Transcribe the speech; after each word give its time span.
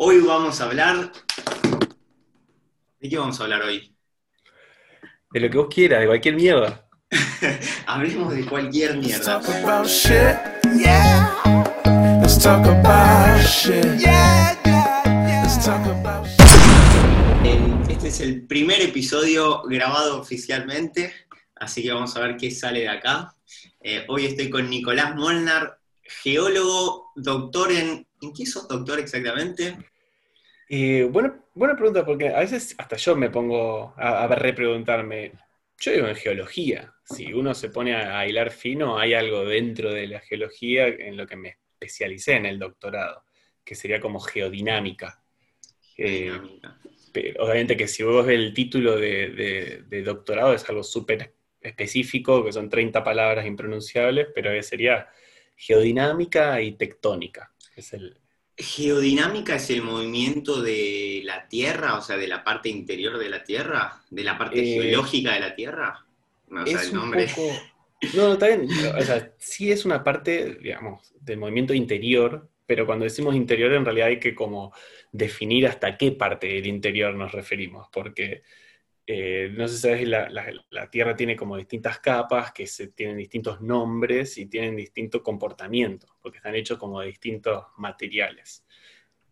Hoy 0.00 0.20
vamos 0.20 0.60
a 0.60 0.66
hablar... 0.66 1.10
¿De 3.00 3.08
qué 3.08 3.18
vamos 3.18 3.40
a 3.40 3.42
hablar 3.42 3.62
hoy? 3.62 3.92
De 5.32 5.40
lo 5.40 5.50
que 5.50 5.58
vos 5.58 5.66
quieras, 5.68 5.98
de 5.98 6.06
cualquier 6.06 6.36
mierda. 6.36 6.88
Hablemos 7.86 8.32
de 8.32 8.46
cualquier 8.46 8.96
mierda. 8.96 9.40
Este 17.88 18.08
es 18.08 18.20
el 18.20 18.46
primer 18.46 18.80
episodio 18.80 19.62
grabado 19.64 20.20
oficialmente, 20.20 21.12
así 21.56 21.82
que 21.82 21.90
vamos 21.90 22.16
a 22.16 22.20
ver 22.20 22.36
qué 22.36 22.52
sale 22.52 22.82
de 22.82 22.88
acá. 22.88 23.34
Eh, 23.80 24.04
hoy 24.06 24.26
estoy 24.26 24.48
con 24.48 24.70
Nicolás 24.70 25.16
Molnar, 25.16 25.80
geólogo, 26.04 27.07
doctor 27.22 27.72
en... 27.72 28.06
¿En 28.20 28.32
qué 28.34 28.44
sos 28.46 28.66
doctor 28.66 28.98
exactamente? 28.98 29.76
Eh, 30.68 31.04
buena, 31.10 31.40
buena 31.54 31.76
pregunta, 31.76 32.04
porque 32.04 32.28
a 32.28 32.40
veces 32.40 32.74
hasta 32.78 32.96
yo 32.96 33.16
me 33.16 33.30
pongo 33.30 33.94
a, 33.96 34.24
a 34.24 34.28
repreguntarme. 34.34 35.32
Yo 35.78 35.92
digo 35.92 36.08
en 36.08 36.16
geología. 36.16 36.92
Si 37.04 37.32
uno 37.32 37.54
se 37.54 37.70
pone 37.70 37.94
a, 37.94 38.18
a 38.18 38.26
hilar 38.26 38.50
fino, 38.50 38.98
hay 38.98 39.14
algo 39.14 39.44
dentro 39.44 39.92
de 39.92 40.08
la 40.08 40.20
geología 40.20 40.88
en 40.88 41.16
lo 41.16 41.26
que 41.26 41.36
me 41.36 41.58
especialicé 41.80 42.34
en 42.34 42.46
el 42.46 42.58
doctorado, 42.58 43.22
que 43.64 43.74
sería 43.76 44.00
como 44.00 44.20
geodinámica. 44.20 45.22
Eh, 45.96 46.24
Dinámica. 46.24 46.78
pero 47.12 47.44
obviamente 47.44 47.76
que 47.76 47.88
si 47.88 48.02
vos 48.02 48.26
ves 48.26 48.36
el 48.36 48.52
título 48.52 48.96
de, 48.96 49.28
de- 49.30 49.82
de 49.88 50.02
doctorado 50.02 50.52
es 50.54 50.68
algo 50.68 50.82
súper 50.82 51.34
específico, 51.60 52.44
que 52.44 52.52
son 52.52 52.68
30 52.68 53.02
palabras 53.02 53.46
impronunciables, 53.46 54.28
pero 54.34 54.60
sería 54.62 55.08
geodinámica 55.58 56.62
y 56.62 56.72
tectónica. 56.72 57.52
Es 57.76 57.92
el, 57.92 58.16
¿Geodinámica 58.56 59.56
es 59.56 59.70
el 59.70 59.82
movimiento 59.82 60.62
de 60.62 61.22
la 61.24 61.48
Tierra, 61.48 61.96
o 61.96 62.02
sea, 62.02 62.16
de 62.16 62.26
la 62.28 62.42
parte 62.42 62.68
interior 62.68 63.18
de 63.18 63.28
la 63.28 63.44
Tierra? 63.44 64.02
¿De 64.10 64.24
la 64.24 64.38
parte 64.38 64.60
Eh, 64.60 64.64
geológica 64.82 65.34
de 65.34 65.40
la 65.40 65.54
Tierra? 65.54 66.06
No, 66.48 66.62
o 66.62 66.66
sea, 66.66 66.80
es 66.80 66.88
el 66.88 66.94
un 66.94 66.96
nombre. 66.96 67.26
poco... 67.28 67.52
No, 68.14 68.28
no, 68.28 68.32
está 68.34 68.46
bien. 68.48 68.68
O 68.96 69.02
sea, 69.02 69.32
sí 69.38 69.70
es 69.70 69.84
una 69.84 70.02
parte, 70.02 70.56
digamos, 70.60 71.12
del 71.20 71.38
movimiento 71.38 71.74
interior, 71.74 72.48
pero 72.66 72.86
cuando 72.86 73.04
decimos 73.04 73.34
interior 73.34 73.72
en 73.72 73.84
realidad 73.84 74.08
hay 74.08 74.20
que 74.20 74.34
como 74.34 74.72
definir 75.12 75.66
hasta 75.66 75.96
qué 75.96 76.12
parte 76.12 76.46
del 76.46 76.66
interior 76.66 77.14
nos 77.14 77.32
referimos, 77.32 77.88
porque 77.92 78.42
eh, 79.10 79.50
no 79.56 79.66
sé 79.66 79.76
si 79.76 79.80
sabes, 79.80 80.06
la, 80.06 80.28
la- 80.28 80.52
la 80.68 80.90
Tierra 80.90 81.16
tiene 81.16 81.34
como 81.34 81.56
distintas 81.56 81.98
capas 81.98 82.52
que 82.52 82.66
se, 82.66 82.88
tienen 82.88 83.16
distintos 83.16 83.62
nombres 83.62 84.36
y 84.36 84.44
tienen 84.46 84.76
distinto 84.76 85.22
comportamiento, 85.22 86.06
porque 86.20 86.36
están 86.36 86.54
hechos 86.54 86.76
como 86.76 87.00
de 87.00 87.06
distintos 87.06 87.64
materiales. 87.78 88.66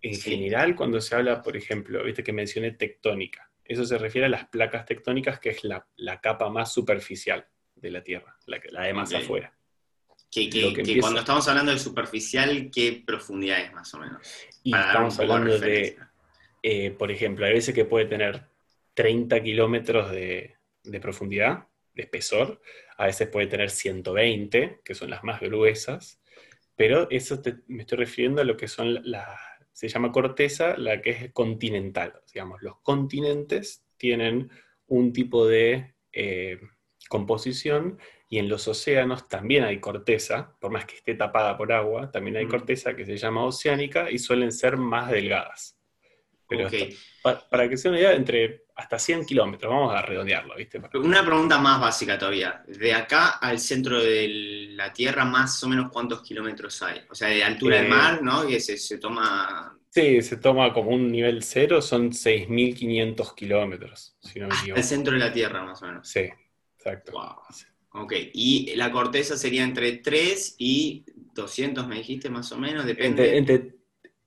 En 0.00 0.14
Sí. 0.14 0.30
general, 0.30 0.74
cuando 0.74 0.98
se 1.02 1.14
habla, 1.14 1.42
por 1.42 1.58
ejemplo, 1.58 2.02
viste 2.02 2.24
que 2.24 2.32
mencioné 2.32 2.70
tectónica, 2.70 3.50
eso 3.66 3.84
se 3.84 3.98
refiere 3.98 4.26
a 4.26 4.30
las 4.30 4.46
placas 4.48 4.86
tectónicas, 4.86 5.38
que 5.40 5.50
es 5.50 5.62
la, 5.62 5.86
la 5.96 6.22
capa 6.22 6.48
más 6.48 6.72
superficial 6.72 7.46
de 7.74 7.90
la 7.90 8.02
Tierra, 8.02 8.34
la, 8.46 8.58
que- 8.58 8.70
la 8.70 8.84
de 8.84 8.94
más 8.94 9.12
afuera. 9.12 9.52
Que, 10.30 10.48
que- 10.48 10.98
cuando 11.00 11.20
estamos 11.20 11.46
hablando 11.48 11.72
de 11.72 11.78
superficial, 11.78 12.70
¿qué 12.74 13.02
profundidad 13.06 13.60
es 13.60 13.74
más 13.74 13.92
o 13.92 13.98
menos? 13.98 14.26
Y 14.62 14.70
Para 14.70 14.86
estamos 14.86 15.18
hablando 15.20 15.58
de, 15.58 15.98
eh, 16.62 16.90
por 16.92 17.10
ejemplo, 17.10 17.44
hay 17.44 17.52
veces 17.52 17.74
que 17.74 17.84
puede 17.84 18.06
tener 18.06 18.42
30 18.96 19.42
kilómetros 19.42 20.10
de, 20.10 20.56
de 20.84 21.00
profundidad, 21.00 21.68
de 21.94 22.02
espesor, 22.04 22.60
a 22.98 23.06
veces 23.06 23.28
puede 23.28 23.46
tener 23.48 23.70
120, 23.70 24.80
que 24.84 24.94
son 24.96 25.10
las 25.10 25.24
más 25.24 25.40
gruesas, 25.40 26.20
pero 26.76 27.08
eso 27.10 27.40
te- 27.42 27.58
me 27.68 27.82
estoy 27.82 27.98
refiriendo 27.98 28.42
a 28.42 28.44
lo 28.44 28.56
que 28.56 28.68
son 28.68 29.00
las, 29.10 29.28
se 29.72 29.88
llama 29.88 30.12
corteza, 30.12 30.76
la 30.78 31.02
que 31.02 31.10
es 31.10 31.32
continental. 31.32 32.14
Digamos, 32.34 32.62
los 32.62 32.80
continentes 32.82 33.84
tienen 33.98 34.50
un 34.88 35.12
tipo 35.12 35.46
de 35.46 35.94
eh, 36.12 36.58
composición 37.08 37.98
y 38.28 38.38
en 38.38 38.48
los 38.48 38.68
océanos 38.68 39.28
también 39.28 39.64
hay 39.64 39.80
corteza, 39.80 40.56
por 40.60 40.70
más 40.72 40.86
que 40.86 40.96
esté 40.96 41.14
tapada 41.14 41.56
por 41.56 41.72
agua, 41.72 42.10
también 42.10 42.36
hay 42.36 42.46
Mm. 42.46 42.50
corteza 42.50 42.96
que 42.96 43.06
se 43.06 43.16
llama 43.18 43.44
oceánica 43.44 44.10
y 44.10 44.18
suelen 44.18 44.52
ser 44.52 44.76
más 44.78 45.10
delgadas. 45.10 45.75
Pero 46.48 46.68
para 47.50 47.68
que 47.68 47.76
sea 47.76 47.90
una 47.90 48.00
idea, 48.00 48.12
entre 48.12 48.66
hasta 48.76 48.98
100 48.98 49.24
kilómetros, 49.24 49.72
vamos 49.72 49.94
a 49.94 50.02
redondearlo, 50.02 50.54
¿viste? 50.54 50.80
Una 50.94 51.24
pregunta 51.24 51.58
más 51.58 51.80
básica 51.80 52.18
todavía. 52.18 52.62
De 52.68 52.92
acá 52.92 53.30
al 53.30 53.58
centro 53.58 54.00
de 54.00 54.68
la 54.70 54.92
Tierra, 54.92 55.24
más 55.24 55.62
o 55.64 55.68
menos 55.68 55.90
cuántos 55.90 56.22
kilómetros 56.22 56.82
hay? 56.82 57.00
O 57.10 57.14
sea, 57.14 57.28
de 57.28 57.42
altura 57.42 57.76
del 57.76 57.86
Eh, 57.86 57.88
mar, 57.88 58.22
¿no? 58.22 58.48
Y 58.48 58.60
se, 58.60 58.76
se 58.76 58.98
toma 58.98 59.76
Sí, 59.90 60.20
se 60.20 60.36
toma 60.36 60.74
como 60.74 60.90
un 60.90 61.10
nivel 61.10 61.42
cero, 61.42 61.80
son 61.80 62.12
6.500 62.12 63.34
kilómetros, 63.34 64.14
si 64.20 64.38
no 64.40 64.48
me 64.48 64.54
equivoco. 64.54 64.78
el 64.78 64.84
centro 64.84 65.14
de 65.14 65.20
la 65.20 65.32
Tierra, 65.32 65.64
más 65.64 65.82
o 65.82 65.86
menos. 65.86 66.06
Sí, 66.06 66.28
exacto. 66.76 67.12
Wow. 67.12 68.02
Ok. 68.02 68.12
Y 68.34 68.74
la 68.76 68.92
corteza 68.92 69.38
sería 69.38 69.64
entre 69.64 69.92
3 69.92 70.56
y 70.58 71.02
200, 71.32 71.88
me 71.88 71.96
dijiste, 71.96 72.28
más 72.28 72.52
o 72.52 72.58
menos, 72.58 72.84
depende. 72.84 73.38
Entre, 73.38 73.56
entre, 73.56 73.75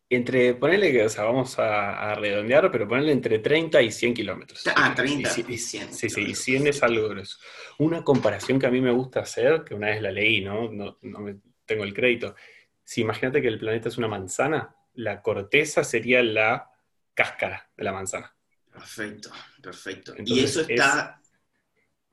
entre, 0.09 0.55
ponele 0.55 0.91
que, 0.91 1.05
o 1.05 1.09
sea, 1.09 1.25
vamos 1.25 1.59
a, 1.59 2.11
a 2.11 2.15
redondear, 2.15 2.71
pero 2.71 2.87
ponerle 2.87 3.11
entre 3.11 3.39
30 3.39 3.81
y 3.81 3.91
100 3.91 4.13
kilómetros. 4.15 4.63
Ah, 4.75 4.93
30 4.95 5.29
Y 5.29 5.31
ci- 5.43 5.49
y 5.49 5.57
100 5.57 5.93
Sí, 5.93 5.99
sí, 5.99 6.05
y 6.07 6.09
kilómetros. 6.33 6.43
100 6.43 6.67
es 6.67 6.83
algo 6.83 7.09
grueso. 7.09 7.37
Una 7.77 8.03
comparación 8.03 8.57
que 8.59 8.65
a 8.67 8.71
mí 8.71 8.81
me 8.81 8.91
gusta 8.91 9.19
hacer, 9.21 9.63
que 9.63 9.75
una 9.75 9.87
vez 9.87 10.01
la 10.01 10.11
leí, 10.11 10.41
¿no? 10.41 10.71
No, 10.71 10.97
no 11.01 11.19
me 11.19 11.37
tengo 11.65 11.83
el 11.83 11.93
crédito. 11.93 12.35
Si 12.83 13.01
imagínate 13.01 13.41
que 13.41 13.47
el 13.47 13.59
planeta 13.59 13.87
es 13.89 13.97
una 13.99 14.07
manzana, 14.07 14.75
la 14.95 15.21
corteza 15.21 15.83
sería 15.83 16.23
la 16.23 16.69
cáscara 17.13 17.69
de 17.77 17.83
la 17.83 17.93
manzana. 17.93 18.35
Perfecto, 18.71 19.29
perfecto. 19.61 20.15
y 20.25 20.39
eso 20.39 20.61
está 20.61 21.21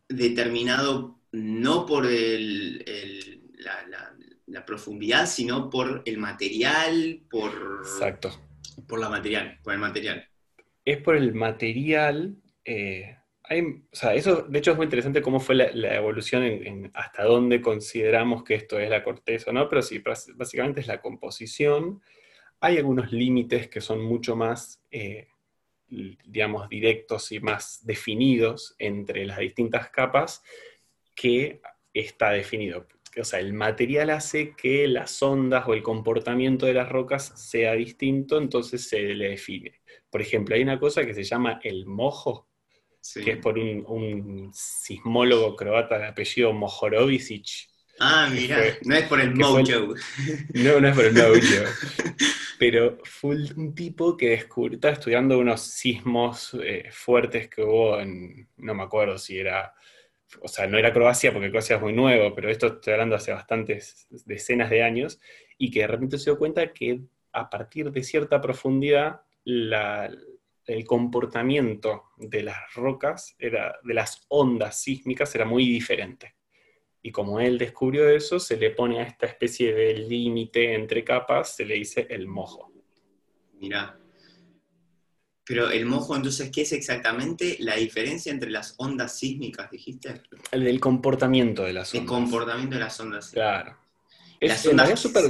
determinado 0.08 1.20
no 1.32 1.86
por 1.86 2.06
el- 2.06 2.82
el- 2.86 3.42
la, 3.58 3.86
la- 3.88 4.16
la 4.46 4.64
profundidad, 4.64 5.26
sino 5.26 5.68
por 5.70 6.02
el 6.04 6.18
material, 6.18 7.20
por, 7.30 7.52
Exacto. 7.82 8.30
por 8.86 8.98
la 9.00 9.08
material, 9.08 9.58
por 9.62 9.72
el 9.74 9.80
material. 9.80 10.28
es 10.84 10.98
por 10.98 11.16
el 11.16 11.34
material. 11.34 12.36
eh, 12.64 13.16
hay- 13.48 13.62
o 13.62 13.94
sea, 13.96 14.14
eso, 14.14 14.42
de 14.42 14.58
hecho, 14.58 14.72
es 14.72 14.76
muy 14.76 14.84
interesante 14.84 15.22
cómo 15.22 15.38
fue 15.40 15.54
la, 15.54 15.70
la 15.72 15.94
evolución 15.96 16.42
en, 16.42 16.66
en 16.66 16.90
hasta 16.94 17.22
dónde 17.24 17.60
consideramos 17.60 18.42
que 18.42 18.54
esto 18.56 18.78
es 18.80 18.90
la 18.90 19.04
corteza, 19.04 19.52
¿no? 19.52 19.68
Pero 19.68 19.82
sí, 19.82 19.98
bás- 20.00 20.32
básicamente 20.36 20.80
es 20.80 20.86
la 20.88 21.00
composición. 21.00 22.02
Hay 22.60 22.76
algunos 22.78 23.12
límites 23.12 23.68
que 23.68 23.80
son 23.80 24.00
mucho 24.02 24.34
más, 24.34 24.82
eh, 24.90 25.28
digamos, 25.88 26.68
directos 26.68 27.30
y 27.32 27.38
más 27.40 27.84
definidos 27.86 28.74
entre 28.78 29.24
las 29.26 29.38
distintas 29.38 29.90
capas 29.90 30.42
que 31.14 31.60
está 31.94 32.30
definido. 32.30 32.86
O 33.19 33.25
sea, 33.25 33.41
el 33.41 33.53
material 33.54 34.10
hace 34.10 34.54
que 34.54 34.87
las 34.88 35.22
ondas 35.22 35.66
o 35.66 35.75
el 35.75 35.82
comportamiento 35.82 36.66
de 36.66 36.75
las 36.75 36.88
rocas 36.88 37.32
sea 37.37 37.72
distinto, 37.72 38.38
entonces 38.38 38.88
se 38.88 39.00
le 39.00 39.31
define. 39.31 39.81
Por 40.10 40.21
ejemplo, 40.21 40.54
hay 40.54 40.62
una 40.62 40.78
cosa 40.78 41.04
que 41.06 41.15
se 41.15 41.25
llama 41.25 41.60
el 41.62 41.87
mojo, 41.87 42.49
Sí. 43.00 43.22
que 43.22 43.32
es 43.32 43.37
por 43.38 43.56
un, 43.56 43.84
un 43.87 44.50
sismólogo 44.53 45.55
croata 45.55 45.97
de 45.97 46.06
apellido 46.09 46.53
Mohorovicic. 46.53 47.47
Ah, 48.00 48.28
mira, 48.32 48.59
no 48.84 48.97
es 48.97 49.05
por 49.05 49.21
el 49.21 49.32
mojo. 49.34 49.60
No, 50.55 50.81
no 50.81 50.88
es 50.88 50.94
por 50.97 51.05
el 51.05 51.21
audio. 51.21 51.62
Pero 52.59 52.99
fue 53.05 53.37
un 53.56 53.75
tipo 53.75 54.16
que 54.16 54.31
descubrió, 54.31 54.75
estaba 54.76 54.94
estudiando 54.94 55.38
unos 55.38 55.60
sismos 55.62 56.56
eh, 56.62 56.88
fuertes 56.91 57.49
que 57.49 57.62
hubo 57.62 58.00
en, 58.00 58.49
no 58.56 58.75
me 58.75 58.82
acuerdo 58.82 59.19
si 59.19 59.38
era, 59.38 59.72
o 60.41 60.48
sea, 60.48 60.66
no 60.66 60.78
era 60.78 60.92
Croacia 60.92 61.32
porque 61.32 61.50
Croacia 61.50 61.76
es 61.76 61.82
muy 61.82 61.92
nuevo, 61.92 62.34
pero 62.34 62.50
esto 62.50 62.66
estoy 62.66 62.94
hablando 62.94 63.16
hace 63.16 63.32
bastantes 63.32 64.06
decenas 64.25 64.70
de 64.70 64.82
años, 64.82 65.20
y 65.59 65.70
que 65.70 65.81
de 65.81 65.87
repente 65.87 66.19
se 66.19 66.31
dio 66.31 66.38
cuenta 66.38 66.72
que 66.72 67.00
a 67.32 67.48
partir 67.48 67.91
de 67.91 68.03
cierta 68.03 68.41
profundidad 68.41 69.20
el 69.44 70.84
comportamiento 70.84 72.05
de 72.17 72.43
las 72.43 72.75
rocas, 72.75 73.37
era, 73.38 73.78
de 73.84 73.94
las 73.94 74.26
ondas 74.28 74.81
sísmicas, 74.81 75.34
era 75.34 75.44
muy 75.44 75.64
diferente. 75.64 76.34
Y 77.02 77.12
como 77.12 77.38
él 77.38 77.56
descubrió 77.56 78.08
eso, 78.08 78.40
se 78.40 78.56
le 78.56 78.70
pone 78.70 78.99
a 78.99 79.05
esta 79.05 79.26
especie 79.26 79.73
de 79.73 79.94
límite 79.94 80.75
entre 80.75 81.05
capas, 81.05 81.55
se 81.55 81.64
le 81.64 81.75
dice 81.75 82.06
el 82.11 82.26
mojo. 82.26 82.73
Mira. 83.61 83.96
Pero 85.46 85.70
el 85.70 85.87
mojo, 85.87 86.16
entonces, 86.16 86.50
¿qué 86.52 86.62
es 86.62 86.72
exactamente 86.72 87.56
la 87.60 87.76
diferencia 87.76 88.32
entre 88.32 88.50
las 88.50 88.75
ondas 88.78 89.16
sísmicas, 89.16 89.70
dijiste? 89.70 90.22
El 90.50 90.81
comportamiento 90.81 91.62
de 91.62 91.72
las 91.72 91.94
El 91.94 92.00
ondas. 92.00 92.12
comportamiento 92.14 92.75
de 92.75 92.81
las 92.81 92.98
ondas. 93.00 93.31
Claro. 93.31 93.76
Las 94.40 94.64
Es, 94.64 94.70
ondas- 94.72 94.90
es 94.90 95.00
súper 95.00 95.25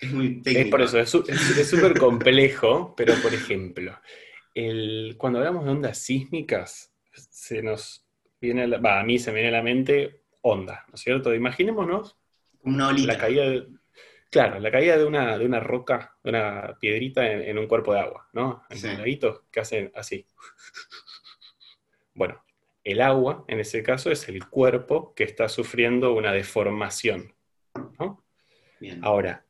Es 0.00 0.12
muy 0.12 0.36
Es 0.38 0.42
técnico. 0.42 0.70
por 0.70 0.82
eso, 0.82 0.98
es 0.98 1.12
es 1.14 1.58
es 1.58 1.68
súper 1.70 1.98
complejo, 1.98 2.94
pero 2.96 3.14
por 3.22 3.32
ejemplo, 3.34 3.98
el- 4.54 5.14
cuando 5.18 5.38
hablamos 5.40 5.64
de 5.64 5.70
ondas 5.72 5.98
sísmicas, 5.98 6.92
se 7.30 7.62
nos 7.62 8.04
viene, 8.40 8.62
a, 8.62 8.66
la- 8.68 9.00
a 9.00 9.02
mí 9.04 9.18
se 9.18 9.30
me 9.32 9.40
viene 9.40 9.48
a 9.56 9.58
la 9.58 9.62
mente 9.64 10.22
onda, 10.42 10.84
¿no 10.88 10.94
es 10.94 11.00
cierto? 11.00 11.34
Imaginémonos 11.34 12.16
una 12.62 12.88
olita. 12.88 13.12
la 13.12 13.18
caída 13.18 13.48
de, 13.48 13.66
Claro, 14.30 14.58
la 14.60 14.70
caída 14.70 14.96
de 14.98 15.04
una, 15.06 15.38
de 15.38 15.46
una 15.46 15.60
roca, 15.60 16.16
de 16.22 16.30
una 16.30 16.76
piedrita 16.80 17.30
en, 17.30 17.42
en 17.42 17.58
un 17.58 17.66
cuerpo 17.66 17.94
de 17.94 18.00
agua, 18.00 18.28
¿no? 18.34 18.62
En 18.68 18.76
Sí. 18.78 18.86
un 18.88 18.98
laguito 18.98 19.46
que 19.50 19.60
hacen 19.60 19.90
así. 19.94 20.26
Bueno, 22.14 22.42
el 22.84 23.00
agua, 23.00 23.44
en 23.48 23.60
ese 23.60 23.82
caso, 23.82 24.10
es 24.10 24.28
el 24.28 24.46
cuerpo 24.48 25.14
que 25.14 25.24
está 25.24 25.48
sufriendo 25.48 26.12
una 26.14 26.32
deformación, 26.32 27.34
¿no? 27.98 28.24
Bien. 28.80 29.00
Ahora, 29.02 29.44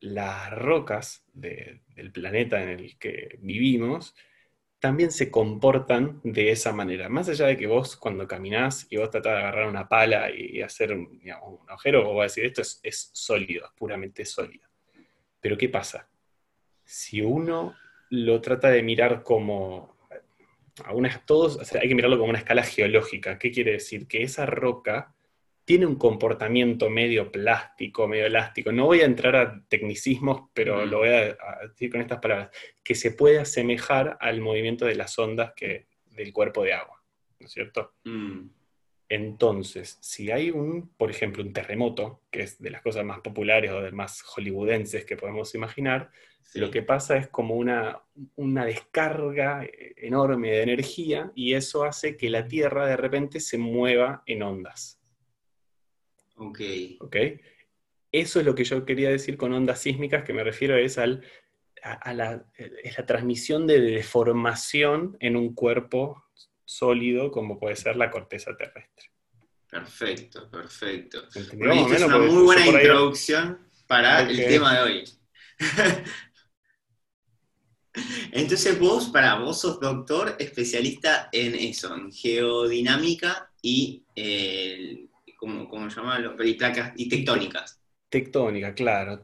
las 0.00 0.50
rocas 0.52 1.24
de- 1.32 1.82
del 1.94 2.12
planeta 2.12 2.62
en 2.62 2.70
el 2.70 2.98
que 2.98 3.38
vivimos 3.40 4.14
también 4.80 5.12
se 5.12 5.30
comportan 5.30 6.20
de 6.24 6.50
esa 6.50 6.72
manera. 6.72 7.08
Más 7.08 7.28
allá 7.28 7.46
de 7.46 7.56
que 7.56 7.66
vos 7.66 7.96
cuando 7.96 8.26
caminás 8.26 8.86
y 8.90 8.96
vos 8.96 9.10
tratás 9.10 9.34
de 9.34 9.38
agarrar 9.40 9.68
una 9.68 9.88
pala 9.88 10.30
y 10.30 10.62
hacer 10.62 10.92
un, 10.92 11.20
agujero, 11.68 12.04
vos 12.04 12.16
vas 12.16 12.22
a 12.22 12.24
decir, 12.24 12.46
esto 12.46 12.62
es, 12.62 12.80
es 12.82 13.10
sólido, 13.12 13.66
es 13.66 13.72
puramente 13.76 14.24
sólido. 14.24 14.66
Pero 15.40 15.56
¿qué 15.58 15.68
pasa? 15.68 16.08
Si 16.82 17.20
uno 17.20 17.74
lo 18.08 18.40
trata 18.40 18.70
de 18.70 18.82
mirar 18.82 19.22
como... 19.22 19.98
A 20.84 20.94
una, 20.94 21.22
todos, 21.26 21.74
hay 21.74 21.88
que 21.88 21.94
mirarlo 21.94 22.16
como 22.16 22.30
una 22.30 22.38
escala 22.38 22.62
geológica. 22.62 23.38
¿Qué 23.38 23.50
quiere 23.50 23.72
decir? 23.72 24.08
Que 24.08 24.22
esa 24.22 24.46
roca 24.46 25.14
tiene 25.70 25.86
un 25.86 25.94
comportamiento 25.94 26.90
medio 26.90 27.30
plástico, 27.30 28.08
medio 28.08 28.26
elástico. 28.26 28.72
No 28.72 28.86
voy 28.86 29.02
a 29.02 29.04
entrar 29.04 29.36
a 29.36 29.64
tecnicismos, 29.68 30.50
pero 30.52 30.84
lo 30.84 30.98
voy 30.98 31.10
a, 31.10 31.36
a 31.40 31.68
decir 31.68 31.92
con 31.92 32.00
estas 32.00 32.18
palabras, 32.18 32.50
que 32.82 32.96
se 32.96 33.12
puede 33.12 33.38
asemejar 33.38 34.18
al 34.20 34.40
movimiento 34.40 34.84
de 34.84 34.96
las 34.96 35.16
ondas 35.16 35.52
que, 35.54 35.86
del 36.06 36.32
cuerpo 36.32 36.64
de 36.64 36.72
agua, 36.72 37.00
¿no 37.38 37.46
es 37.46 37.52
cierto? 37.52 37.92
Mm, 38.02 38.48
Entonces, 39.08 39.96
si 40.00 40.32
hay 40.32 40.50
un, 40.50 40.88
por 40.96 41.08
ejemplo, 41.08 41.44
un 41.44 41.52
terremoto, 41.52 42.22
que 42.32 42.42
es 42.42 42.60
de 42.60 42.70
las 42.70 42.82
cosas 42.82 43.04
más 43.04 43.20
populares 43.20 43.70
o 43.70 43.80
de 43.80 43.92
más 43.92 44.22
hollywoodenses 44.22 45.04
que 45.04 45.16
podemos 45.16 45.54
imaginar, 45.54 46.10
sí. 46.42 46.58
lo 46.58 46.72
que 46.72 46.82
pasa 46.82 47.16
es 47.16 47.28
como 47.28 47.54
una, 47.54 48.02
una 48.34 48.64
descarga 48.64 49.64
enorme 49.96 50.50
de 50.50 50.62
energía 50.62 51.30
y 51.36 51.54
eso 51.54 51.84
hace 51.84 52.16
que 52.16 52.28
la 52.28 52.48
Tierra 52.48 52.86
de 52.86 52.96
repente 52.96 53.38
se 53.38 53.56
mueva 53.56 54.24
en 54.26 54.42
ondas. 54.42 54.99
Ok. 56.40 56.60
¿ok? 57.00 57.16
Eso 58.12 58.40
es 58.40 58.46
lo 58.46 58.54
que 58.54 58.64
yo 58.64 58.84
quería 58.84 59.10
decir 59.10 59.36
con 59.36 59.52
ondas 59.52 59.80
sísmicas, 59.82 60.24
que 60.24 60.32
me 60.32 60.42
refiero 60.42 60.76
es 60.76 60.98
al, 60.98 61.22
a, 61.82 61.92
a 61.92 62.14
la, 62.14 62.44
es 62.56 62.96
la 62.98 63.06
transmisión 63.06 63.66
de 63.66 63.80
deformación 63.80 65.16
en 65.20 65.36
un 65.36 65.54
cuerpo 65.54 66.24
sólido 66.64 67.30
como 67.30 67.58
puede 67.58 67.76
ser 67.76 67.96
la 67.96 68.10
corteza 68.10 68.56
terrestre. 68.56 69.10
Perfecto, 69.70 70.50
perfecto. 70.50 71.22
¿Entendió 71.34 71.68
Bueno, 71.68 71.82
más 71.82 71.90
o 71.90 71.94
esta 71.94 72.06
es 72.06 72.12
una 72.14 72.18
muy 72.18 72.42
buena 72.42 72.62
ahí- 72.64 72.70
introducción 72.74 73.58
para 73.86 74.20
el 74.22 74.36
tema 74.36 74.74
de 74.74 74.82
hoy. 74.82 75.04
Entonces 78.32 78.78
vos, 78.78 79.08
para 79.08 79.36
vos 79.40 79.60
sos 79.60 79.80
doctor 79.80 80.36
especialista 80.38 81.28
en 81.32 81.54
eso, 81.56 81.94
en 81.94 82.12
geodinámica 82.12 83.50
y, 83.62 84.04
eh, 84.14 85.06
¿cómo, 85.40 85.66
cómo 85.68 85.88
llamarlo? 85.88 86.36
Y 86.44 86.54
placas 86.54 86.92
y 86.96 87.08
tectónicas. 87.08 87.80
Tectónica, 88.10 88.74
claro. 88.74 89.22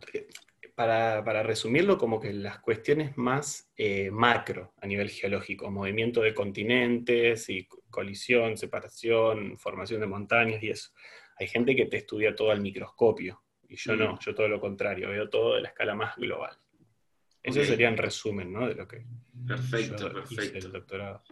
Para, 0.75 1.23
para 1.25 1.43
resumirlo, 1.43 1.97
como 1.99 2.19
que 2.21 2.33
las 2.33 2.59
cuestiones 2.61 3.17
más 3.17 3.71
eh, 3.77 4.11
macro 4.11 4.75
a 4.81 4.87
nivel 4.87 5.11
geológico, 5.11 5.71
movimiento 5.71 6.21
de 6.23 6.35
continentes 6.35 7.49
y 7.49 7.65
co- 7.67 7.83
colisión, 7.91 8.57
separación, 8.57 9.57
formación 9.59 10.01
de 10.01 10.07
montañas 10.07 10.63
y 10.63 10.71
eso. 10.71 10.91
Hay 11.39 11.49
gente 11.49 11.75
que 11.77 11.87
te 11.87 11.99
estudia 11.99 12.35
todo 12.35 12.51
al 12.51 12.61
microscopio 12.61 13.43
y 13.69 13.77
yo 13.77 13.97
no, 13.97 14.15
Mm. 14.15 14.19
yo 14.21 14.35
todo 14.35 14.49
lo 14.49 14.61
contrario, 14.61 15.11
veo 15.11 15.29
todo 15.29 15.55
de 15.57 15.63
la 15.63 15.69
escala 15.69 15.95
más 15.95 16.17
global. 16.17 16.57
Eso 17.43 17.61
Ok. 17.61 17.67
sería 17.67 17.89
en 17.89 17.97
resumen, 17.97 18.53
¿no? 18.53 18.67
De 18.69 18.75
lo 18.75 18.87
que 18.89 19.05
Perfecto, 19.47 20.13
yo 20.13 20.19
hice 20.21 20.37
perfecto. 20.37 20.59
el 20.67 20.73
doctorado. 20.73 21.23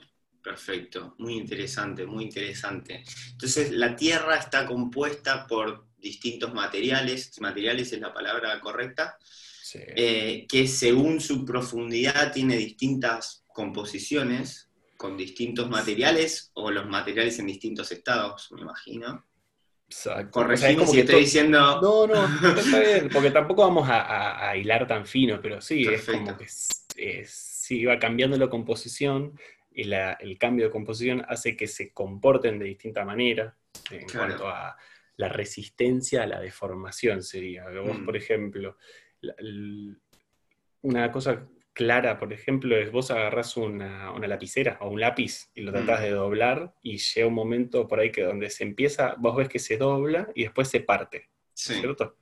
Perfecto, 0.44 1.14
muy 1.18 1.34
interesante, 1.38 2.04
muy 2.06 2.24
interesante. 2.24 3.02
Entonces, 3.32 3.70
la 3.72 3.96
Tierra 3.96 4.36
está 4.36 4.66
compuesta 4.66 5.46
por 5.46 5.86
distintos 5.96 6.52
materiales, 6.52 7.40
materiales 7.40 7.90
es 7.94 8.00
la 8.00 8.12
palabra 8.12 8.60
correcta, 8.60 9.16
Sí. 9.20 9.78
eh, 9.96 10.46
que 10.46 10.68
según 10.68 11.22
su 11.22 11.46
profundidad 11.46 12.30
tiene 12.30 12.58
distintas 12.58 13.42
composiciones 13.48 14.68
con 14.98 15.16
distintos 15.16 15.70
materiales 15.70 16.50
o 16.52 16.70
los 16.70 16.86
materiales 16.86 17.38
en 17.38 17.46
distintos 17.46 17.90
estados, 17.90 18.52
me 18.52 18.60
imagino. 18.60 19.26
Exacto. 19.88 19.88
O 19.88 20.02
sea, 20.02 20.20
es 20.20 20.28
Corregime 20.60 20.76
como 20.76 20.92
si 20.92 21.00
estoy 21.00 21.14
to- 21.14 21.20
diciendo... 21.20 21.80
No, 21.80 22.06
no, 22.06 22.58
está 22.60 22.80
bien, 22.80 23.08
porque 23.10 23.30
tampoco 23.30 23.62
vamos 23.62 23.88
a, 23.88 24.02
a- 24.02 24.50
a 24.50 24.56
hilar 24.58 24.86
tan 24.86 25.06
fino, 25.06 25.40
pero 25.40 25.62
sí, 25.62 25.86
es 25.86 26.04
como 26.04 26.36
que 26.36 26.44
es- 26.44 27.30
sí 27.30 27.84
va 27.86 27.98
cambiando 27.98 28.36
la 28.36 28.50
composición 28.50 29.38
y 29.74 29.84
la- 29.84 30.12
el 30.14 30.38
cambio 30.38 30.66
de 30.66 30.70
composición 30.70 31.24
hace 31.28 31.56
que 31.56 31.66
se 31.66 31.92
comporten 31.92 32.58
de 32.58 32.66
distinta 32.66 33.04
manera 33.04 33.56
en 33.90 34.06
Claro. 34.06 34.26
cuanto 34.28 34.48
a 34.48 34.76
la 35.16 35.28
resistencia 35.28 36.22
a 36.22 36.26
la 36.26 36.40
deformación 36.40 37.22
sería. 37.22 37.68
Vos, 37.68 37.98
Mm. 37.98 38.04
por 38.04 38.16
ejemplo, 38.16 38.76
la- 39.20 39.34
una 40.82 41.10
cosa 41.12 41.46
clara, 41.72 42.18
por 42.18 42.32
ejemplo, 42.32 42.76
es 42.76 42.92
vos 42.92 43.10
agarrás 43.10 43.56
una, 43.56 44.12
una 44.12 44.28
lapicera 44.28 44.78
o 44.80 44.90
un 44.90 45.00
lápiz 45.00 45.50
y 45.54 45.62
lo 45.62 45.72
tratás 45.72 46.00
Mm. 46.00 46.02
de 46.04 46.10
doblar 46.10 46.74
y 46.82 46.98
llega 46.98 47.26
un 47.26 47.34
momento 47.34 47.88
por 47.88 47.98
ahí 48.00 48.12
que 48.12 48.22
donde 48.22 48.48
se 48.50 48.62
empieza, 48.64 49.14
vos 49.18 49.36
ves 49.36 49.48
que 49.48 49.58
se 49.58 49.76
dobla 49.76 50.28
y 50.34 50.44
después 50.44 50.68
se 50.68 50.80
parte. 50.80 51.28
Sí, 51.52 51.74
¿cierto? 51.74 52.16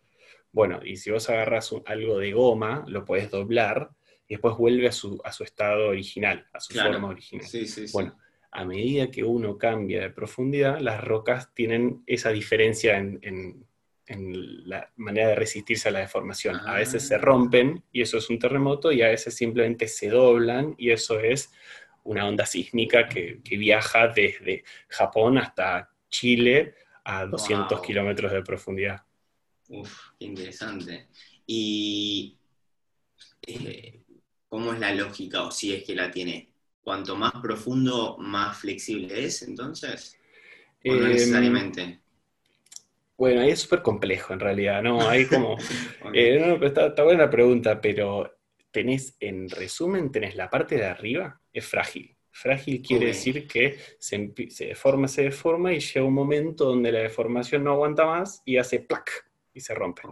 Bueno, 0.53 0.81
y 0.85 0.97
si 0.97 1.11
vos 1.11 1.29
agarras 1.31 1.73
un- 1.73 1.83
algo 1.87 2.19
de 2.19 2.33
goma, 2.33 2.85
lo 2.87 3.05
podés 3.05 3.31
doblar 3.31 3.91
y 4.33 4.37
después 4.37 4.57
vuelve 4.57 4.89
a 4.89 4.93
su, 4.93 5.21
a 5.25 5.31
su 5.31 5.45
estado 5.45 5.89
original, 5.89 6.47
a 6.55 6.59
su 6.61 6.73
Claro. 6.73 6.93
forma 6.95 7.09
original. 7.09 7.47
sí, 7.47 7.67
sí, 7.67 7.87
sí. 7.87 7.93
Bueno, 7.93 8.17
a 8.51 8.65
medida 8.65 9.11
que 9.11 9.23
uno 9.23 9.59
cambia 9.59 10.01
de 10.01 10.09
profundidad, 10.09 10.81
las 10.81 11.05
rocas 11.05 11.53
tienen 11.53 12.03
esa 12.07 12.31
diferencia 12.33 12.97
en, 12.97 13.19
en- 13.21 13.67
en 14.07 14.67
la 14.69 14.91
manera 14.97 15.29
de 15.29 15.35
resistirse 15.35 15.89
a 15.91 15.93
la 15.93 15.99
deformación. 16.01 16.61
A 16.67 16.77
veces 16.77 17.07
se 17.07 17.15
Ah. 17.17 17.19
rompen 17.19 17.85
y 17.93 18.01
eso 18.01 18.17
es 18.17 18.31
un 18.31 18.39
terremoto 18.39 18.91
y 18.91 19.03
a 19.03 19.09
veces 19.09 19.35
simplemente 19.35 19.87
se 19.87 20.09
doblan 20.09 20.75
y 20.79 20.91
eso 20.93 21.21
es 21.21 21.53
una 22.05 22.27
onda 22.27 22.47
sísmica 22.47 23.07
que, 23.09 23.41
que 23.45 23.57
viaja 23.59 24.09
desde 24.09 24.65
Japón 24.89 25.37
hasta 25.39 25.91
Chile 26.09 26.75
a 27.05 27.27
200 27.27 27.79
Wow. 27.79 27.87
kilómetros 27.87 28.33
de 28.33 28.43
profundidad. 28.43 29.03
Uf, 29.69 29.95
qué 30.19 30.25
interesante. 30.25 31.09
Y 31.47 32.39
eh, 33.47 34.02
¿cómo 34.53 34.75
es 34.75 34.81
la 34.81 34.95
lógica, 34.95 35.45
o 35.45 35.51
si 35.51 35.73
es 35.73 35.83
que 35.83 35.95
la 35.95 36.11
tiene? 36.11 36.51
Cuanto 36.83 37.17
más 37.17 37.33
profundo, 37.41 38.19
más 38.19 38.59
flexible 38.59 39.25
es, 39.25 39.41
entonces. 39.45 40.15
¿O 40.85 40.93
no 40.93 41.07
Em, 41.07 41.13
necesariamente? 41.13 42.01
Bueno, 43.17 43.41
ahí 43.41 43.53
es 43.53 43.61
súper 43.61 43.81
complejo 43.81 44.35
en 44.35 44.41
realidad, 44.41 44.83
¿no? 44.83 45.09
Hay 45.09 45.25
como... 45.25 45.57
Eh, 46.15 46.39
no, 46.39 46.57
pero 46.57 46.67
está, 46.67 46.87
está 46.89 47.03
buena 47.03 47.25
la 47.25 47.31
pregunta, 47.31 47.81
pero 47.81 48.31
tenés, 48.71 49.17
en 49.21 49.49
resumen, 49.49 50.13
tenés 50.13 50.37
la 50.37 50.51
parte 50.51 50.75
de 50.75 50.85
arriba, 50.85 51.41
es 51.51 51.65
frágil. 51.65 52.15
Frágil 52.31 52.83
quiere 52.83 53.07
decir 53.07 53.47
que 53.47 53.79
se, 53.99 54.35
deforma, 54.67 55.09
se 55.09 55.23
deforma 55.23 55.73
y 55.73 55.81
llega 55.81 56.05
un 56.05 56.13
momento 56.13 56.67
donde 56.67 56.93
la 56.93 56.99
deformación 56.99 57.65
no 57.65 57.73
aguanta 57.73 58.05
más 58.05 58.43
y 58.45 58.59
hace 58.59 58.81
plac 58.81 59.31
y 59.55 59.61
se 59.61 59.75
rompe. 59.75 60.03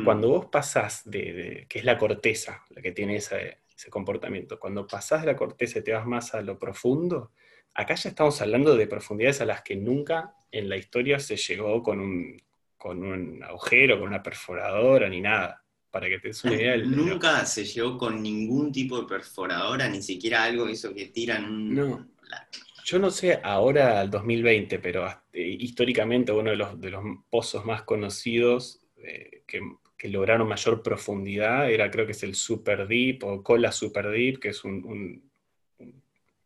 Mm, 0.00 0.04
Cuando 0.04 0.28
vos 0.28 0.46
pasás 0.46 1.02
de, 1.08 1.32
de- 1.32 1.66
que 1.68 1.78
es 1.80 1.84
la 1.84 1.98
corteza, 1.98 2.64
la 2.70 2.82
que 2.82 2.92
tiene 2.92 3.16
ese, 3.16 3.58
ese 3.74 3.90
comportamiento, 3.90 4.58
cuando 4.58 4.86
pasás 4.86 5.20
de 5.22 5.26
la 5.28 5.36
corteza 5.36 5.78
y 5.78 5.84
te 5.84 5.92
vas 5.92 6.06
más 6.06 6.34
a 6.34 6.42
lo 6.42 6.58
profundo, 6.58 7.32
acá 7.74 7.94
ya 7.94 8.10
estamos 8.10 8.40
hablando 8.42 8.76
de 8.76 8.86
profundidades 8.86 9.40
a 9.40 9.44
las 9.46 9.62
que 9.62 9.76
nunca 9.76 10.34
en 10.50 10.68
la 10.68 10.76
historia 10.76 11.18
se 11.20 11.36
llegó 11.36 11.82
con 11.82 12.00
un, 12.00 12.42
con 12.76 13.02
un 13.04 13.42
agujero, 13.44 13.98
con 13.98 14.08
una 14.08 14.22
perforadora, 14.22 15.08
ni 15.08 15.20
nada. 15.20 15.62
Para 15.90 16.08
que 16.08 16.20
te 16.20 16.28
des 16.28 16.44
una 16.44 16.54
idea. 16.54 16.70
del- 16.72 16.90
Nunca 16.94 17.44
se 17.46 17.64
llegó 17.64 17.98
con 17.98 18.22
ningún 18.22 18.70
tipo 18.70 19.00
de 19.00 19.08
perforadora, 19.08 19.88
ni 19.88 20.00
siquiera 20.02 20.44
algo 20.44 20.68
eso 20.68 20.94
que 20.94 21.06
tiran 21.06 21.44
un... 21.44 21.74
No. 21.74 22.08
la- 22.28 22.48
Yo 22.84 22.98
no 23.00 23.10
sé 23.10 23.40
ahora 23.42 23.98
al 24.00 24.08
2020, 24.10 24.78
pero 24.78 25.08
eh, 25.32 25.56
históricamente 25.58 26.30
uno 26.32 26.50
de 26.50 26.56
los, 26.56 26.80
de 26.80 26.90
los 26.90 27.02
pozos 27.28 27.64
más 27.64 27.82
conocidos 27.82 28.80
eh, 29.02 29.42
que, 29.48 29.60
que 30.00 30.08
lograron 30.08 30.48
mayor 30.48 30.82
profundidad 30.82 31.70
era 31.70 31.90
creo 31.90 32.06
que 32.06 32.12
es 32.12 32.22
el 32.22 32.34
Super 32.34 32.88
Deep 32.88 33.22
o 33.22 33.42
Cola 33.42 33.70
Super 33.70 34.08
Deep, 34.08 34.40
que 34.40 34.48
es 34.48 34.64
un, 34.64 34.82
un- 34.86 35.30
un 35.78 36.02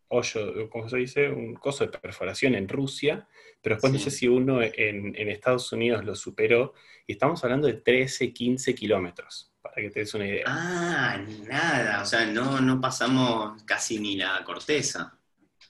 hoyo, 0.09 0.69
¿cómo 0.71 0.89
se 0.89 0.97
dice? 0.97 1.29
Un 1.31 1.55
coso 1.55 1.87
de 1.87 1.97
perforación 1.97 2.57
en 2.57 2.69
Rusia, 2.69 3.29
pero 3.63 3.77
después 3.77 3.93
no 3.93 4.01
sé 4.01 4.11
si 4.11 4.27
uno 4.27 4.61
en, 4.61 5.15
en 5.17 5.29
Estados 5.29 5.71
Unidos 5.73 6.05
lo 6.05 6.17
superó, 6.17 6.75
y 7.07 7.13
estamos 7.13 7.45
hablando 7.45 7.69
de 7.69 7.75
13, 7.75 8.33
15 8.33 8.75
kilómetros, 8.75 9.53
para 9.63 9.77
que 9.77 9.91
te 9.91 10.01
des 10.01 10.13
una 10.15 10.27
idea. 10.27 10.45
Ah, 10.49 11.25
nada, 11.47 12.03
o 12.03 12.05
sea, 12.07 12.27
no, 12.27 12.61
no 12.61 12.81
pasamos 12.81 13.63
casi 13.63 14.01
ni 14.01 14.17
la 14.17 14.43
corteza. 14.45 15.17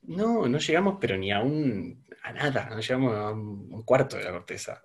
No, 0.04 0.48
no 0.48 0.56
llegamos, 0.58 0.96
pero 0.98 1.18
ni 1.18 1.32
a 1.32 1.40
un, 1.42 2.02
a 2.22 2.32
nada, 2.32 2.70
no 2.70 2.80
llegamos 2.80 3.14
a 3.14 3.30
un 3.30 3.82
cuarto 3.82 4.16
de 4.16 4.24
la 4.24 4.32
corteza. 4.32 4.82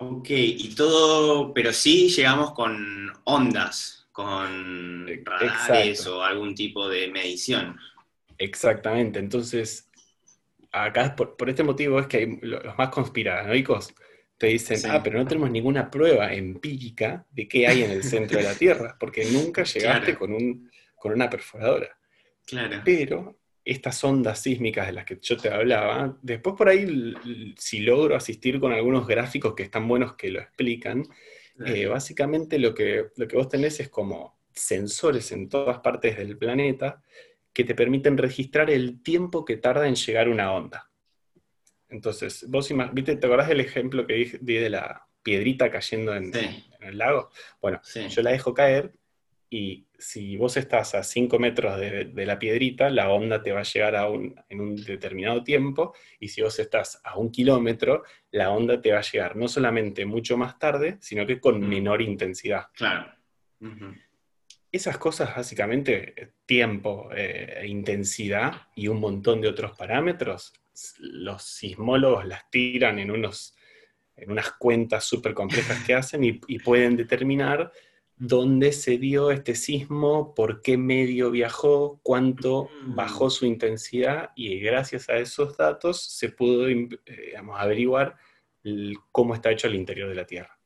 Ok, 0.00 0.30
y 0.30 0.74
todo, 0.76 1.52
pero 1.52 1.72
sí 1.72 2.08
llegamos 2.08 2.52
con 2.52 3.12
ondas, 3.24 4.08
con 4.12 5.06
radares 5.24 5.98
Exacto. 6.00 6.18
o 6.18 6.22
algún 6.22 6.54
tipo 6.54 6.88
de 6.88 7.08
medición. 7.08 7.76
Exactamente, 8.38 9.18
entonces, 9.18 9.90
acá 10.70 11.16
por, 11.16 11.36
por 11.36 11.48
este 11.50 11.64
motivo 11.64 11.98
es 11.98 12.06
que 12.06 12.16
hay 12.18 12.38
los 12.42 12.76
más 12.78 12.90
conspiranoicos 12.90 13.92
te 14.36 14.46
dicen, 14.46 14.78
Sí. 14.78 14.86
ah, 14.88 15.02
pero 15.02 15.18
no 15.18 15.26
tenemos 15.26 15.50
ninguna 15.50 15.90
prueba 15.90 16.32
empírica 16.32 17.26
de 17.30 17.48
qué 17.48 17.66
hay 17.66 17.82
en 17.82 17.90
el 17.90 18.04
centro 18.04 18.38
de 18.38 18.44
la 18.44 18.54
Tierra, 18.54 18.96
porque 19.00 19.24
nunca 19.32 19.64
llegaste 19.64 20.04
Claro. 20.14 20.18
con, 20.20 20.32
un, 20.32 20.70
con 20.94 21.12
una 21.12 21.28
perforadora. 21.28 21.98
Claro. 22.46 22.80
Pero 22.84 23.36
estas 23.70 24.02
ondas 24.04 24.40
sísmicas 24.40 24.86
de 24.86 24.92
las 24.92 25.04
que 25.04 25.18
yo 25.20 25.36
te 25.36 25.50
hablaba, 25.50 26.16
después 26.22 26.56
por 26.56 26.68
ahí, 26.68 27.14
si 27.56 27.80
logro 27.80 28.16
asistir 28.16 28.58
con 28.60 28.72
algunos 28.72 29.06
gráficos 29.06 29.54
que 29.54 29.64
están 29.64 29.86
buenos 29.86 30.14
que 30.14 30.30
lo 30.30 30.40
explican, 30.40 31.04
eh, 31.66 31.86
básicamente 31.86 32.58
lo 32.58 32.72
que, 32.74 33.08
lo 33.16 33.26
que 33.28 33.36
vos 33.36 33.48
tenés 33.48 33.80
es 33.80 33.88
como 33.88 34.38
sensores 34.52 35.32
en 35.32 35.48
todas 35.48 35.80
partes 35.80 36.16
del 36.16 36.38
planeta 36.38 37.02
que 37.52 37.64
te 37.64 37.74
permiten 37.74 38.16
registrar 38.16 38.70
el 38.70 39.02
tiempo 39.02 39.44
que 39.44 39.56
tarda 39.56 39.88
en 39.88 39.96
llegar 39.96 40.28
una 40.28 40.52
onda. 40.52 40.88
Entonces, 41.88 42.46
vos 42.48 42.72
¿viste? 42.92 43.16
¿te 43.16 43.26
acordás 43.26 43.48
del 43.48 43.60
ejemplo 43.60 44.06
que 44.06 44.14
di, 44.14 44.32
di 44.40 44.54
de 44.54 44.70
la 44.70 45.06
piedrita 45.22 45.70
cayendo 45.70 46.14
en, 46.14 46.32
Sí. 46.32 46.64
en 46.80 46.88
el 46.88 46.98
lago? 46.98 47.30
Bueno, 47.60 47.80
Sí. 47.82 48.08
yo 48.08 48.22
la 48.22 48.30
dejo 48.30 48.54
caer 48.54 48.92
y 49.50 49.87
si 49.98 50.36
vos 50.36 50.56
estás 50.56 50.94
a 50.94 51.02
5 51.02 51.38
metros 51.40 51.78
de, 51.78 52.04
de 52.04 52.26
la 52.26 52.38
piedrita, 52.38 52.88
la 52.88 53.10
onda 53.10 53.42
te 53.42 53.50
va 53.50 53.60
a 53.60 53.64
llegar 53.64 53.96
a 53.96 54.08
un, 54.08 54.34
en 54.48 54.60
un 54.60 54.76
determinado 54.76 55.42
tiempo, 55.42 55.92
y 56.20 56.28
si 56.28 56.40
vos 56.40 56.56
estás 56.60 57.00
a 57.02 57.18
un 57.18 57.30
kilómetro, 57.32 58.04
la 58.30 58.50
onda 58.50 58.80
te 58.80 58.92
va 58.92 58.98
a 58.98 59.02
llegar 59.02 59.34
no 59.36 59.48
solamente 59.48 60.06
mucho 60.06 60.36
más 60.36 60.58
tarde, 60.58 60.98
sino 61.00 61.26
que 61.26 61.40
con 61.40 61.60
Mm. 61.60 61.68
menor 61.68 62.00
intensidad. 62.00 62.66
Claro. 62.74 63.12
Esas 64.70 64.98
cosas, 64.98 65.34
básicamente, 65.34 66.14
eh, 66.16 66.32
tiempo, 66.46 67.08
eh, 67.14 67.64
intensidad 67.66 68.52
y 68.76 68.86
un 68.86 69.00
montón 69.00 69.40
de 69.40 69.48
otros 69.48 69.76
parámetros, 69.76 70.52
los 71.00 71.42
sismólogos 71.42 72.24
las 72.26 72.48
tiran 72.50 72.98
en, 73.00 73.10
unos, 73.10 73.56
en 74.14 74.30
unas 74.30 74.52
cuentas 74.52 75.04
súper 75.04 75.34
complejas 75.34 75.82
que 75.84 75.94
hacen 75.94 76.22
y, 76.22 76.40
y 76.46 76.58
pueden 76.60 76.96
determinar 76.96 77.72
dónde 78.18 78.72
se 78.72 78.98
dio 78.98 79.30
este 79.30 79.54
sismo, 79.54 80.34
por 80.34 80.60
qué 80.60 80.76
medio 80.76 81.30
viajó, 81.30 82.00
cuánto 82.02 82.68
bajó 82.86 83.30
su 83.30 83.46
intensidad 83.46 84.30
y 84.34 84.58
gracias 84.58 85.08
a 85.08 85.16
esos 85.16 85.56
datos 85.56 86.02
se 86.02 86.30
pudo 86.30 86.68
eh, 86.68 86.88
digamos, 87.26 87.60
averiguar 87.60 88.16
cómo 89.12 89.34
está 89.34 89.50
hecho 89.50 89.68
el 89.68 89.76
interior 89.76 90.08
de 90.08 90.14
la 90.14 90.26
Tierra. 90.26 90.58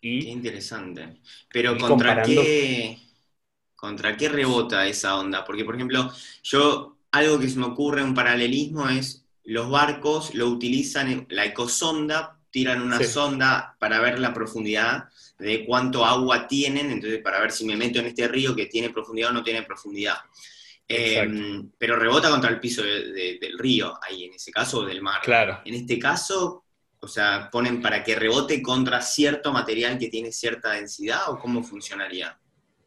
Qué 0.00 0.08
interesante. 0.08 1.20
Pero 1.52 1.78
¿contra 1.78 2.22
qué, 2.22 2.98
¿contra 3.76 4.16
qué 4.16 4.28
rebota 4.28 4.86
esa 4.86 5.16
onda? 5.18 5.44
Porque, 5.44 5.64
por 5.64 5.76
ejemplo, 5.76 6.10
yo, 6.42 6.98
algo 7.12 7.38
que 7.38 7.48
se 7.48 7.58
me 7.58 7.66
ocurre, 7.66 8.02
un 8.02 8.14
paralelismo 8.14 8.88
es, 8.88 9.26
los 9.44 9.70
barcos 9.70 10.34
lo 10.34 10.48
utilizan, 10.48 11.26
la 11.28 11.44
ecosonda, 11.44 12.41
tiran 12.52 12.82
una 12.82 12.98
Sí. 12.98 13.04
sonda 13.06 13.74
para 13.80 13.98
ver 14.00 14.20
la 14.20 14.32
profundidad 14.32 15.08
de 15.38 15.64
cuánto 15.64 16.04
agua 16.04 16.46
tienen, 16.46 16.90
entonces 16.92 17.20
para 17.20 17.40
ver 17.40 17.50
si 17.50 17.64
me 17.64 17.74
meto 17.76 17.98
en 17.98 18.06
este 18.06 18.28
río 18.28 18.54
que 18.54 18.66
tiene 18.66 18.90
profundidad 18.90 19.30
o 19.30 19.32
no 19.32 19.42
tiene 19.42 19.62
profundidad. 19.62 20.18
Eh, 20.86 21.26
pero 21.78 21.96
rebota 21.96 22.28
contra 22.30 22.50
el 22.50 22.60
piso 22.60 22.82
de- 22.82 23.10
de- 23.12 23.38
del 23.40 23.58
río, 23.58 23.98
ahí 24.06 24.24
en 24.24 24.34
ese 24.34 24.52
caso, 24.52 24.80
o 24.80 24.84
del 24.84 25.00
mar. 25.00 25.20
claro, 25.22 25.60
En 25.64 25.74
este 25.74 25.98
caso, 25.98 26.64
o 27.00 27.08
sea, 27.08 27.48
ponen 27.50 27.80
para 27.80 28.04
que 28.04 28.14
rebote 28.14 28.60
contra 28.62 29.00
cierto 29.00 29.50
material 29.52 29.98
que 29.98 30.08
tiene 30.08 30.30
cierta 30.30 30.72
densidad 30.72 31.30
o 31.30 31.38
cómo 31.38 31.62
funcionaría. 31.64 32.38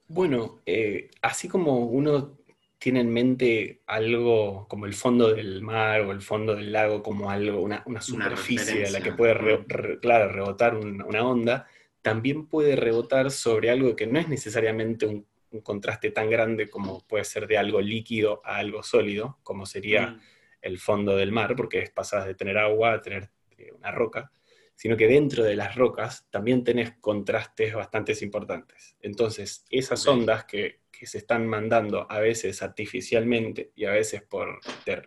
Bueno, 0.07 0.61
eh, 0.67 1.09
así 1.23 1.47
como 1.47 1.79
uno 1.79 2.37
tiene 2.85 2.99
en 2.99 3.11
mente 3.11 3.81
algo 3.87 4.67
como 4.67 4.85
el 4.85 4.93
fondo 4.93 5.33
del 5.33 5.63
mar 5.63 6.01
o 6.01 6.11
el 6.11 6.21
fondo 6.21 6.53
del 6.53 6.71
lago 6.71 7.01
como 7.01 7.31
algo, 7.31 7.59
una, 7.59 7.81
una 7.87 7.99
superficie 7.99 8.85
a 8.85 8.91
la 8.91 8.99
que 9.01 9.11
puede 9.17 9.33
re- 9.33 9.63
re- 9.67 9.99
claro, 9.99 10.31
rebotar 10.31 10.75
un- 10.75 11.01
una 11.01 11.27
onda, 11.27 11.65
también 12.03 12.45
puede 12.45 12.75
rebotar 12.75 13.31
sobre 13.31 13.71
algo 13.71 13.95
que 13.95 14.05
no 14.05 14.19
es 14.19 14.27
necesariamente 14.29 15.07
un, 15.07 15.25
un 15.49 15.61
contraste 15.61 16.11
tan 16.11 16.29
grande 16.29 16.69
como 16.69 16.99
puede 17.07 17.23
ser 17.23 17.47
de 17.47 17.57
algo 17.57 17.81
líquido 17.81 18.39
a 18.45 18.57
algo 18.57 18.83
sólido, 18.83 19.39
como 19.41 19.65
sería 19.65 20.11
Mm, 20.11 20.19
el 20.61 20.77
fondo 20.77 21.15
del 21.17 21.31
mar, 21.31 21.55
porque 21.55 21.79
es 21.79 21.89
pasar 21.89 22.27
de 22.27 22.35
tener 22.35 22.59
agua 22.59 22.93
a 22.93 23.01
tener 23.01 23.31
eh, 23.57 23.71
una 23.79 23.89
roca, 23.89 24.31
sino 24.75 24.97
que 24.97 25.07
dentro 25.07 25.43
de 25.43 25.55
las 25.55 25.75
rocas 25.75 26.27
también 26.29 26.63
tenés 26.63 26.93
contrastes 26.99 27.73
bastante 27.73 28.13
importantes. 28.21 28.97
Entonces, 29.01 29.65
esas 29.69 30.05
ondas 30.07 30.45
que, 30.45 30.81
que 30.91 31.07
se 31.07 31.19
están 31.19 31.47
mandando 31.47 32.05
a 32.09 32.19
veces 32.19 32.61
artificialmente 32.61 33.71
y 33.75 33.85
a 33.85 33.91
veces 33.91 34.21
por, 34.21 34.59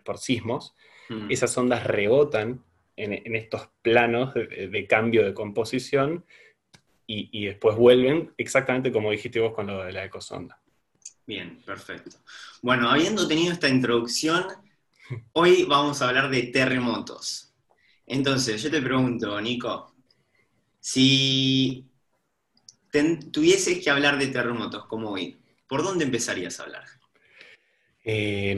por 0.03 0.17
sismos, 0.17 0.75
mm. 1.09 1.31
esas 1.31 1.57
ondas 1.57 1.85
rebotan 1.85 2.63
en, 2.95 3.13
en 3.13 3.35
estos 3.35 3.69
planos 3.81 4.33
de, 4.33 4.67
de 4.67 4.87
cambio 4.87 5.23
de 5.23 5.33
composición 5.33 6.25
y, 7.05 7.29
y 7.31 7.45
después 7.45 7.75
vuelven 7.75 8.33
exactamente 8.37 8.91
como 8.91 9.11
dijiste 9.11 9.39
vos 9.39 9.53
con 9.53 9.67
lo 9.67 9.83
de 9.83 9.93
la 9.93 10.05
ecosonda. 10.05 10.61
Bien, 11.25 11.61
perfecto. 11.63 12.17
Bueno, 12.63 12.89
habiendo 12.89 13.27
tenido 13.27 13.53
esta 13.53 13.69
introducción, 13.69 14.45
hoy 15.33 15.63
vamos 15.63 16.01
a 16.01 16.09
hablar 16.09 16.31
de 16.31 16.43
terremotos. 16.43 17.48
Entonces, 18.09 18.61
yo 18.61 18.71
te 18.71 18.81
pregunto, 18.81 19.39
Nico, 19.39 19.95
si 20.79 21.85
ten- 22.91 23.31
tuvieses 23.31 23.83
que 23.83 23.89
hablar 23.89 24.17
de 24.17 24.27
terremotos 24.27 24.85
como 24.87 25.11
hoy, 25.11 25.39
¿por 25.67 25.83
dónde 25.83 26.05
empezarías 26.05 26.59
a 26.59 26.63
hablar? 26.63 26.85
Eh, 28.03 28.57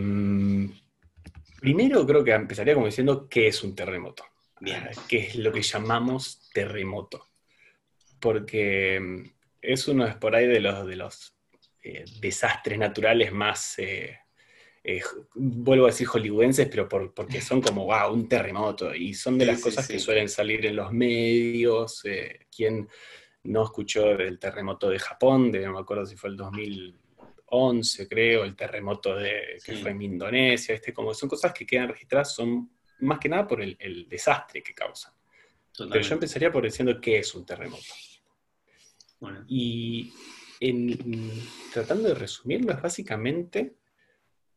primero 1.60 2.06
creo 2.06 2.24
que 2.24 2.32
empezaría 2.32 2.74
como 2.74 2.86
diciendo 2.86 3.28
qué 3.30 3.48
es 3.48 3.64
un 3.64 3.76
terremoto. 3.76 4.24
Bien. 4.60 4.84
Ah, 4.88 4.92
qué 5.08 5.18
es 5.28 5.36
lo 5.36 5.52
que 5.52 5.62
llamamos 5.62 6.50
terremoto. 6.54 7.28
Porque 8.20 9.00
mm, 9.00 9.24
es 9.62 9.88
uno 9.88 10.20
por 10.20 10.36
ahí 10.36 10.48
de 10.48 10.60
los, 10.62 10.88
de 10.88 10.96
los 10.96 11.36
eh, 11.84 12.06
desastres 12.22 12.80
naturales 12.80 13.34
más, 13.34 13.78
eh, 13.80 14.20
eh, 14.84 15.02
vuelvo 15.36 15.86
a 15.86 15.90
decir 15.90 16.08
hollywoodenses, 16.08 16.68
pero 16.70 16.88
por- 16.90 17.14
porque 17.14 17.42
son 17.42 17.62
como, 17.62 17.86
wow, 17.86 18.12
un 18.14 18.28
terremoto. 18.28 18.94
Y 18.96 19.14
son 19.14 19.38
de 19.38 19.46
las 19.46 19.58
sí, 19.58 19.64
cosas 19.64 19.86
sí. 19.88 19.94
que 19.94 20.00
suelen 20.00 20.30
salir 20.30 20.66
en 20.66 20.76
los 20.76 20.92
medios. 20.92 22.04
eh, 22.06 22.48
¿Quién 22.56 22.88
no 23.44 23.64
escuchó 23.64 24.16
del 24.18 24.40
terremoto 24.40 24.90
de 24.90 25.00
Japón? 25.00 25.52
De, 25.52 25.66
no 25.66 25.74
me 25.74 25.80
acuerdo 25.80 26.06
si 26.06 26.16
fue 26.16 26.30
el 26.32 26.38
2011, 26.38 28.08
creo, 28.08 28.44
el 28.44 28.56
terremoto 28.56 29.16
de, 29.16 29.60
que 29.64 29.74
fue 29.76 29.92
en 29.92 30.02
Indonesia. 30.02 30.74
Este, 30.76 30.94
como 30.94 31.14
son 31.14 31.30
cosas 31.30 31.54
que 31.54 31.66
quedan 31.66 31.90
registradas, 31.90 32.34
son 32.34 32.70
más 33.00 33.20
que 33.20 33.30
nada 33.30 33.48
por 33.48 33.62
el, 33.62 33.76
el 33.80 34.08
desastre 34.10 34.62
que 34.64 34.74
causan. 34.74 35.14
Pero 35.78 36.02
yo 36.02 36.14
empezaría 36.16 36.52
por 36.52 36.64
diciendo 36.64 37.00
qué 37.02 37.20
es 37.20 37.34
un 37.34 37.46
terremoto. 37.46 37.84
Bueno, 39.20 39.44
Y 39.48 40.12
en- 40.60 41.42
tratando 41.74 42.10
de 42.10 42.16
resumirlo, 42.16 42.74
es 42.74 42.82
básicamente 42.82 43.76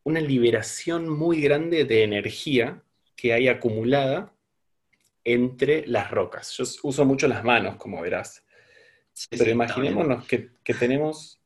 una 0.05 0.21
liberación 0.21 1.09
muy 1.09 1.41
grande 1.41 1.85
de 1.85 2.05
energía 2.05 2.83
que 3.17 3.33
hay 3.33 3.49
acumulada 3.49 4.33
entre 5.25 5.87
las 5.87 6.11
rocas. 6.11 6.53
Yo 6.57 6.65
uso 6.83 7.05
mucho 7.05 7.27
las 7.27 7.43
manos, 7.43 7.77
como 7.77 8.01
verás. 8.03 8.45
sí, 9.13 9.29
Pero 9.31 9.45
sí, 9.45 9.51
imaginémonos 9.51 10.27
que, 10.27 10.51
que 10.63 10.75
tenemos 10.75 11.41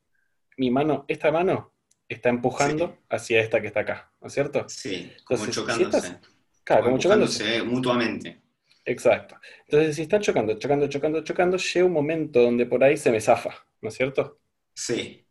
mi 0.56 0.70
mano, 0.70 1.04
esta 1.08 1.30
mano 1.30 1.72
está 2.08 2.30
empujando 2.30 2.88
Sí. 2.88 3.04
hacia 3.10 3.40
esta 3.40 3.60
que 3.60 3.68
está 3.68 3.80
acá, 3.80 4.12
¿no 4.20 4.26
es 4.26 4.32
cierto? 4.32 4.68
Sí, 4.68 5.12
como 5.24 5.44
Entonces, 5.44 5.54
si 5.54 5.60
chocándose. 5.60 5.98
estás- 6.08 6.20
Claro, 6.64 6.84
como 6.84 6.98
chocándose. 6.98 7.42
empujándose 7.44 7.74
mutuamente. 7.74 8.42
Exacto. 8.84 9.36
Entonces, 9.66 9.94
si 9.96 10.02
están 10.02 10.20
chocando, 10.22 10.58
chocando, 10.58 10.88
chocando, 10.88 11.22
chocando, 11.22 11.56
llega 11.58 11.86
un 11.86 11.92
momento 11.92 12.40
donde 12.42 12.66
por 12.66 12.82
ahí 12.82 12.96
se 12.96 13.10
me 13.12 13.20
zafa, 13.20 13.50
¿no 13.82 13.88
es 13.90 13.94
cierto? 13.94 14.40
Sí, 14.74 15.24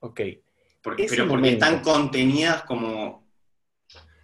Ok. 0.00 0.20
Porque, 0.86 1.06
pero 1.10 1.26
porque 1.26 1.46
momento. 1.50 1.64
están 1.66 1.82
contenidas 1.82 2.62
como 2.62 3.26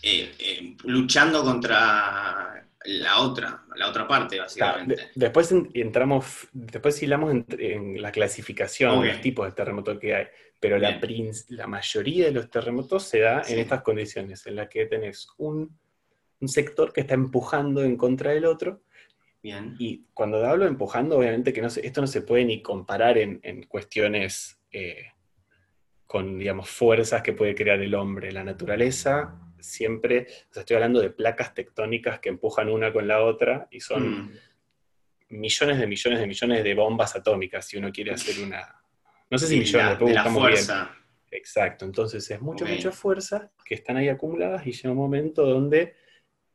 eh, 0.02 0.32
eh, 0.38 0.76
luchando 0.84 1.42
contra 1.42 2.64
la 2.84 3.18
otra, 3.20 3.64
la 3.76 3.88
otra 3.88 4.06
parte, 4.06 4.36
Claro, 4.36 4.44
básicamente. 4.44 4.94
de- 4.96 5.10
después 5.14 5.50
en- 5.52 5.70
entramos, 5.74 6.48
después 6.52 7.02
hilamos 7.02 7.32
en, 7.32 7.46
en 7.58 8.00
la 8.02 8.12
clasificación, 8.12 8.98
Ok. 8.98 9.04
los 9.06 9.20
tipos 9.20 9.46
de 9.46 9.52
terremoto 9.52 9.98
que 9.98 10.14
hay, 10.14 10.26
pero 10.60 10.78
la, 10.78 11.00
la 11.48 11.66
mayoría 11.66 12.26
de 12.26 12.32
los 12.32 12.48
terremotos 12.50 13.02
se 13.04 13.18
da 13.20 13.42
Sí. 13.44 13.54
en 13.54 13.58
estas 13.60 13.82
condiciones, 13.82 14.46
en 14.46 14.54
las 14.56 14.68
que 14.68 14.86
tenés 14.86 15.26
un, 15.38 15.76
un 16.40 16.48
sector 16.48 16.92
que 16.92 17.00
está 17.02 17.14
empujando 17.14 17.82
en 17.82 17.96
contra 17.96 18.30
del 18.32 18.44
otro, 18.44 18.82
Bien. 19.42 19.74
y 19.78 20.06
cuando 20.14 20.44
hablo 20.46 20.64
de 20.64 20.70
empujando, 20.70 21.18
obviamente 21.18 21.52
que 21.52 21.62
no 21.62 21.70
se- 21.70 21.84
esto 21.84 22.00
no 22.00 22.06
se 22.06 22.22
puede 22.22 22.44
ni 22.44 22.62
comparar 22.62 23.18
en, 23.18 23.40
en 23.42 23.64
cuestiones 23.64 24.58
eh, 24.72 25.06
con, 26.12 26.38
digamos, 26.38 26.68
fuerzas 26.68 27.22
que 27.22 27.32
puede 27.32 27.54
crear 27.54 27.80
el 27.80 27.94
hombre. 27.94 28.30
La 28.32 28.44
naturaleza 28.44 29.34
siempre, 29.58 30.26
o 30.50 30.52
sea, 30.52 30.60
estoy 30.60 30.74
hablando 30.74 31.00
de 31.00 31.08
placas 31.08 31.54
tectónicas 31.54 32.20
que 32.20 32.28
empujan 32.28 32.68
una 32.68 32.92
con 32.92 33.08
la 33.08 33.22
otra 33.22 33.66
y 33.70 33.80
son 33.80 34.26
Mm, 34.26 34.32
millones 35.30 35.78
de 35.78 35.86
millones 35.86 36.20
de 36.20 36.26
millones 36.26 36.64
de 36.64 36.74
bombas 36.74 37.16
atómicas 37.16 37.64
si 37.66 37.78
uno 37.78 37.90
quiere 37.90 38.12
hacer 38.12 38.44
una... 38.44 38.84
No 39.30 39.38
sé 39.38 39.46
si 39.46 39.54
Sí, 39.54 39.60
millones, 39.60 39.84
la- 39.84 39.88
después 39.92 40.08
de 40.10 40.14
la 40.14 40.22
buscamos 40.24 40.48
bien. 40.48 40.56
fuerza. 40.66 40.96
Exacto, 41.30 41.84
entonces 41.86 42.30
es 42.30 42.42
mucha, 42.42 42.66
Ok. 42.66 42.72
mucha 42.72 42.92
fuerza 42.92 43.50
que 43.64 43.74
están 43.74 43.96
ahí 43.96 44.10
acumuladas 44.10 44.66
y 44.66 44.72
llega 44.72 44.90
un 44.90 44.98
momento 44.98 45.46
donde 45.46 45.94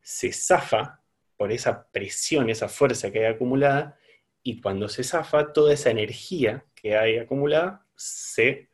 se 0.03 0.31
zafa 0.31 1.01
por 1.35 1.51
esa 1.51 1.87
presión, 1.89 2.51
esa 2.51 2.69
fuerza 2.69 3.11
que 3.11 3.25
hay 3.25 3.33
acumulada, 3.33 3.97
y 4.43 4.61
cuando 4.61 4.87
se 4.87 5.03
zafa, 5.03 5.51
toda 5.51 5.73
esa 5.73 5.89
energía 5.89 6.63
que 6.75 6.95
hay 6.95 7.17
acumulada 7.17 7.87
se 7.95 8.66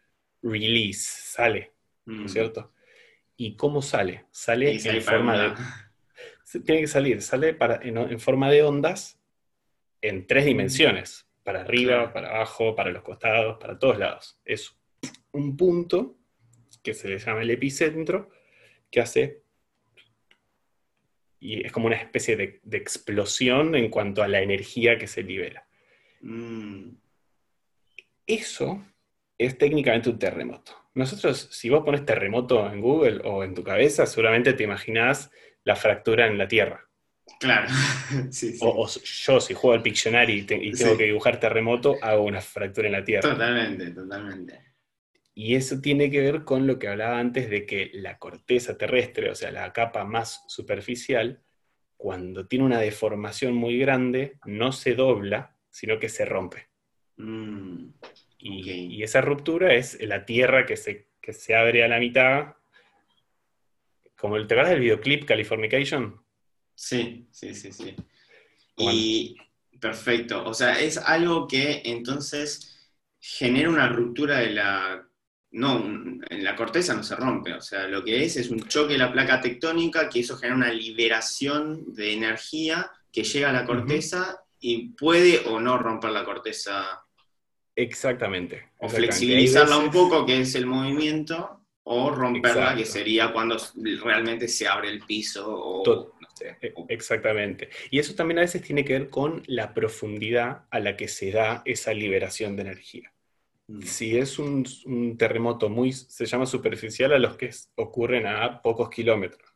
release, 0.43 0.99
sale, 1.01 1.71
¿no 2.05 2.21
Mm. 2.23 2.25
es 2.25 2.33
cierto? 2.33 2.73
¿Y 3.37 3.55
cómo 3.55 3.81
sale? 3.81 4.25
Sale 4.31 4.77
en 4.77 5.01
forma 5.01 5.37
de... 5.41 5.53
Tiene 6.65 6.81
que 6.81 6.87
salir, 6.87 7.21
sale 7.21 7.53
para, 7.55 7.79
en, 7.81 7.97
en 7.97 8.19
forma 8.19 8.51
de 8.51 8.61
ondas 8.61 9.19
en 10.01 10.27
tres 10.27 10.45
dimensiones, 10.45 11.27
para 11.43 11.61
arriba, 11.61 11.95
Claro. 11.95 12.13
para 12.13 12.29
abajo, 12.35 12.75
para 12.75 12.91
los 12.91 13.01
costados, 13.03 13.57
para 13.59 13.79
todos 13.79 13.97
lados. 13.97 14.39
Es 14.45 14.77
un 15.31 15.57
punto 15.57 16.17
que 16.83 16.93
se 16.93 17.07
le 17.07 17.17
llama 17.17 17.41
el 17.41 17.49
epicentro, 17.49 18.29
que 18.91 18.99
hace, 19.01 19.41
y 21.39 21.65
es 21.65 21.71
como 21.71 21.87
una 21.87 21.95
especie 21.95 22.35
de, 22.35 22.59
de 22.63 22.77
explosión 22.77 23.75
en 23.75 23.89
cuanto 23.89 24.21
a 24.21 24.27
la 24.27 24.41
energía 24.41 24.97
que 24.97 25.07
se 25.07 25.23
libera. 25.23 25.67
Mm. 26.21 26.89
Eso 28.27 28.85
es 29.45 29.57
técnicamente 29.57 30.09
un 30.09 30.19
terremoto. 30.19 30.73
Nosotros, 30.95 31.49
si 31.51 31.69
vos 31.69 31.83
pones 31.83 32.05
terremoto 32.05 32.71
en 32.71 32.79
Google 32.81 33.21
o 33.23 33.43
en 33.43 33.53
tu 33.55 33.63
cabeza, 33.63 34.05
seguramente 34.05 34.53
te 34.53 34.63
imaginás 34.63 35.31
la 35.63 35.75
fractura 35.75 36.27
en 36.27 36.37
la 36.37 36.47
Tierra. 36.47 36.87
Claro. 37.39 37.67
sí, 38.31 38.53
sí. 38.53 38.59
O, 38.61 38.83
o 38.83 38.87
yo, 38.87 39.39
si 39.39 39.53
juego 39.53 39.73
al 39.75 39.81
Pictionary 39.81 40.33
y, 40.33 40.41
te- 40.43 40.63
y 40.63 40.71
tengo 40.73 40.91
Sí. 40.91 40.97
que 40.97 41.05
dibujar 41.05 41.39
terremoto, 41.39 41.95
hago 42.01 42.23
una 42.23 42.41
fractura 42.41 42.87
en 42.87 42.93
la 42.93 43.03
Tierra. 43.03 43.29
Totalmente, 43.31 43.91
totalmente. 43.91 44.59
Y 45.33 45.55
eso 45.55 45.81
tiene 45.81 46.11
que 46.11 46.21
ver 46.21 46.43
con 46.43 46.67
lo 46.67 46.77
que 46.77 46.87
hablaba 46.89 47.17
antes 47.17 47.49
de 47.49 47.65
que 47.65 47.89
la 47.93 48.19
corteza 48.19 48.77
terrestre, 48.77 49.31
o 49.31 49.35
sea, 49.35 49.51
la 49.51 49.73
capa 49.73 50.05
más 50.05 50.43
superficial, 50.47 51.41
cuando 51.97 52.45
tiene 52.47 52.65
una 52.65 52.79
deformación 52.79 53.55
muy 53.55 53.79
grande, 53.79 54.37
no 54.45 54.71
se 54.73 54.93
dobla, 54.93 55.55
sino 55.71 55.97
que 55.97 56.09
se 56.09 56.25
rompe. 56.25 56.67
Mm. 57.17 57.93
Y, 58.45 59.01
esa 59.01 59.21
ruptura 59.21 59.73
es 59.73 59.97
la 60.01 60.25
Tierra 60.25 60.65
que 60.65 60.75
se, 60.75 61.07
que 61.21 61.31
se 61.31 61.55
abre 61.55 61.83
a 61.83 61.87
la 61.87 61.99
mitad. 61.99 62.55
Como 64.17 64.35
el, 64.35 64.47
¿te 64.47 64.53
acuerdas 64.53 64.71
del 64.71 64.81
videoclip 64.81 65.25
Californication? 65.25 66.21
Sí, 66.75 67.25
sí, 67.31 67.53
sí, 67.53 67.71
sí. 67.71 67.95
Bueno. 68.75 68.91
Y 68.93 69.37
perfecto. 69.79 70.43
O 70.43 70.53
sea, 70.53 70.79
es 70.79 70.97
algo 70.97 71.47
que 71.47 71.83
entonces 71.85 72.91
genera 73.19 73.69
una 73.69 73.87
ruptura 73.87 74.39
de 74.39 74.49
la. 74.49 75.07
No, 75.51 75.85
en 75.85 76.43
la 76.43 76.55
corteza 76.55 76.95
no 76.95 77.03
se 77.03 77.15
rompe. 77.15 77.53
O 77.53 77.61
sea, 77.61 77.87
lo 77.87 78.03
que 78.03 78.23
es 78.23 78.35
es 78.35 78.49
un 78.49 78.67
choque 78.67 78.93
de 78.93 78.99
la 78.99 79.13
placa 79.13 79.39
tectónica 79.39 80.09
que 80.09 80.19
eso 80.19 80.35
genera 80.35 80.57
una 80.57 80.73
liberación 80.73 81.93
de 81.93 82.13
energía 82.13 82.91
que 83.11 83.23
llega 83.23 83.51
a 83.51 83.53
la 83.53 83.65
corteza 83.65 84.43
y 84.59 84.89
puede 84.89 85.45
o 85.45 85.59
no 85.59 85.77
romper 85.77 86.09
la 86.09 86.25
corteza 86.25 87.02
Exactamente. 87.75 88.55
o 88.55 88.85
exactamente. 88.85 88.95
flexibilizarla 88.97 89.77
un 89.77 89.91
poco, 89.91 90.25
que 90.25 90.41
es 90.41 90.55
el 90.55 90.65
movimiento, 90.65 91.59
o 91.85 92.11
romperla, 92.11 92.61
Exacto. 92.61 92.77
que 92.79 92.85
sería 92.85 93.33
cuando 93.33 93.57
realmente 94.03 94.47
se 94.47 94.67
abre 94.67 94.89
el 94.89 95.01
piso 95.01 95.45
o 95.53 95.83
Tot- 95.83 96.13
no 96.21 96.27
sé, 96.33 96.55
E- 96.61 96.71
o- 96.75 96.85
Exactamente. 96.87 97.69
Y 97.91 97.99
eso 97.99 98.15
también 98.15 98.37
a 98.37 98.41
veces 98.41 98.61
tiene 98.61 98.85
que 98.85 98.93
ver 98.93 99.09
con 99.09 99.43
la 99.47 99.73
profundidad 99.73 100.63
a 100.71 100.79
la 100.79 100.95
que 100.95 101.07
se 101.09 101.31
da 101.31 101.61
esa 101.65 101.93
liberación 101.93 102.55
de 102.55 102.61
energía. 102.61 103.11
Mm. 103.67 103.81
Si 103.81 104.17
es 104.17 104.39
un, 104.39 104.65
un 104.85 105.17
terremoto 105.17 105.69
muy, 105.69 105.91
se 105.91 106.25
llama 106.25 106.45
superficial 106.45 107.11
a 107.13 107.19
los 107.19 107.35
que 107.35 107.49
ocurren 107.75 108.27
a 108.27 108.61
pocos 108.61 108.89
kilómetros. 108.89 109.49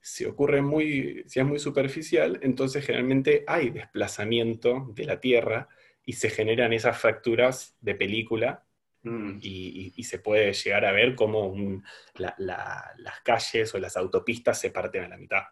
Si 0.00 0.24
ocurre 0.24 0.60
muy, 0.60 1.22
si 1.28 1.38
es 1.40 1.46
muy 1.46 1.58
superficial, 1.60 2.38
entonces 2.42 2.84
generalmente 2.84 3.44
hay 3.46 3.70
desplazamiento 3.70 4.88
de 4.92 5.04
la 5.04 5.20
Tierra 5.20 5.68
y 6.06 6.12
se 6.14 6.30
generan 6.30 6.72
esas 6.72 6.98
fracturas 6.98 7.76
de 7.80 7.94
película 7.94 8.64
Mm. 9.06 9.38
y, 9.42 9.48
y- 9.48 9.92
y 9.96 10.04
se 10.04 10.18
puede 10.18 10.52
llegar 10.54 10.84
a 10.86 10.92
ver 10.92 11.14
cómo 11.14 11.46
un- 11.48 11.84
la- 12.14 12.34
la- 12.38 12.90
las 12.96 13.20
calles 13.20 13.74
o 13.74 13.78
las 13.78 13.96
autopistas 13.98 14.58
se 14.58 14.70
parten 14.70 15.04
a 15.04 15.08
la 15.08 15.18
mitad. 15.18 15.42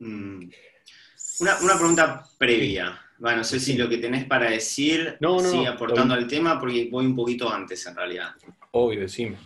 Mm. 0.00 0.50
Una, 1.40 1.58
una 1.60 1.74
pregunta 1.76 2.24
previa. 2.38 3.00
Bueno, 3.18 3.38
no 3.38 3.44
sé 3.44 3.60
si 3.60 3.76
lo 3.76 3.88
que 3.88 3.98
tenés 3.98 4.24
para 4.26 4.50
decir 4.50 5.16
No, 5.20 5.40
no, 5.40 5.48
sigue 5.50 5.64
no. 5.66 5.70
aportando 5.72 6.14
al 6.14 6.26
tema, 6.26 6.58
porque 6.58 6.88
voy 6.90 7.06
un 7.06 7.14
poquito 7.16 7.48
antes 7.52 7.86
en 7.86 7.94
realidad. 7.96 8.34
Obvio, 8.72 9.00
decime. 9.00 9.36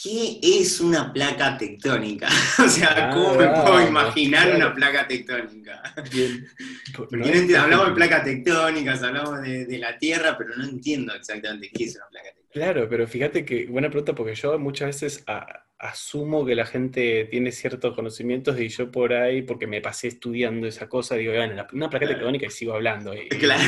¿Qué 0.00 0.38
es 0.42 0.80
una 0.80 1.10
placa 1.12 1.56
tectónica? 1.56 2.28
o 2.64 2.68
sea, 2.68 3.08
Ah, 3.08 3.10
¿cómo 3.14 3.34
me 3.34 3.46
puedo 3.48 3.88
imaginar 3.88 4.44
claro. 4.44 4.56
una 4.66 4.74
placa 4.74 5.08
tectónica? 5.08 5.82
Bien. 6.12 6.46
Porque 6.94 7.16
no 7.16 7.24
entiendo, 7.26 7.60
hablamos 7.60 7.88
de 7.88 7.94
placas 7.94 8.24
tectónicas, 8.24 9.02
hablamos 9.02 9.40
de, 9.42 9.64
de 9.64 9.78
la 9.78 9.96
Tierra, 9.98 10.36
pero 10.36 10.54
no 10.56 10.64
entiendo 10.64 11.14
exactamente 11.14 11.70
qué 11.72 11.84
es 11.84 11.96
una 11.96 12.06
placa 12.08 12.26
tectónica. 12.28 12.52
Claro, 12.52 12.88
pero 12.88 13.08
fíjate 13.08 13.44
que, 13.44 13.66
buena 13.66 13.88
pregunta, 13.88 14.14
porque 14.14 14.34
yo 14.34 14.58
muchas 14.58 14.88
veces 14.88 15.24
a- 15.26 15.64
asumo 15.78 16.44
que 16.46 16.54
la 16.54 16.66
gente 16.66 17.26
tiene 17.30 17.50
ciertos 17.52 17.94
conocimientos 17.94 18.58
y 18.60 18.68
yo 18.68 18.90
por 18.90 19.12
ahí, 19.14 19.42
porque 19.42 19.66
me 19.66 19.80
pasé 19.80 20.08
estudiando 20.08 20.66
esa 20.66 20.88
cosa, 20.90 21.16
digo, 21.16 21.32
bueno, 21.32 21.54
la- 21.54 21.66
una 21.72 21.88
placa 21.90 22.04
Claro. 22.06 22.18
tectónica 22.18 22.46
y 22.46 22.50
sigo 22.50 22.74
hablando. 22.74 23.14
Y- 23.14 23.28
Claro. 23.40 23.62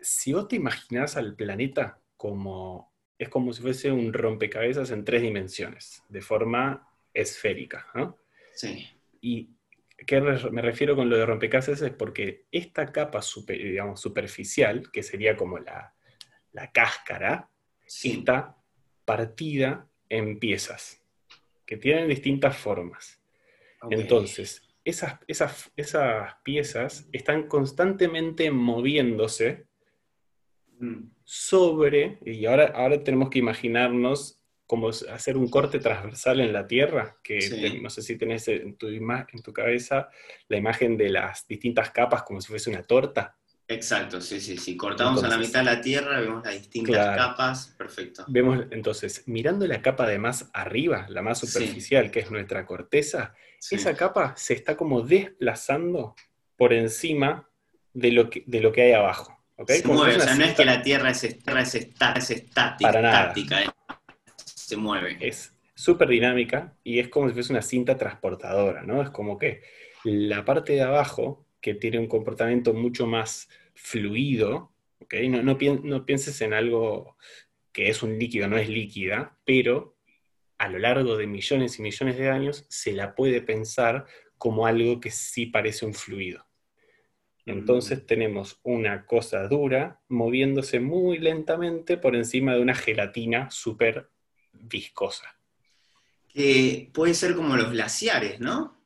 Si 0.00 0.32
vos 0.32 0.48
te 0.48 0.56
imaginás 0.56 1.16
al 1.16 1.34
planeta 1.34 1.98
como, 2.16 2.91
es 3.22 3.28
como 3.28 3.52
si 3.52 3.62
fuese 3.62 3.90
un 3.92 4.12
rompecabezas 4.12 4.90
en 4.90 5.04
tres 5.04 5.22
dimensiones, 5.22 6.02
de 6.08 6.20
forma 6.20 6.88
esférica, 7.14 7.86
¿no? 7.94 8.18
Sí. 8.54 8.88
Y 9.20 9.50
¿qué 10.06 10.20
me 10.20 10.62
refiero 10.62 10.96
con 10.96 11.08
lo 11.08 11.16
de 11.16 11.26
rompecabezas? 11.26 11.82
Es 11.82 11.92
porque 11.92 12.46
esta 12.50 12.90
capa 12.90 13.22
super- 13.22 13.58
digamos, 13.58 14.00
superficial, 14.00 14.90
que 14.90 15.02
sería 15.02 15.36
como 15.36 15.58
la, 15.58 15.94
la 16.52 16.72
cáscara, 16.72 17.48
sí. 17.86 18.18
está 18.18 18.56
partida 19.04 19.88
en 20.08 20.38
piezas 20.38 21.02
que 21.64 21.76
tienen 21.76 22.08
distintas 22.08 22.56
formas. 22.56 23.22
Entonces, 23.90 24.68
esas, 24.84 25.18
esas, 25.26 25.72
esas 25.76 26.34
piezas 26.42 27.08
están 27.12 27.46
constantemente 27.48 28.50
moviéndose. 28.50 29.66
Sobre, 31.24 32.18
y 32.24 32.44
ahora, 32.46 32.72
ahora 32.74 33.02
tenemos 33.02 33.30
que 33.30 33.38
imaginarnos 33.38 34.38
como 34.66 34.88
hacer 34.88 35.36
un 35.36 35.48
corte 35.50 35.78
transversal 35.78 36.40
en 36.40 36.52
la 36.52 36.66
Tierra, 36.66 37.16
que 37.22 37.40
Sí. 37.42 37.60
te- 37.60 37.80
no 37.80 37.90
sé 37.90 38.00
si 38.02 38.16
tenés 38.16 38.48
en 38.48 38.76
tu, 38.76 38.88
ima- 38.88 39.26
en 39.32 39.42
tu 39.42 39.52
cabeza 39.52 40.08
la 40.48 40.56
imagen 40.56 40.96
de 40.96 41.10
las 41.10 41.46
distintas 41.46 41.90
capas 41.90 42.22
como 42.22 42.40
si 42.40 42.48
fuese 42.48 42.70
una 42.70 42.82
torta. 42.82 43.36
Exacto, 43.68 44.20
sí, 44.20 44.40
sí, 44.40 44.56
sí. 44.56 44.76
Cortamos 44.76 45.22
a 45.24 45.28
la 45.28 45.38
mitad 45.38 45.62
la 45.62 45.80
Tierra, 45.80 46.20
vemos 46.20 46.44
las 46.44 46.54
distintas 46.54 46.94
Claro. 46.96 47.16
capas, 47.16 47.74
perfecto. 47.78 48.24
Vemos 48.28 48.64
entonces, 48.70 49.24
mirando 49.26 49.66
la 49.66 49.80
capa 49.82 50.06
de 50.06 50.18
más 50.18 50.50
arriba, 50.52 51.06
la 51.08 51.22
más 51.22 51.40
Sí. 51.40 51.46
superficial, 51.46 52.10
que 52.10 52.20
es 52.20 52.30
nuestra 52.30 52.64
corteza, 52.66 53.34
Sí. 53.58 53.76
esa 53.76 53.94
capa 53.96 54.34
se 54.36 54.54
está 54.54 54.76
como 54.76 55.02
desplazando 55.02 56.14
por 56.56 56.72
encima 56.72 57.48
de 57.92 58.10
lo 58.12 58.30
que, 58.30 58.42
de 58.46 58.60
lo 58.60 58.72
que 58.72 58.82
hay 58.82 58.92
abajo. 58.92 59.38
Se 59.66 59.86
mueve, 59.88 60.16
o 60.16 60.20
sea, 60.20 60.34
no 60.34 60.44
es 60.44 60.54
que 60.54 60.64
la 60.64 60.82
Tierra 60.82 61.10
es, 61.10 61.24
est- 61.24 61.48
es, 61.48 61.74
está- 61.74 62.12
es 62.12 62.30
estática, 62.30 62.88
Para 62.90 63.02
nada. 63.02 63.20
estática, 63.22 63.62
eh. 63.62 63.66
se 64.44 64.76
mueve. 64.76 65.16
es 65.20 65.52
súper 65.74 66.08
dinámica 66.08 66.76
y 66.84 66.98
es 67.00 67.08
como 67.08 67.28
si 67.28 67.34
fuese 67.34 67.52
una 67.52 67.62
cinta 67.62 67.96
transportadora, 67.96 68.82
¿no? 68.82 69.02
Es 69.02 69.10
como 69.10 69.38
que 69.38 69.62
la 70.04 70.44
parte 70.44 70.72
de 70.74 70.82
abajo, 70.82 71.46
que 71.60 71.74
tiene 71.74 71.98
un 71.98 72.06
comportamiento 72.08 72.72
mucho 72.74 73.06
más 73.06 73.48
fluido, 73.74 74.72
¿ok? 75.00 75.14
No, 75.28 75.42
no, 75.42 75.56
no 75.82 76.06
pienses 76.06 76.40
en 76.40 76.52
algo 76.54 77.16
que 77.72 77.88
es 77.88 78.02
un 78.02 78.18
líquido, 78.18 78.48
no 78.48 78.58
es 78.58 78.68
líquida, 78.68 79.36
pero 79.44 79.96
a 80.58 80.68
lo 80.68 80.78
largo 80.78 81.16
de 81.16 81.26
millones 81.26 81.78
y 81.78 81.82
millones 81.82 82.16
de 82.18 82.28
años 82.30 82.66
se 82.68 82.92
la 82.92 83.14
puede 83.14 83.40
pensar 83.42 84.06
como 84.38 84.66
algo 84.66 85.00
que 85.00 85.10
sí 85.10 85.46
parece 85.46 85.86
un 85.86 85.94
fluido. 85.94 86.46
Entonces 87.46 88.06
tenemos 88.06 88.60
una 88.62 89.04
cosa 89.04 89.48
dura 89.48 90.00
moviéndose 90.08 90.80
muy 90.80 91.18
lentamente 91.18 91.96
por 91.96 92.14
encima 92.14 92.54
de 92.54 92.60
una 92.60 92.74
gelatina 92.74 93.50
súper 93.50 94.10
viscosa. 94.52 95.36
Que 96.28 96.90
puede 96.94 97.14
ser 97.14 97.34
como 97.34 97.56
los 97.56 97.70
glaciares, 97.70 98.40
¿no? 98.40 98.80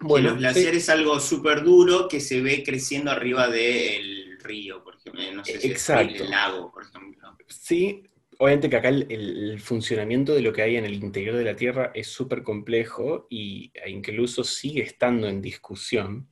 Bueno, 0.00 0.30
los 0.30 0.34
sí, 0.34 0.40
glaciares 0.40 0.82
es 0.84 0.88
algo 0.88 1.20
súper 1.20 1.62
duro 1.62 2.08
que 2.08 2.20
se 2.20 2.40
ve 2.40 2.62
creciendo 2.64 3.10
arriba 3.10 3.48
del 3.48 4.38
río, 4.40 4.82
por 4.82 4.96
ejemplo. 4.96 5.22
No 5.34 5.44
sé 5.44 5.60
si 5.60 5.66
es 5.68 5.72
Exacto. 5.72 6.24
el 6.24 6.30
lago, 6.30 6.72
por 6.72 6.82
ejemplo. 6.84 7.36
sí, 7.46 8.02
obviamente 8.38 8.70
que 8.70 8.76
acá 8.76 8.88
el, 8.88 9.06
el- 9.10 9.60
funcionamiento 9.60 10.34
de 10.34 10.40
lo 10.40 10.52
que 10.52 10.62
hay 10.62 10.76
en 10.76 10.86
el 10.86 10.94
interior 10.94 11.36
de 11.36 11.44
la 11.44 11.54
Tierra 11.54 11.92
es 11.94 12.08
súper 12.08 12.42
complejo 12.42 13.26
y, 13.28 13.70
e 13.74 13.90
incluso 13.90 14.42
sigue 14.42 14.82
estando 14.82 15.28
en 15.28 15.42
discusión. 15.42 16.28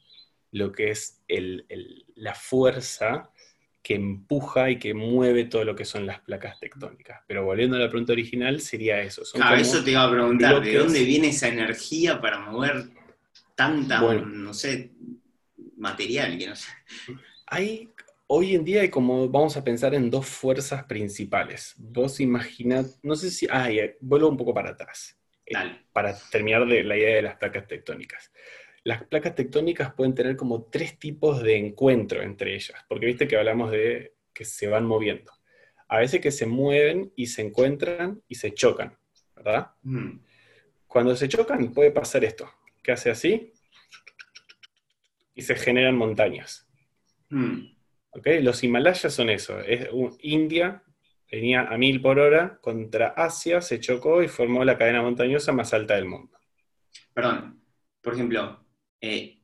Lo 0.52 0.72
que 0.72 0.90
es 0.90 1.22
el- 1.28 1.66
el- 1.68 2.04
la 2.14 2.34
fuerza 2.34 3.30
que 3.82 3.94
empuja 3.94 4.70
y 4.70 4.78
que 4.78 4.92
mueve 4.92 5.44
todo 5.44 5.64
lo 5.64 5.74
que 5.74 5.84
son 5.84 6.04
las 6.04 6.20
placas 6.20 6.58
tectónicas. 6.60 7.20
Pero 7.26 7.44
volviendo 7.44 7.76
a 7.76 7.80
la 7.80 7.88
pregunta 7.88 8.12
original, 8.12 8.60
sería 8.60 9.00
eso. 9.00 9.24
Son 9.24 9.40
Claro, 9.40 9.56
eso 9.56 9.82
te 9.82 9.92
iba 9.92 10.04
a 10.04 10.10
preguntar, 10.10 10.60
¿de 10.62 10.76
dónde 10.78 11.04
viene 11.04 11.28
esa 11.28 11.48
energía 11.48 12.20
para 12.20 12.38
mover 12.40 12.90
tanta, 13.54 14.02
Bueno. 14.02 14.26
no 14.26 14.52
sé, 14.52 14.90
material? 15.76 16.36
Que 16.38 16.48
no 16.48 16.56
sé. 16.56 16.68
Hay, 17.46 17.88
hoy 18.26 18.54
en 18.56 18.64
día 18.64 18.82
hay 18.82 18.90
como, 18.90 19.28
vamos 19.28 19.56
a 19.56 19.64
pensar 19.64 19.94
en 19.94 20.10
dos 20.10 20.26
fuerzas 20.26 20.84
principales. 20.84 21.74
Vos 21.78 22.20
imaginad, 22.20 22.84
no 23.02 23.14
sé 23.16 23.30
si, 23.30 23.46
ah, 23.50 23.70
ya, 23.70 23.84
vuelvo 24.00 24.28
un 24.28 24.36
poco 24.36 24.52
para 24.52 24.70
atrás, 24.70 25.18
Dale. 25.50 25.86
para 25.92 26.14
terminar 26.30 26.66
de 26.66 26.84
la 26.84 26.96
idea 26.96 27.16
de 27.16 27.22
las 27.22 27.36
placas 27.36 27.66
tectónicas. 27.66 28.30
Las 28.88 29.04
placas 29.04 29.34
tectónicas 29.34 29.92
pueden 29.92 30.14
tener 30.14 30.34
como 30.34 30.64
tres 30.64 30.98
tipos 30.98 31.42
de 31.42 31.58
encuentro 31.58 32.22
entre 32.22 32.54
ellas, 32.54 32.78
porque 32.88 33.04
viste 33.04 33.28
que 33.28 33.36
hablamos 33.36 33.70
de 33.70 34.14
que 34.32 34.46
se 34.46 34.66
van 34.66 34.86
moviendo. 34.86 35.30
A 35.88 35.98
veces 35.98 36.22
que 36.22 36.30
se 36.30 36.46
mueven 36.46 37.12
y 37.14 37.26
se 37.26 37.42
encuentran 37.42 38.22
y 38.28 38.36
se 38.36 38.54
chocan, 38.54 38.96
¿verdad? 39.36 39.72
Mm, 39.82 40.20
Cuando 40.86 41.14
se 41.16 41.28
chocan 41.28 41.74
puede 41.74 41.90
pasar 41.90 42.24
esto, 42.24 42.50
que 42.82 42.92
hace 42.92 43.10
así 43.10 43.52
y 45.34 45.42
se 45.42 45.54
generan 45.54 45.96
montañas. 45.96 46.66
mm. 47.28 47.58
¿ok? 48.12 48.26
Los 48.40 48.64
Himalayas 48.64 49.12
son 49.12 49.28
eso. 49.28 49.60
Es 49.60 49.88
un- 49.92 50.16
India 50.22 50.82
venía 51.30 51.60
a 51.68 51.76
mil 51.76 52.00
por 52.00 52.18
hora 52.18 52.58
contra 52.62 53.08
Asia, 53.08 53.60
se 53.60 53.80
chocó 53.80 54.22
y 54.22 54.28
formó 54.28 54.64
la 54.64 54.78
cadena 54.78 55.02
montañosa 55.02 55.52
más 55.52 55.74
alta 55.74 55.94
del 55.94 56.06
mundo. 56.06 56.38
Perdón, 57.12 57.62
por 58.00 58.14
ejemplo, 58.14 58.64
eh, 59.00 59.38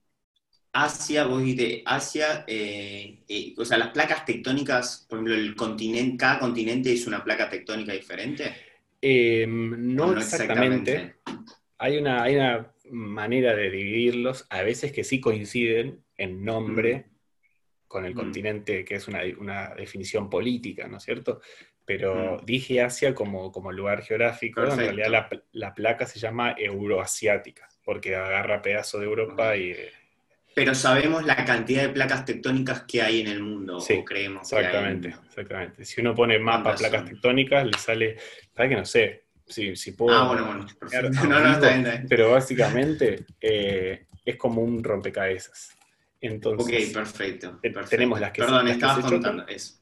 Asia, 0.73 1.25
vos 1.25 1.41
dijiste 1.41 1.83
Asia, 1.87 2.45
eh, 2.49 3.23
eh, 3.29 3.55
o 3.57 3.65
sea, 3.65 3.79
las 3.79 3.91
placas 3.91 4.25
tectónicas, 4.25 5.07
por 5.09 5.19
ejemplo, 5.19 5.35
el 5.37 5.55
continente, 5.55 6.17
cada 6.17 6.41
continente 6.41 6.93
es 6.93 7.07
una 7.07 7.23
placa 7.23 7.49
tectónica 7.49 7.93
diferente. 7.93 8.55
Eh, 9.01 9.45
¿O 9.45 9.49
no 9.49 10.17
exactamente. 10.17 11.17
Hay 11.79 11.99
una, 11.99 12.25
hay 12.25 12.37
una 12.37 12.73
manera 12.91 13.55
de 13.55 13.71
dividirlos, 13.71 14.47
a 14.51 14.63
veces 14.63 14.91
que 14.91 15.05
sí 15.05 15.21
coinciden 15.21 16.03
en 16.17 16.45
nombre 16.45 17.07
con 17.87 18.05
el 18.05 18.13
Mm. 18.13 18.17
continente, 18.17 18.85
que 18.85 18.97
es 18.97 19.07
una, 19.07 19.21
una 19.39 19.75
definición 19.77 20.29
política, 20.29 20.89
¿no 20.89 20.97
es 20.97 21.05
cierto? 21.05 21.41
Pero 21.87 22.39
Mm. 22.41 22.47
dije 22.47 22.81
Asia 22.83 23.15
como, 23.15 23.53
como 23.53 23.71
lugar 23.71 24.03
geográfico, 24.03 24.63
en 24.63 24.79
realidad 24.79 25.11
la, 25.11 25.29
la 25.53 25.75
placa 25.75 26.07
se 26.07 26.19
llama 26.19 26.55
euroasiática, 26.59 27.69
porque 27.85 28.17
agarra 28.17 28.63
pedazo 28.63 28.99
de 28.99 29.05
Europa 29.05 29.57
y 29.57 29.73
de, 29.73 29.93
Pero 30.55 30.75
sabemos 30.75 31.25
la 31.25 31.45
cantidad 31.45 31.83
de 31.83 31.89
placas 31.91 32.25
tectónicas 32.25 32.85
que 32.85 33.03
hay 33.03 33.21
en 33.21 33.29
el 33.29 33.43
mundo, 33.43 33.81
Sí, 33.81 33.95
o 33.95 34.05
creemos 34.05 34.49
que 34.49 34.57
hay 34.57 34.63
en 34.63 34.69
el 34.69 34.77
Exactamente, 34.77 35.27
exactamente. 35.29 35.85
Si 35.85 36.01
uno 36.01 36.15
pone 36.15 36.39
mapa 36.39 36.63
¿Cuántas 36.63 36.89
placas 36.89 37.11
tectónicas, 37.11 37.67
le 37.67 37.79
sale, 37.79 38.17
para 38.55 38.69
que 38.69 38.77
no 38.77 38.85
sé, 38.85 39.25
si, 39.47 39.77
si 39.77 39.93
puedo... 39.93 40.17
Ah, 40.17 40.27
bueno, 40.29 40.47
bueno, 40.47 40.67
perfecto. 40.79 41.11
No, 41.29 41.41
no, 41.41 41.53
está 41.53 41.59
vivo, 41.59 41.61
bien, 41.61 41.79
está 41.81 41.91
bien. 41.93 42.07
Pero 42.09 42.31
básicamente 42.31 43.25
eh, 43.41 44.07
es 44.25 44.37
como 44.37 44.63
un 44.63 44.83
rompecabezas. 44.83 45.77
Entonces, 46.21 46.89
Ok, 46.89 46.95
perfecto, 46.95 47.59
te- 47.61 47.71
perfecto. 47.71 47.91
tenemos 47.91 48.21
las 48.21 48.33
que 48.33 48.41
Perdón, 48.43 48.69
estabas 48.69 49.05
contando 49.05 49.47
eso. 49.47 49.75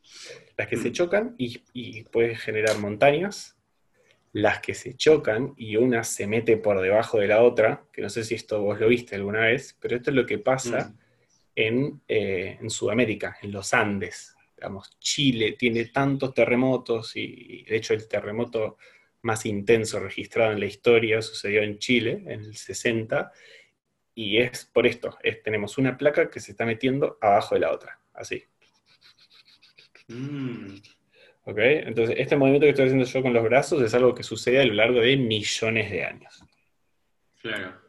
Las 0.62 0.68
que 0.68 0.77
se 0.77 0.92
chocan 0.92 1.35
y, 1.38 1.61
y 1.72 2.05
pueden 2.05 2.37
generar 2.37 2.79
montañas, 2.79 3.57
las 4.33 4.61
que 4.61 4.75
se 4.75 4.94
chocan 4.96 5.55
y 5.57 5.77
una 5.77 6.05
se 6.05 6.27
mete 6.29 6.57
por 6.57 6.81
debajo 6.81 7.18
de 7.18 7.27
la 7.27 7.42
otra, 7.42 7.85
que 7.92 8.01
no 8.01 8.09
sé 8.09 8.22
si 8.22 8.37
esto 8.37 8.62
vos 8.62 8.79
lo 8.79 8.87
viste 8.88 9.16
alguna 9.16 9.40
vez, 9.40 9.77
pero 9.81 9.96
esto 9.96 10.11
es 10.11 10.16
lo 10.16 10.25
que 10.25 10.38
pasa 10.38 10.88
Mm. 10.88 10.98
en, 11.57 12.03
eh, 12.09 12.59
en 12.61 12.70
Sudamérica, 12.70 13.37
en 13.42 13.51
los 13.53 13.75
Andes. 13.75 14.35
Digamos, 14.57 14.96
Chile 15.01 15.57
tiene 15.59 15.87
tantos 15.87 16.33
terremotos 16.33 17.16
y, 17.16 17.22
y, 17.25 17.64
de 17.64 17.77
hecho 17.77 17.92
el 17.94 18.07
terremoto 18.07 18.79
más 19.22 19.44
intenso 19.44 19.98
registrado 19.98 20.53
en 20.53 20.61
la 20.61 20.66
historia 20.66 21.20
sucedió 21.22 21.62
en 21.62 21.79
Chile 21.79 22.22
en 22.27 22.40
el 22.44 22.57
60 22.57 23.33
y 24.14 24.38
es 24.38 24.64
por 24.66 24.87
esto, 24.87 25.18
es- 25.25 25.42
tenemos 25.42 25.77
una 25.79 25.96
placa 25.98 26.31
que 26.31 26.38
se 26.40 26.53
está 26.53 26.64
metiendo 26.64 27.18
abajo 27.20 27.55
de 27.57 27.61
la 27.62 27.72
otra, 27.72 27.98
así. 28.14 28.44
Mm, 30.12 30.75
¿ok? 31.44 31.59
Entonces 31.59 32.16
este 32.18 32.37
movimiento 32.37 32.64
que 32.66 32.70
estoy 32.70 32.87
haciendo 32.87 33.07
yo 33.07 33.22
con 33.22 33.33
los 33.33 33.42
brazos 33.44 33.83
es 33.83 33.94
algo 33.94 34.14
que 34.14 34.22
sucede 34.22 34.61
a 34.61 34.64
lo 34.64 34.75
largo 34.75 35.01
de 35.01 35.16
millones 35.16 35.90
de 35.90 36.05
años. 36.05 36.44
claro. 37.40 37.81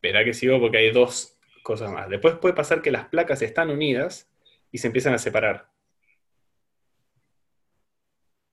Verá 0.00 0.24
que 0.24 0.32
sigo 0.32 0.60
porque 0.60 0.78
hay 0.78 0.92
dos 0.92 1.36
cosas 1.64 1.90
más. 1.90 2.08
Después 2.08 2.36
puede 2.36 2.54
pasar 2.54 2.82
que 2.82 2.92
las 2.92 3.08
placas 3.08 3.42
están 3.42 3.68
unidas 3.68 4.30
y 4.70 4.78
se 4.78 4.86
empiezan 4.86 5.12
a 5.14 5.18
separar. 5.18 5.68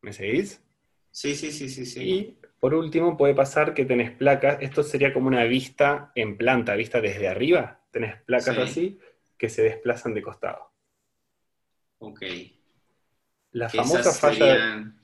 ¿Me 0.01 0.12
seguís? 0.12 0.63
Sí, 1.12 1.36
sí, 1.36 1.51
sí, 1.51 1.69
sí, 1.69 1.86
sí. 1.86 2.03
Y 2.03 2.38
por 2.60 2.73
último 2.73 3.15
puede 3.15 3.36
pasar 3.36 3.73
que 3.75 3.86
tenés 3.86 4.12
placas, 4.12 4.58
esto 4.62 4.81
sería 4.84 5.13
como 5.13 5.27
una 5.27 5.43
vista 5.43 6.12
en 6.15 6.36
planta, 6.36 6.75
vista 6.75 6.99
desde 6.99 7.27
arriba, 7.27 7.86
tenés 7.91 8.21
placas 8.23 8.55
Sí. 8.55 8.62
así 8.62 8.99
que 9.38 9.49
se 9.49 9.62
desplazan 9.62 10.13
de 10.13 10.21
costado. 10.23 10.71
Ok. 11.99 12.21
La 13.56 13.70
famosa 13.70 14.12
falla, 14.12 14.38
serían- 14.38 15.00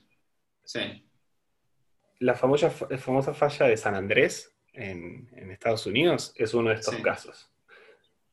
Sí. 0.64 1.08
la 2.20 2.34
famosa, 2.34 2.68
famosa 2.70 3.32
falla 3.32 3.66
de 3.66 3.76
San 3.78 3.94
Andrés 3.94 4.54
en, 4.74 5.28
en 5.32 5.50
Estados 5.50 5.86
Unidos 5.86 6.32
es 6.36 6.52
uno 6.52 6.68
de 6.68 6.76
estos 6.76 6.94
Sí. 6.96 7.02
casos, 7.02 7.50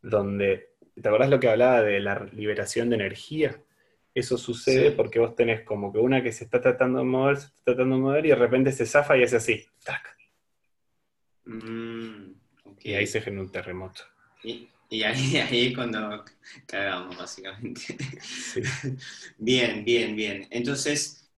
donde, 0.01 0.73
¿te 1.01 1.08
acordás 1.08 1.29
lo 1.29 1.39
que 1.39 1.49
hablaba 1.49 1.82
de 1.84 2.01
la 2.01 2.25
liberación 2.34 2.89
de 2.89 2.97
energía? 2.97 3.62
Eso 4.13 4.38
sucede 4.38 4.89
Sí. 4.89 4.95
porque 4.97 5.19
vos 5.19 5.36
tenés 5.36 5.62
como 5.62 5.93
que 5.93 5.99
una 5.99 6.21
que 6.21 6.34
se 6.34 6.43
está 6.43 6.60
tratando 6.60 6.99
de 6.99 7.05
mover, 7.05 7.38
se 7.38 7.45
está 7.47 7.63
tratando 7.63 7.95
de 7.95 8.01
mover 8.01 8.25
y 8.25 8.29
de 8.29 8.36
repente 8.36 8.71
se 8.73 8.86
zafa 8.86 9.17
y 9.17 9.23
hace 9.23 9.38
así, 9.38 9.65
¡tac! 9.86 10.17
Mm, 11.45 12.34
y 12.82 12.93
ahí 12.93 13.08
se 13.08 13.21
genera 13.21 13.43
un 13.43 13.51
terremoto. 13.51 14.03
Y, 14.43 14.69
y 14.89 15.04
ahí, 15.04 15.38
ahí 15.49 15.67
es 15.67 15.75
cuando 15.75 16.25
cagamos, 16.65 17.17
básicamente. 17.17 17.82
Sí. 18.21 18.62
Bien, 19.38 19.86
bien, 19.86 20.15
bien. 20.15 20.47
Entonces, 20.49 21.30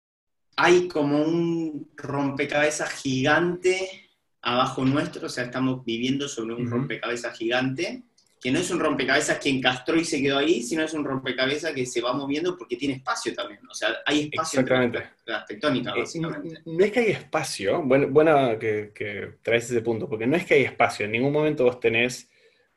hay 0.55 0.87
como 0.87 1.21
un 1.23 1.91
rompecabezas 1.95 2.91
gigante 3.01 4.09
abajo 4.41 4.83
nuestro, 4.83 5.27
o 5.27 5.29
sea, 5.29 5.45
estamos 5.45 5.85
viviendo 5.85 6.27
sobre 6.27 6.55
un 6.55 6.69
rompecabezas 6.69 7.37
gigante, 7.37 8.03
que 8.39 8.49
no 8.51 8.57
es 8.57 8.71
un 8.71 8.79
rompecabezas 8.79 9.37
que 9.37 9.49
encastró 9.49 9.95
y 9.95 10.03
se 10.03 10.19
quedó 10.19 10.39
ahí, 10.39 10.63
sino 10.63 10.83
es 10.83 10.93
un 10.95 11.05
rompecabezas 11.05 11.73
que 11.73 11.85
se 11.85 12.01
va 12.01 12.13
moviendo 12.13 12.57
porque 12.57 12.75
tiene 12.75 12.95
espacio 12.95 13.35
también. 13.35 13.59
O 13.69 13.73
sea, 13.75 13.97
hay 14.03 14.31
espacio 14.31 14.61
Exactamente. 14.61 15.09
las, 15.25 15.45
tectónicas, 15.45 16.15
Eh, 16.15 16.19
no 16.65 16.83
es 16.83 16.91
que 16.91 16.99
hay 17.01 17.11
espacio, 17.11 17.83
bueno, 17.83 18.07
bueno 18.09 18.57
que, 18.57 18.91
que 18.95 19.35
traes 19.43 19.65
ese 19.65 19.81
punto, 19.81 20.09
porque 20.09 20.25
no 20.25 20.35
es 20.35 20.45
que 20.45 20.55
hay 20.55 20.63
espacio, 20.63 21.05
en 21.05 21.11
ningún 21.11 21.33
momento 21.33 21.65
vos 21.65 21.79
tenés 21.79 22.27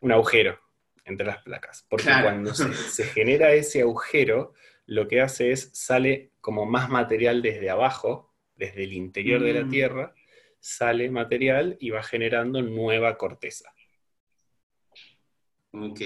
un 0.01 0.13
agujero 0.13 0.64
entre 1.05 1.27
las 1.27 1.43
placas, 1.43 1.85
porque 1.89 2.05
Claro. 2.07 2.25
cuando 2.25 2.55
se, 2.55 2.73
se 2.75 3.05
genera 3.05 3.53
ese 3.53 3.83
agujero, 3.83 4.55
lo 4.87 5.09
que 5.09 5.21
hace 5.21 5.51
es 5.53 5.71
sale 5.73 6.31
como 6.41 6.67
más 6.67 6.89
material 6.91 7.43
desde 7.43 7.71
abajo, 7.71 8.35
desde 8.57 8.85
el 8.85 8.93
interior 8.93 9.43
de 9.43 9.53
la 9.55 9.65
Mm. 9.65 9.71
Tierra, 9.71 10.15
sale 10.61 11.11
material 11.11 11.77
y 11.81 11.91
va 11.91 12.03
generando 12.03 12.63
nueva 12.63 13.17
corteza. 13.19 13.71
Ok. 15.73 16.01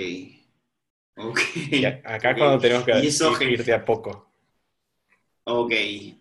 Ok. 1.16 1.40
Y 1.70 1.84
acá 1.84 2.34
cuando 2.36 2.58
tenemos 2.58 2.84
que 2.84 2.92
eso 3.06 3.32
ir- 3.40 3.52
irte 3.52 3.72
a 3.72 3.84
poco. 3.84 4.30
Ok, 5.44 5.72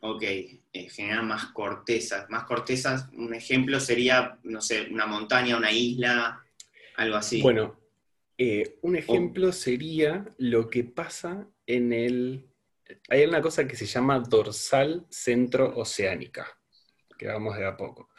ok. 0.01 0.23
Eh, 0.23 0.89
genera 0.89 1.21
más 1.21 1.45
cortezas. 1.47 2.29
Más 2.29 2.43
cortezas, 2.45 3.09
un 3.13 3.33
ejemplo 3.33 3.79
sería, 3.79 4.37
no 4.43 4.61
sé, 4.61 4.87
una 4.91 5.05
montaña, 5.05 5.57
una 5.57 5.71
isla, 5.71 6.43
algo 6.95 7.15
así. 7.15 7.41
Bueno, 7.41 7.79
eh, 8.37 8.77
un 8.81 8.95
ejemplo 8.95 9.51
sería 9.51 10.33
lo 10.37 10.69
que 10.69 10.83
pasa 10.83 11.47
en 11.65 11.91
el... 11.93 12.47
Hay 13.09 13.25
una 13.25 13.41
cosa 13.41 13.67
que 13.67 13.75
se 13.75 13.85
llama 13.85 14.19
dorsal 14.19 15.05
centro-oceánica, 15.09 16.47
que 17.17 17.27
vamos 17.27 17.57
de 17.57 17.65
a 17.65 17.75
poco. 17.75 18.09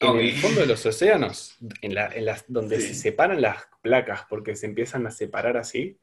En 0.00 0.16
el 0.18 0.32
fondo 0.34 0.60
de 0.60 0.66
los 0.66 0.84
océanos, 0.84 1.56
en 1.80 1.94
la- 1.94 2.08
en 2.08 2.24
las, 2.24 2.44
donde 2.48 2.80
Sí. 2.80 2.88
se 2.88 2.94
separan 2.94 3.40
las 3.40 3.66
placas 3.82 4.22
porque 4.28 4.54
se 4.56 4.66
empiezan 4.66 5.06
a 5.06 5.10
separar 5.10 5.56
así, 5.56 5.98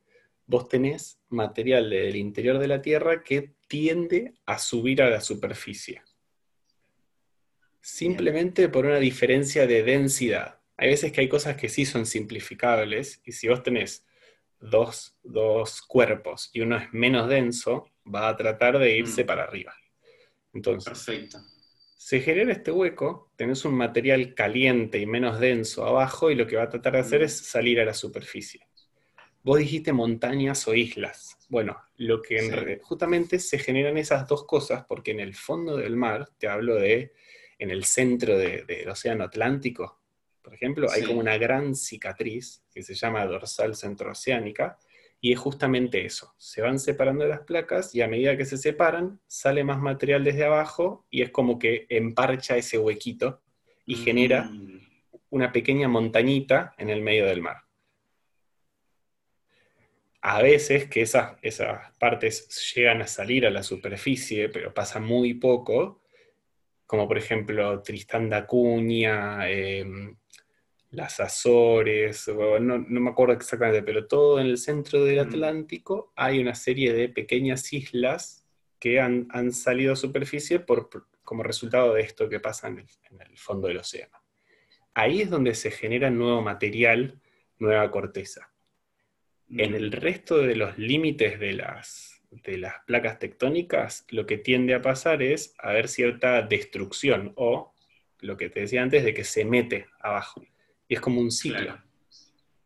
vos 0.46 0.68
tenés 0.68 1.20
material 1.30 1.90
del 1.90 2.16
interior 2.16 2.58
de 2.60 2.68
la 2.68 2.82
Tierra 2.82 3.24
que 3.24 3.54
tiende 3.68 4.34
a 4.46 4.58
subir 4.58 5.02
a 5.02 5.10
la 5.10 5.22
superficie. 5.22 6.02
Simplemente 7.82 8.68
por 8.70 8.86
una 8.86 9.00
diferencia 9.00 9.68
de 9.68 9.84
densidad. 9.84 10.59
Hay 10.82 10.90
veces 10.90 11.12
que 11.12 11.22
hay 11.22 11.28
cosas 11.30 11.58
que 11.58 11.68
sí 11.70 11.86
son 11.86 12.06
simplificables 12.06 13.22
y 13.26 13.34
si 13.34 13.48
vos 13.50 13.62
tenés 13.64 14.06
dos, 14.60 15.16
dos 15.24 15.82
cuerpos 15.82 16.50
y 16.54 16.62
uno 16.62 16.78
es 16.78 16.92
menos 16.94 17.28
denso, 17.30 17.90
va 18.14 18.30
a 18.30 18.38
tratar 18.38 18.80
de 18.80 18.98
irse 18.98 19.24
Mm. 19.24 19.28
para 19.28 19.44
arriba. 19.44 19.74
Entonces, 20.54 20.86
Perfecto. 21.06 21.40
se 21.98 22.22
genera 22.22 22.52
este 22.54 22.72
hueco, 22.72 23.32
tenés 23.36 23.66
un 23.66 23.74
material 23.74 24.34
caliente 24.34 25.00
y 25.00 25.06
menos 25.06 25.40
denso 25.40 25.86
abajo 25.86 26.32
y 26.32 26.36
lo 26.36 26.48
que 26.48 26.56
va 26.56 26.64
a 26.64 26.70
tratar 26.70 26.94
de 26.94 27.00
hacer 27.00 27.22
Mm. 27.22 27.26
es 27.26 27.38
salir 27.38 27.80
a 27.80 27.86
la 27.86 27.94
superficie. 27.94 28.62
vos 29.42 29.58
dijiste 29.58 29.94
montañas 29.94 30.68
o 30.68 30.76
islas. 30.76 31.38
Bueno, 31.48 31.82
lo 31.96 32.22
que 32.22 32.40
Sí. 32.42 32.52
justamente 32.82 33.40
se 33.40 33.58
generan 33.58 33.98
esas 33.98 34.28
dos 34.28 34.46
cosas 34.46 34.84
porque 34.86 35.12
en 35.12 35.22
el 35.22 35.34
fondo 35.34 35.78
del 35.78 35.96
mar, 35.96 36.30
te 36.38 36.48
hablo 36.50 36.76
de 36.76 37.14
en 37.58 37.72
el 37.72 37.86
centro 37.86 38.38
de- 38.38 38.64
del 38.66 38.90
océano 38.90 39.24
Atlántico, 39.24 39.99
por 40.42 40.54
ejemplo, 40.54 40.90
hay 40.92 41.04
como 41.04 41.20
una 41.20 41.38
gran 41.38 41.76
cicatriz 41.76 42.64
que 42.72 42.84
se 42.84 42.96
llama 42.96 43.26
dorsal 43.26 43.76
centrooceánica 43.76 44.78
y 45.22 45.34
es 45.34 45.40
justamente 45.40 46.06
eso. 46.06 46.34
Se 46.38 46.62
van 46.62 46.80
separando 46.80 47.26
las 47.26 47.42
placas 47.42 47.94
y 47.94 48.02
a 48.02 48.08
medida 48.08 48.38
que 48.38 48.46
se 48.46 48.58
separan, 48.58 49.20
sale 49.28 49.64
más 49.64 49.80
material 49.80 50.24
desde 50.24 50.46
abajo 50.46 51.06
y 51.10 51.22
es 51.22 51.30
como 51.30 51.60
que 51.60 51.86
emparcha 51.90 52.58
ese 52.58 52.78
huequito 52.78 53.42
y 53.86 53.96
genera 53.96 54.44
Mm, 54.44 54.80
una 55.32 55.52
pequeña 55.52 55.88
montañita 55.88 56.74
en 56.78 56.90
el 56.90 57.02
medio 57.02 57.26
del 57.26 57.42
mar. 57.42 57.58
A 60.22 60.42
veces 60.42 60.90
que 60.90 61.02
esas, 61.02 61.38
esas 61.42 61.94
partes 61.98 62.74
llegan 62.76 63.02
a 63.02 63.08
salir 63.08 63.46
a 63.46 63.50
la 63.50 63.64
superficie, 63.64 64.50
pero 64.50 64.74
pasa 64.74 65.00
muy 65.00 65.36
poco, 65.36 65.99
como 66.90 67.08
por 67.08 67.20
ejemplo 67.20 67.84
Tristán 67.84 68.30
da 68.32 68.48
Cunha, 68.48 69.48
em, 69.48 70.16
las 70.90 71.20
Azores, 71.20 72.28
no, 72.28 72.80
no 72.80 73.00
me 73.00 73.12
acuerdo 73.12 73.36
exactamente, 73.36 73.84
pero 73.84 74.08
todo 74.08 74.40
en 74.40 74.48
el 74.48 74.58
centro 74.58 75.04
del 75.04 75.18
Mm. 75.18 75.28
Atlántico 75.30 76.12
hay 76.16 76.40
una 76.40 76.56
serie 76.56 76.94
de 76.94 77.08
pequeñas 77.10 77.72
islas 77.74 78.44
que 78.80 79.00
han, 79.00 79.28
han 79.30 79.52
salido 79.52 79.94
a 79.94 79.96
superficie 79.96 80.60
por, 80.60 80.90
como 81.24 81.44
resultado 81.44 81.94
de 81.94 82.02
esto 82.02 82.28
que 82.28 82.40
pasa 82.40 82.70
en 82.70 82.80
el- 82.80 82.88
en 83.12 83.22
el 83.22 83.38
fondo 83.38 83.68
del 83.68 83.78
océano 83.78 84.18
ahí 84.96 85.22
es 85.22 85.30
donde 85.30 85.54
se 85.54 85.70
genera 85.70 86.10
nuevo 86.10 86.42
material, 86.42 87.22
nueva 87.60 87.90
corteza. 87.92 88.52
En 89.52 89.76
el 89.76 89.92
resto 89.92 90.40
de 90.40 90.56
los 90.56 90.78
límites 90.78 91.40
de 91.40 91.54
las, 91.54 92.09
de 92.32 92.58
las 92.58 92.76
placas 92.86 93.20
tectónicas, 93.20 94.06
lo 94.10 94.26
que 94.26 94.38
tiende 94.38 94.74
a 94.74 94.82
pasar 94.82 95.22
es 95.22 95.54
haber 95.58 95.88
cierta 95.88 96.42
destrucción 96.42 97.34
o 97.36 97.74
lo 98.20 98.38
que 98.38 98.50
te 98.50 98.62
decía 98.62 98.84
antes 98.84 99.04
de 99.04 99.14
que 99.14 99.24
se 99.24 99.46
mete 99.46 99.88
abajo. 100.00 100.44
Y 100.88 100.96
es 100.96 101.02
como 101.02 101.22
un 101.22 101.32
ciclo. 101.32 101.60
Claro. 101.60 101.84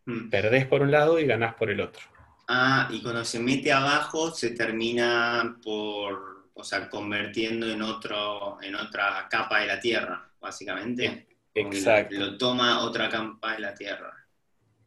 Mm. 0.05 0.29
Perdés 0.29 0.65
por 0.65 0.81
un 0.81 0.91
lado 0.91 1.19
y 1.19 1.25
ganás 1.25 1.55
por 1.55 1.69
el 1.69 1.79
otro. 1.79 2.03
Ah, 2.47 2.89
y 2.91 3.01
cuando 3.01 3.23
se 3.23 3.39
mete 3.39 3.71
abajo 3.71 4.31
se 4.31 4.51
termina 4.51 5.57
por, 5.63 6.49
o 6.53 6.63
sea, 6.63 6.89
convirtiendo 6.89 7.71
en 7.71 7.81
otro, 7.81 8.61
en 8.61 8.75
otra 8.75 9.27
capa 9.29 9.61
de 9.61 9.67
la 9.67 9.79
Tierra, 9.79 10.29
básicamente. 10.41 11.27
Exacto. 11.53 12.15
Lo 12.17 12.37
toma 12.37 12.81
otra 12.81 13.07
capa 13.09 13.53
de 13.53 13.59
la 13.59 13.73
Tierra. 13.73 14.11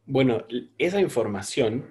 Bueno, 0.05 0.45
esa 0.77 1.01
información 1.01 1.85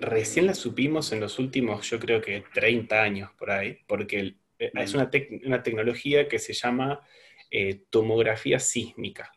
recién 0.00 0.46
la 0.46 0.54
supimos 0.54 1.12
en 1.12 1.20
los 1.20 1.38
últimos, 1.38 1.88
yo 1.90 1.98
creo 1.98 2.20
que 2.20 2.44
30 2.54 3.02
años 3.02 3.30
por 3.38 3.50
ahí, 3.50 3.78
porque 3.86 4.20
el- 4.20 4.38
eh, 4.58 4.70
es 4.74 4.92
Mm. 4.92 4.96
una, 4.96 5.10
tec- 5.10 5.46
una 5.46 5.62
tecnología 5.62 6.28
que 6.28 6.38
se 6.38 6.52
llama 6.52 7.00
eh, 7.50 7.84
tomografía 7.90 8.58
sísmica. 8.58 9.30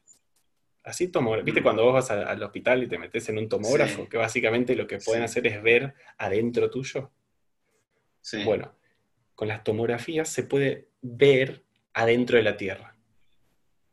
Así 0.84 1.10
tomografía, 1.10 1.43
¿viste 1.45 1.60
Mm. 1.60 1.63
cuando 1.63 1.84
vos 1.86 1.93
vas 1.93 2.10
a- 2.12 2.24
al 2.32 2.41
hospital 2.41 2.82
y 2.84 2.88
te 2.88 2.98
metes 2.98 3.30
en 3.30 3.38
un 3.38 3.48
tomógrafo? 3.48 4.04
Sí. 4.04 4.10
Que 4.10 4.17
básicamente 4.17 4.76
lo 4.76 4.88
que 4.88 4.98
pueden 4.98 5.22
Sí. 5.22 5.26
hacer 5.26 5.45
es 5.48 5.62
ver 5.62 5.93
adentro 6.17 6.69
tuyo. 6.72 7.12
Sí. 8.22 8.43
Bueno, 8.43 8.76
con 9.36 9.48
las 9.48 9.63
tomografías 9.63 10.28
se 10.30 10.43
puede 10.43 10.88
ver 11.02 11.63
adentro 11.93 12.38
de 12.38 12.43
la 12.43 12.58
Tierra. 12.58 12.95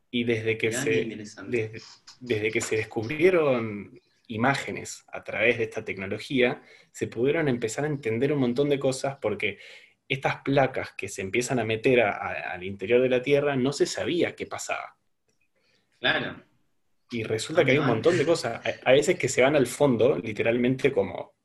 Y 0.09 0.23
desde 0.23 0.57
que 0.57 0.69
Mirá, 0.69 0.81
se, 0.81 1.05
desde, 1.47 1.81
desde 2.19 2.51
que 2.51 2.61
se 2.61 2.77
descubrieron 2.77 3.99
imágenes 4.27 5.05
a 5.11 5.23
través 5.23 5.57
de 5.57 5.63
esta 5.65 5.83
tecnología, 5.85 6.61
se 6.91 7.07
pudieron 7.07 7.47
empezar 7.47 7.85
a 7.85 7.87
entender 7.87 8.31
un 8.33 8.39
montón 8.39 8.69
de 8.69 8.79
cosas 8.79 9.17
porque 9.21 9.57
estas 10.09 10.37
placas 10.41 10.91
que 10.97 11.07
se 11.09 11.21
empiezan 11.21 11.59
a 11.59 11.65
meter 11.65 12.01
a- 12.01 12.11
a- 12.11 12.51
al 12.53 12.63
interior 12.63 13.01
de 13.01 13.09
la 13.09 13.21
Tierra 13.21 13.55
no 13.55 13.73
se 13.73 13.85
sabía 13.85 14.35
qué 14.35 14.45
pasaba. 14.45 14.97
Claro. 15.99 16.43
Y 17.11 17.23
resulta 17.23 17.63
que 17.63 17.71
hay 17.71 17.77
un 17.77 17.87
montón 17.87 18.17
de 18.17 18.25
cosas. 18.25 18.61
A 18.83 18.91
veces 18.91 19.17
que 19.17 19.29
se 19.29 19.41
van 19.41 19.55
al 19.55 19.67
fondo, 19.67 20.17
literalmente 20.17 20.91
como, 20.91 21.35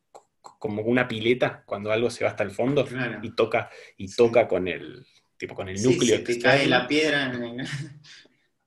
como 0.40 0.82
una 0.82 1.06
pileta, 1.06 1.62
cuando 1.64 1.92
algo 1.92 2.10
se 2.10 2.24
va 2.24 2.30
hasta 2.30 2.42
el 2.42 2.50
fondo 2.50 2.84
Claro. 2.84 3.20
y 3.22 3.34
toca, 3.34 3.70
y 3.96 4.08
Sí. 4.08 4.16
toca 4.16 4.48
con 4.48 4.66
el, 4.66 5.06
tipo, 5.36 5.54
con 5.54 5.68
el 5.68 5.78
Sí, 5.78 5.88
núcleo 5.88 6.16
se 6.16 6.22
te 6.24 6.32
externo. 6.32 6.58
cae 6.58 6.66
la 6.66 6.86
piedra. 6.88 7.32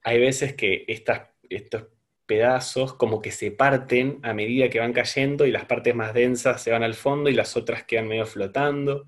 hay 0.03 0.19
veces 0.19 0.53
que 0.55 0.85
estas, 0.87 1.29
estos 1.49 1.85
pedazos 2.27 2.93
como 2.95 3.21
que 3.21 3.31
se 3.31 3.51
parten 3.51 4.19
a 4.23 4.33
medida 4.33 4.69
que 4.69 4.79
van 4.79 4.93
cayendo 4.93 5.45
y 5.45 5.51
las 5.51 5.65
partes 5.65 5.95
más 5.95 6.13
densas 6.13 6.61
se 6.61 6.71
van 6.71 6.83
al 6.83 6.95
fondo 6.95 7.29
y 7.29 7.33
las 7.35 7.55
otras 7.57 7.83
quedan 7.85 8.07
medio 8.07 8.25
flotando. 8.25 9.07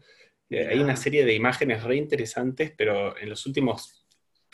Eh, 0.50 0.68
Hay 0.72 0.82
una 0.82 0.96
serie 0.96 1.26
de 1.26 1.34
imágenes 1.36 1.84
re 1.84 1.96
interesantes, 1.98 2.72
pero 2.78 3.18
en 3.18 3.30
los 3.30 3.46
últimos, 3.46 4.06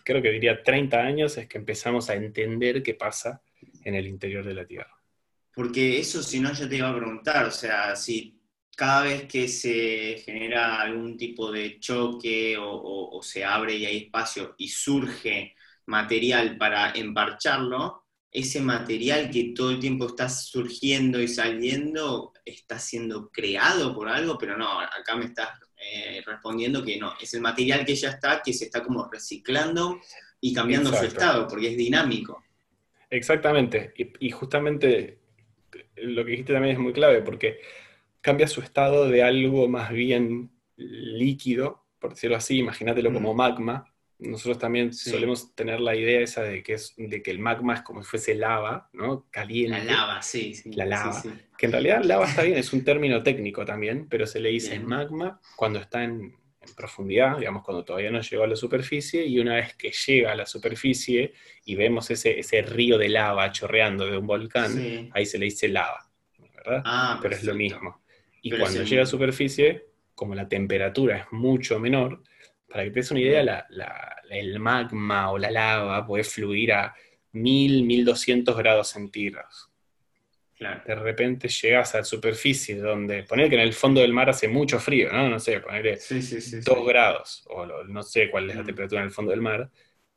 creo 0.04 0.22
que 0.22 0.32
diría 0.32 0.64
30 0.64 1.02
años, 1.02 1.38
es 1.38 1.48
que 1.48 1.58
empezamos 1.58 2.10
a 2.10 2.16
entender 2.16 2.84
qué 2.84 2.94
pasa 2.96 3.42
en 3.84 3.96
el 3.96 4.08
interior 4.08 4.46
de 4.46 4.54
la 4.54 4.66
Tierra. 4.66 4.94
Porque 5.54 6.00
eso, 6.00 6.24
si 6.24 6.40
no, 6.40 6.52
yo 6.54 6.68
te 6.68 6.78
iba 6.78 6.90
a 6.90 6.96
preguntar, 6.96 7.46
o 7.46 7.52
sea, 7.52 7.96
si 7.96 8.40
cada 8.76 9.04
vez 9.04 9.28
que 9.28 9.48
se 9.48 10.18
genera 10.26 10.82
algún 10.82 11.16
tipo 11.18 11.52
de 11.52 11.80
choque 11.80 12.58
o, 12.58 12.66
o- 12.72 13.18
o 13.20 13.22
se 13.24 13.46
abre 13.46 13.76
y 13.76 13.86
hay 13.86 13.98
espacio 14.06 14.56
y 14.58 14.68
surge 14.70 15.56
material 15.86 16.58
para 16.58 16.92
emparcharlo, 16.94 18.03
ese 18.34 18.60
material 18.62 19.30
que 19.30 19.54
todo 19.56 19.70
el 19.70 19.80
tiempo 19.80 20.08
está 20.08 20.28
surgiendo 20.28 21.22
y 21.22 21.28
saliendo 21.28 22.34
está 22.44 22.80
siendo 22.80 23.30
creado 23.30 23.94
por 23.94 24.10
algo, 24.10 24.38
pero 24.38 24.58
no, 24.58 24.80
acá 24.80 25.16
me 25.16 25.26
estás 25.26 25.50
eh, 25.78 26.22
respondiendo 26.26 26.84
que 26.84 26.98
no, 26.98 27.14
es 27.22 27.34
el 27.36 27.42
material 27.42 27.86
que 27.86 27.96
ya 27.96 28.10
está, 28.10 28.42
que 28.44 28.52
se 28.54 28.66
está 28.66 28.82
como 28.84 29.08
reciclando 29.12 30.00
y 30.42 30.54
cambiando 30.54 30.92
su 30.94 31.06
estado, 31.06 31.48
porque 31.48 31.70
es 31.72 31.78
dinámico. 31.78 32.44
Exactamente, 33.10 33.94
y, 33.96 34.28
y 34.28 34.32
justamente 34.32 35.20
lo 35.98 36.26
que 36.26 36.32
dijiste 36.32 36.54
también 36.54 36.74
es 36.76 36.80
muy 36.82 36.94
clave, 36.94 37.22
porque 37.22 37.60
cambia 38.22 38.48
su 38.48 38.62
estado 38.62 39.08
de 39.08 39.22
algo 39.22 39.68
más 39.68 39.92
bien 39.92 40.52
líquido, 40.76 41.86
por 42.00 42.12
decirlo 42.12 42.38
así, 42.38 42.58
imagínatelo 42.58 43.12
Mm. 43.12 43.14
como 43.14 43.34
magma. 43.34 43.93
Nosotros 44.24 44.58
también 44.58 44.94
Sí. 44.94 45.10
solemos 45.12 45.54
tener 45.56 45.80
la 45.80 45.96
idea 45.96 46.22
esa 46.22 46.44
de 46.44 46.64
que, 46.64 46.74
es, 46.74 46.94
de 46.98 47.22
que 47.22 47.32
el 47.32 47.40
magma 47.40 47.76
es 47.76 47.82
como 47.82 48.02
si 48.04 48.10
fuese 48.10 48.36
lava, 48.36 48.90
¿no? 48.94 49.28
Caliente. 49.32 49.84
La 49.84 49.84
lava, 49.84 50.22
sí, 50.22 50.54
sí. 50.56 50.72
La 50.74 50.86
lava. 50.86 51.14
sí. 51.14 51.30
Que 51.58 51.66
en 51.68 51.72
realidad 51.72 52.04
lava 52.04 52.26
está 52.26 52.44
bien, 52.44 52.58
es 52.58 52.74
un 52.74 52.84
término 52.84 53.22
técnico 53.22 53.64
también, 53.66 54.08
pero 54.10 54.26
se 54.26 54.40
le 54.40 54.50
dice 54.50 54.72
Bien. 54.72 54.86
magma 54.86 55.40
cuando 55.56 55.80
está 55.80 56.04
en, 56.04 56.22
en 56.62 56.76
profundidad, 56.76 57.38
digamos, 57.38 57.64
cuando 57.64 57.84
todavía 57.84 58.10
no 58.12 58.22
llegó 58.22 58.44
a 58.44 58.48
la 58.48 58.56
superficie, 58.56 59.26
y 59.26 59.40
una 59.40 59.56
vez 59.56 59.76
que 59.76 59.92
llega 59.92 60.32
a 60.32 60.36
la 60.36 60.46
superficie 60.46 61.34
y 61.66 61.76
vemos 61.76 62.10
ese, 62.10 62.40
ese 62.40 62.62
río 62.62 62.98
de 62.98 63.10
lava 63.10 63.52
chorreando 63.52 64.06
de 64.06 64.18
un 64.18 64.26
volcán, 64.28 64.72
Sí. 64.72 65.10
ahí 65.14 65.26
se 65.26 65.38
le 65.38 65.46
dice 65.46 65.68
lava, 65.68 66.10
¿verdad? 66.56 66.82
Ah, 66.86 67.20
pero 67.22 67.36
es 67.36 67.44
lo 67.44 67.54
mismo. 67.54 68.02
Y 68.42 68.50
Pero 68.52 68.62
cuando 68.64 68.84
llega 68.84 69.02
a 69.02 69.06
mismo. 69.06 69.18
superficie, 69.20 69.86
como 70.16 70.36
la 70.36 70.48
temperatura 70.48 71.18
es 71.18 71.26
mucho 71.32 71.80
menor, 71.80 72.22
para 72.74 72.86
que 72.86 72.90
te 72.90 73.00
des 73.02 73.12
una 73.12 73.20
idea, 73.20 73.44
la- 73.44 73.68
la- 73.70 74.16
el 74.32 74.60
magma 74.60 75.30
o 75.32 75.38
la 75.38 75.52
lava 75.52 76.06
puede 76.08 76.24
fluir 76.24 76.74
a 76.74 76.96
1000, 77.34 77.84
1200 77.84 78.58
grados 78.58 78.88
centígrados 78.90 79.70
Claro. 80.58 80.82
de 80.86 80.96
repente 80.96 81.48
llegas 81.50 81.94
a 81.94 82.00
la 82.00 82.04
superficie 82.04 82.76
donde, 82.78 83.24
poner 83.24 83.48
que 83.50 83.56
en 83.56 83.62
el 83.62 83.74
fondo 83.74 84.02
del 84.02 84.12
mar 84.14 84.30
hace 84.30 84.48
mucho 84.48 84.80
frío, 84.80 85.12
¿no? 85.12 85.30
No 85.30 85.40
sé, 85.40 85.60
ponerle 85.60 85.98
Sí, 85.98 86.22
sí, 86.22 86.42
sí. 86.42 86.62
2 86.62 86.80
sí. 86.80 86.86
grados, 86.88 87.44
o 87.48 87.66
lo- 87.66 87.84
no 87.84 88.02
sé 88.02 88.30
cuál 88.32 88.50
es 88.50 88.56
la 88.56 88.64
Mm. 88.64 88.66
temperatura 88.66 89.02
en 89.02 89.08
el 89.08 89.14
fondo 89.14 89.32
del 89.32 89.42
mar, 89.42 89.70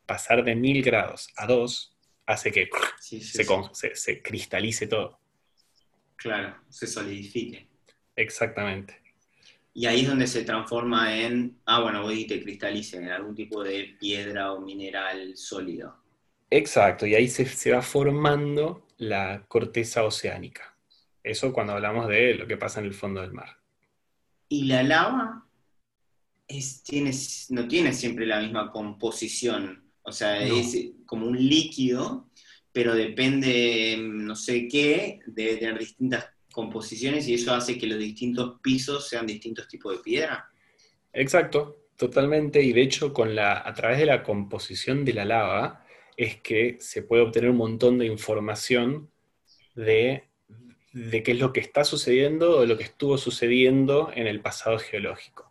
pasar 0.06 0.42
de 0.44 0.54
1000 0.54 0.82
grados 0.82 1.28
a 1.36 1.46
2 1.46 1.94
hace 2.26 2.50
que 2.52 2.68
con- 3.46 3.74
se- 3.74 3.94
se 3.96 4.22
cristalice 4.22 4.86
todo. 4.86 5.20
Claro, 6.16 6.56
se 6.70 6.86
solidifique. 6.86 7.66
Exactamente. 8.14 9.02
Y 9.76 9.84
ahí 9.86 10.00
es 10.00 10.08
donde 10.08 10.26
se 10.26 10.42
transforma 10.42 11.14
en, 11.20 11.60
ah, 11.66 11.80
bueno, 11.82 12.00
vos 12.02 12.10
dijiste 12.10 12.42
cristalice, 12.42 12.96
en 12.96 13.10
algún 13.10 13.34
tipo 13.34 13.62
de 13.62 13.96
piedra 14.00 14.52
o 14.54 14.60
mineral 14.60 15.36
sólido. 15.36 15.94
Exacto, 16.50 17.06
y 17.06 17.14
ahí 17.14 17.28
se, 17.28 17.44
se 17.46 17.72
va 17.72 17.82
formando 17.82 18.86
la 18.98 19.44
corteza 19.48 20.04
oceánica. 20.04 20.76
Eso 21.22 21.52
cuando 21.52 21.74
hablamos 21.74 22.08
de 22.08 22.34
lo 22.34 22.46
que 22.46 22.56
pasa 22.56 22.80
en 22.80 22.86
el 22.86 22.94
fondo 22.94 23.20
del 23.20 23.32
mar. 23.32 23.58
Y 24.48 24.64
la 24.64 24.82
lava 24.82 25.46
es, 26.48 26.82
tiene, 26.82 27.12
no 27.50 27.66
tiene 27.68 27.92
siempre 27.92 28.26
la 28.26 28.40
misma 28.40 28.70
composición. 28.70 29.84
O 30.02 30.12
sea, 30.12 30.40
No. 30.46 30.54
es 30.56 30.76
como 31.04 31.26
un 31.26 31.36
líquido, 31.36 32.30
pero 32.72 32.94
depende, 32.94 33.96
no 34.00 34.36
sé 34.36 34.68
qué, 34.68 35.20
debe 35.26 35.56
tener 35.56 35.78
distintas 35.78 36.26
composiciones 36.56 37.28
y 37.28 37.34
eso 37.34 37.54
hace 37.54 37.76
que 37.76 37.86
los 37.86 37.98
distintos 37.98 38.58
pisos 38.62 39.06
sean 39.06 39.26
distintos 39.26 39.68
tipos 39.68 39.92
de 39.92 40.02
piedra. 40.02 40.50
Exacto, 41.12 41.82
totalmente. 41.96 42.62
Y 42.62 42.72
de 42.72 42.80
hecho, 42.80 43.12
con 43.12 43.34
la, 43.34 43.58
a 43.58 43.74
través 43.74 43.98
de 43.98 44.06
la 44.06 44.22
composición 44.22 45.04
de 45.04 45.12
la 45.12 45.26
lava, 45.26 45.84
es 46.16 46.40
que 46.40 46.78
se 46.80 47.02
puede 47.02 47.22
obtener 47.22 47.50
un 47.50 47.58
montón 47.58 47.98
de 47.98 48.06
información 48.06 49.10
de, 49.74 50.24
de 50.94 51.22
qué 51.22 51.32
es 51.32 51.38
lo 51.38 51.52
que 51.52 51.60
está 51.60 51.84
sucediendo 51.84 52.60
o 52.60 52.64
lo 52.64 52.78
que 52.78 52.84
estuvo 52.84 53.18
sucediendo 53.18 54.10
en 54.14 54.26
el 54.26 54.40
pasado 54.40 54.78
geológico. 54.78 55.45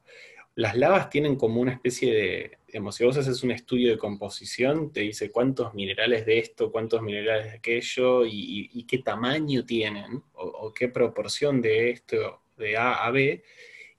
Las 0.56 0.76
lavas 0.78 1.10
tienen 1.10 1.36
como 1.36 1.60
una 1.60 1.74
especie 1.74 2.14
de, 2.14 2.58
digamos, 2.68 2.96
si 2.96 3.04
vos 3.04 3.18
haces 3.18 3.44
un 3.44 3.52
estudio 3.52 3.92
de 3.92 3.98
composición, 3.98 4.94
te 4.94 5.02
dice 5.02 5.30
cuántos 5.30 5.74
minerales 5.74 6.26
de 6.26 6.40
esto, 6.40 6.72
cuántos 6.72 7.02
minerales 7.02 7.52
de 7.52 7.58
aquello 7.58 8.26
y, 8.26 8.86
qué 8.88 9.00
tamaño 9.00 9.66
tienen 9.66 10.24
o, 10.34 10.74
qué 10.74 10.88
proporción 10.88 11.62
de 11.62 11.90
esto, 11.90 12.42
de 12.56 12.78
A 12.78 13.06
a 13.06 13.12
B, 13.12 13.44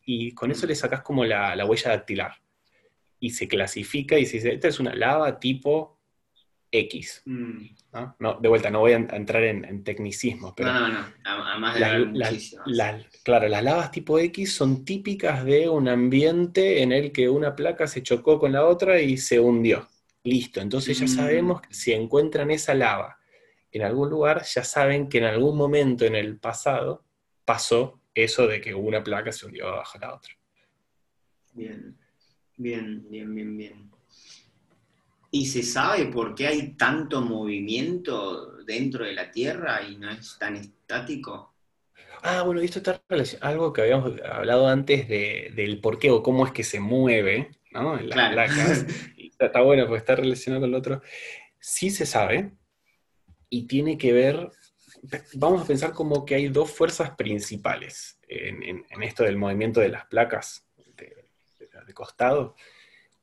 y 0.06 0.32
con 0.32 0.50
eso 0.50 0.66
le 0.66 0.74
sacás 0.74 1.02
como 1.02 1.24
la, 1.24 1.54
la 1.56 1.66
huella 1.66 1.90
dactilar. 1.90 2.32
Y 3.20 3.30
se 3.30 3.48
clasifica 3.48 4.18
y 4.18 4.24
se 4.24 4.38
dice, 4.38 4.54
esta 4.54 4.68
es 4.68 4.80
una 4.80 4.94
lava 4.94 5.38
tipo 5.38 5.95
X. 6.80 7.22
Mm. 7.24 7.66
¿no? 8.18 8.38
de 8.40 8.48
vuelta, 8.48 8.70
no 8.70 8.80
voy 8.80 8.92
a 8.92 8.96
entrar 8.96 9.42
en, 9.44 9.82
tecnicismos, 9.84 10.54
pero... 10.56 10.72
No, 10.72 10.88
no, 10.88 11.00
no, 11.00 11.06
además 11.24 11.74
de 11.74 13.00
Claro, 13.22 13.48
las 13.48 13.62
lavas 13.62 13.90
tipo 13.90 14.18
X 14.18 14.52
son 14.52 14.84
típicas 14.84 15.44
de 15.44 15.68
un 15.68 15.88
ambiente 15.88 16.82
en 16.82 16.92
el 16.92 17.12
que 17.12 17.28
una 17.28 17.54
placa 17.54 17.86
se 17.86 18.02
chocó 18.02 18.38
con 18.38 18.52
la 18.52 18.64
otra 18.66 19.00
y 19.00 19.16
se 19.16 19.40
hundió. 19.40 19.88
Listo, 20.24 20.60
entonces 20.60 20.98
ya 20.98 21.04
mm. 21.06 21.08
sabemos 21.08 21.60
que 21.60 21.72
si 21.72 21.92
encuentran 21.92 22.50
esa 22.50 22.74
lava 22.74 23.18
en 23.70 23.82
algún 23.82 24.10
lugar, 24.10 24.42
ya 24.44 24.64
saben 24.64 25.08
que 25.08 25.18
en 25.18 25.24
algún 25.24 25.56
momento 25.56 26.04
en 26.04 26.16
el 26.16 26.38
pasado 26.38 27.04
pasó 27.44 28.00
eso 28.14 28.46
de 28.46 28.60
que 28.60 28.74
una 28.74 29.04
placa 29.04 29.30
se 29.30 29.46
hundió 29.46 29.68
abajo 29.68 29.98
de 29.98 30.06
la 30.06 30.14
otra. 30.14 30.32
Bien, 31.52 31.96
bien, 32.56 33.06
bien, 33.08 33.34
bien, 33.34 33.56
bien. 33.56 33.90
¿Y 35.30 35.46
se 35.46 35.62
sabe 35.62 36.06
por 36.06 36.34
qué 36.34 36.46
hay 36.46 36.74
tanto 36.74 37.20
movimiento 37.20 38.56
dentro 38.64 39.04
de 39.04 39.12
la 39.12 39.30
Tierra 39.30 39.82
y 39.82 39.96
no 39.96 40.10
es 40.10 40.36
tan 40.38 40.56
estático? 40.56 41.54
Ah, 42.22 42.42
bueno, 42.42 42.60
esto 42.60 42.78
está 42.78 43.00
relacionado 43.08 43.52
algo 43.52 43.72
que 43.72 43.82
habíamos 43.82 44.20
hablado 44.22 44.68
antes 44.68 45.08
del 45.08 45.80
por 45.80 45.98
qué 45.98 46.10
o 46.10 46.22
cómo 46.22 46.46
es 46.46 46.52
que 46.52 46.64
se 46.64 46.80
mueve, 46.80 47.50
¿no? 47.70 47.98
En 47.98 48.08
las 48.08 48.32
placas. 48.32 48.86
está, 49.38 49.60
bueno, 49.60 49.86
pues 49.86 50.00
está 50.00 50.16
relacionado 50.16 50.62
con 50.62 50.72
lo 50.72 50.78
otro. 50.78 51.02
Sí 51.60 51.90
se 51.90 52.06
sabe 52.06 52.52
y 53.48 53.66
tiene 53.66 53.98
que 53.98 54.12
ver, 54.12 54.50
vamos 55.34 55.62
a 55.62 55.66
pensar 55.66 55.92
como 55.92 56.24
que 56.24 56.34
hay 56.34 56.48
dos 56.48 56.70
fuerzas 56.70 57.10
principales 57.10 58.18
en, 58.28 58.84
esto 59.02 59.22
del 59.24 59.36
movimiento 59.36 59.80
de 59.80 59.90
las 59.90 60.06
placas 60.06 60.66
de 61.86 61.94
costado. 61.94 62.56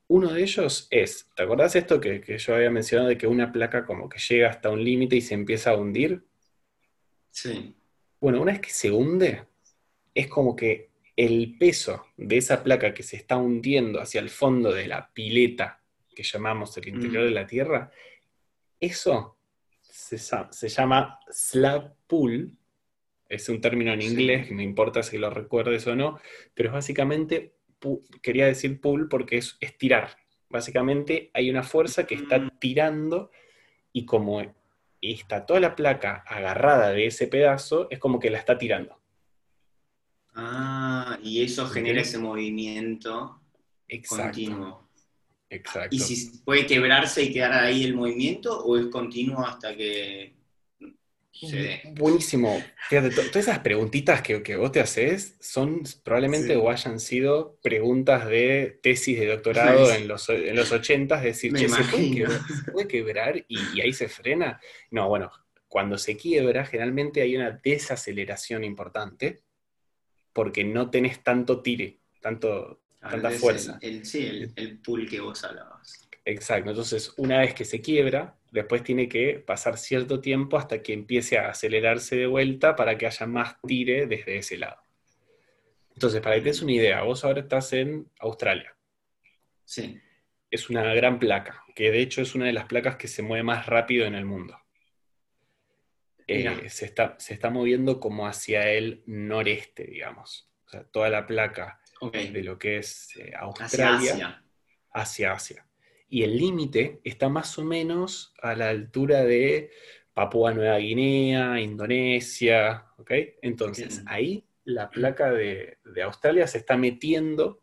Uno 0.08 0.32
de 0.32 0.42
ellos 0.42 0.86
es, 0.90 1.30
¿te 1.34 1.42
acordás 1.42 1.76
esto 1.76 2.00
que, 2.00 2.38
yo 2.38 2.54
había 2.54 2.70
mencionado 2.70 3.08
de 3.08 3.18
que 3.18 3.26
una 3.26 3.52
placa 3.52 3.86
como 3.86 4.08
que 4.08 4.18
llega 4.18 4.50
hasta 4.50 4.70
un 4.70 4.84
límite 4.84 5.16
y 5.16 5.20
se 5.20 5.34
empieza 5.34 5.70
a 5.70 5.76
hundir? 5.76 6.22
Sí. 7.30 7.74
Bueno, 8.20 8.42
una 8.42 8.52
vez 8.52 8.60
que 8.60 8.70
se 8.70 8.90
hunde, 8.90 9.44
es 10.14 10.28
como 10.28 10.54
que 10.54 10.90
el 11.16 11.56
peso 11.58 12.06
de 12.16 12.36
esa 12.36 12.62
placa 12.62 12.92
que 12.92 13.02
se 13.02 13.16
está 13.16 13.36
hundiendo 13.36 14.00
hacia 14.00 14.20
el 14.20 14.30
fondo 14.30 14.72
de 14.72 14.86
la 14.86 15.12
pileta 15.12 15.80
que 16.14 16.22
llamamos 16.22 16.76
el 16.76 16.88
interior 16.88 17.24
mm. 17.24 17.26
de 17.26 17.30
la 17.30 17.46
Tierra, 17.46 17.90
eso 18.80 19.36
se, 19.82 20.68
llama 20.68 21.18
slab 21.28 21.94
pull, 22.06 22.56
es 23.28 23.48
un 23.48 23.60
término 23.60 23.92
en 23.92 24.02
inglés, 24.02 24.48
que 24.48 24.54
no 24.54 24.62
importa 24.62 25.02
si 25.02 25.18
lo 25.18 25.30
recuerdes 25.30 25.86
o 25.86 25.96
no, 25.96 26.20
pero 26.54 26.68
es 26.68 26.72
básicamente 26.74 27.54
quería 28.22 28.46
decir 28.46 28.80
pull 28.80 29.08
porque 29.08 29.38
es 29.38 29.56
estirar. 29.60 30.16
Básicamente 30.48 31.30
hay 31.34 31.50
una 31.50 31.62
fuerza 31.62 32.06
que 32.06 32.14
está 32.14 32.38
mm. 32.38 32.58
tirando 32.58 33.30
y 33.92 34.04
como 34.04 34.42
está 35.00 35.46
toda 35.46 35.60
la 35.60 35.76
placa 35.76 36.24
agarrada 36.26 36.90
de 36.90 37.06
ese 37.06 37.26
pedazo, 37.26 37.88
es 37.90 37.98
como 37.98 38.18
que 38.18 38.30
la 38.30 38.38
está 38.38 38.56
tirando. 38.58 38.98
Ah, 40.34 41.18
y 41.22 41.42
eso 41.42 41.66
genera 41.66 42.00
ese 42.00 42.18
movimiento 42.18 43.40
continuo. 44.08 44.88
Exacto. 45.48 45.94
¿Y 45.94 46.00
si 46.00 46.38
puede 46.38 46.66
quebrarse 46.66 47.22
y 47.22 47.32
quedar 47.32 47.52
ahí 47.52 47.84
el 47.84 47.94
movimiento 47.94 48.64
o 48.64 48.76
es 48.76 48.86
continuo 48.86 49.46
hasta 49.46 49.76
que 49.76 50.34
Buenísimo. 51.94 52.62
Fíjate, 52.88 53.10
todas 53.10 53.36
esas 53.36 53.58
preguntitas 53.60 54.22
que, 54.22 54.56
vos 54.56 54.72
te 54.72 54.80
haces 54.80 55.36
son 55.40 55.82
probablemente 56.02 56.56
o 56.56 56.70
hayan 56.70 57.00
sido 57.00 57.58
preguntas 57.62 58.26
de 58.26 58.78
tesis 58.82 59.18
de 59.18 59.26
doctorado 59.26 59.92
en, 59.92 60.06
los, 60.06 60.28
en 60.28 60.54
los 60.54 60.70
80, 60.70 61.16
es 61.18 61.22
decir, 61.24 61.56
¿se 61.58 61.68
puede 62.70 62.88
quebrar, 62.88 63.44
y, 63.48 63.80
ahí 63.80 63.92
se 63.92 64.08
frena? 64.08 64.60
No, 64.90 65.08
bueno, 65.08 65.30
cuando 65.68 65.98
se 65.98 66.16
quiebra 66.16 66.64
generalmente 66.64 67.20
hay 67.20 67.36
una 67.36 67.50
desaceleración 67.50 68.62
importante 68.62 69.42
porque 70.32 70.64
no 70.64 70.90
tenés 70.90 71.22
tanto 71.22 71.62
tire, 71.62 71.98
tanto, 72.20 72.82
tanta 73.00 73.30
fuerza. 73.30 73.78
sí, 74.02 74.26
el, 74.26 74.52
el 74.56 74.78
pool 74.78 75.08
que 75.08 75.20
vos 75.20 75.42
hablabas. 75.44 76.08
Exacto, 76.24 76.70
entonces 76.70 77.12
una 77.16 77.40
vez 77.40 77.54
que 77.54 77.64
se 77.64 77.80
quiebra, 77.80 78.36
después 78.54 78.84
tiene 78.84 79.08
que 79.08 79.40
pasar 79.40 79.76
cierto 79.76 80.20
tiempo 80.20 80.56
hasta 80.56 80.80
que 80.80 80.92
empiece 80.92 81.38
a 81.38 81.48
acelerarse 81.48 82.14
de 82.14 82.28
vuelta 82.28 82.76
para 82.76 82.96
que 82.96 83.06
haya 83.06 83.26
más 83.26 83.60
tire 83.66 84.06
desde 84.06 84.38
ese 84.38 84.56
lado. 84.56 84.80
Entonces, 85.92 86.20
para 86.20 86.36
que 86.36 86.42
te 86.42 86.48
des 86.50 86.62
una 86.62 86.72
idea, 86.72 87.02
vos 87.02 87.24
ahora 87.24 87.40
estás 87.40 87.72
en 87.72 88.08
Australia. 88.20 88.76
Sí. 89.64 90.00
Es 90.52 90.70
una 90.70 90.94
gran 90.94 91.18
placa, 91.18 91.64
que 91.74 91.90
de 91.90 92.00
hecho 92.00 92.22
es 92.22 92.36
una 92.36 92.46
de 92.46 92.52
las 92.52 92.66
placas 92.66 92.94
que 92.94 93.08
se 93.08 93.22
mueve 93.22 93.42
más 93.42 93.66
rápido 93.66 94.06
en 94.06 94.14
el 94.14 94.24
mundo. 94.24 94.56
Eh, 96.28 96.68
se, 96.68 96.86
está, 96.86 97.16
se 97.18 97.34
está 97.34 97.50
moviendo 97.50 97.98
como 97.98 98.28
hacia 98.28 98.70
el 98.70 99.02
noreste, 99.06 99.84
digamos. 99.84 100.48
O 100.66 100.68
sea, 100.68 100.84
toda 100.84 101.10
la 101.10 101.26
placa 101.26 101.80
de 102.12 102.42
lo 102.44 102.56
que 102.56 102.78
es 102.78 103.16
eh, 103.16 103.32
Australia 103.36 104.44
hacia 104.92 105.32
Asia 105.32 105.66
y 106.14 106.22
el 106.22 106.36
límite 106.36 107.00
está 107.02 107.28
más 107.28 107.58
o 107.58 107.64
menos 107.64 108.34
a 108.40 108.54
la 108.54 108.68
altura 108.68 109.24
de 109.24 109.72
Papúa 110.12 110.54
Nueva 110.54 110.78
Guinea, 110.78 111.60
Indonesia, 111.60 112.84
¿ok? 112.98 113.10
Entonces, 113.42 114.00
ahí 114.06 114.44
la 114.62 114.90
placa 114.90 115.32
de, 115.32 115.78
Australia 116.04 116.46
se 116.46 116.58
está 116.58 116.76
metiendo 116.76 117.60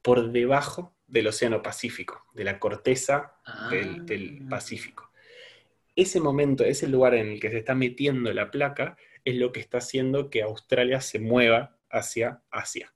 por 0.00 0.30
debajo 0.30 0.94
del 1.08 1.26
Océano 1.26 1.60
Pacífico, 1.60 2.24
de 2.34 2.44
la 2.44 2.60
corteza 2.60 3.34
del, 3.68 4.06
del, 4.06 4.42
ah. 4.44 4.50
Pacífico. 4.50 5.10
Ese 5.96 6.20
momento, 6.20 6.62
ese 6.62 6.86
lugar 6.86 7.16
en 7.16 7.30
el 7.30 7.40
que 7.40 7.50
se 7.50 7.58
está 7.58 7.74
metiendo 7.74 8.32
la 8.32 8.52
placa, 8.52 8.96
es 9.24 9.34
lo 9.34 9.50
que 9.50 9.58
está 9.58 9.78
haciendo 9.78 10.30
que 10.30 10.42
Australia 10.42 11.00
se 11.00 11.18
mueva 11.18 11.76
hacia 11.90 12.42
Asia. 12.48 12.94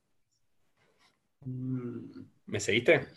Mm. 1.40 2.20
¿Me 2.46 2.61
seguiste? 2.61 3.09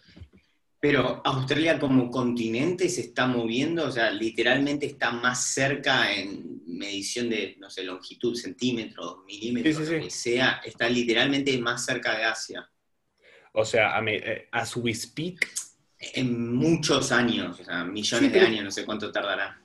Pero 0.81 1.21
Australia 1.25 1.77
como 1.77 2.09
continente 2.09 2.87
se 2.87 3.01
está 3.01 3.27
moviendo, 3.27 3.85
o 3.85 3.91
sea, 3.91 4.11
literalmente 4.11 4.85
está 4.85 5.11
más 5.11 5.43
cerca 5.43 6.13
en 6.13 6.61
medición 6.65 7.29
de, 7.29 7.57
no 7.59 7.69
sé, 7.69 7.83
longitud, 7.83 8.33
centímetros, 8.33 9.17
milímetros, 9.25 9.89
lo 9.89 9.99
que 9.99 10.09
sea, 10.09 10.61
está 10.63 10.87
literalmente 10.87 11.57
más 11.57 11.83
cerca 11.83 12.17
de 12.17 12.23
Asia. 12.23 12.69
O 13.51 13.65
sea, 13.65 13.97
a, 13.97 14.03
eh, 14.07 14.47
a 14.51 14.65
su 14.65 14.87
speak. 14.93 15.47
En 16.13 16.55
muchos 16.55 17.11
años, 17.11 17.59
o 17.59 17.63
sea, 17.65 17.83
millones 17.83 18.31
de 18.31 18.39
años, 18.39 18.63
no 18.63 18.71
sé 18.71 18.85
cuánto 18.85 19.11
tardará. 19.11 19.61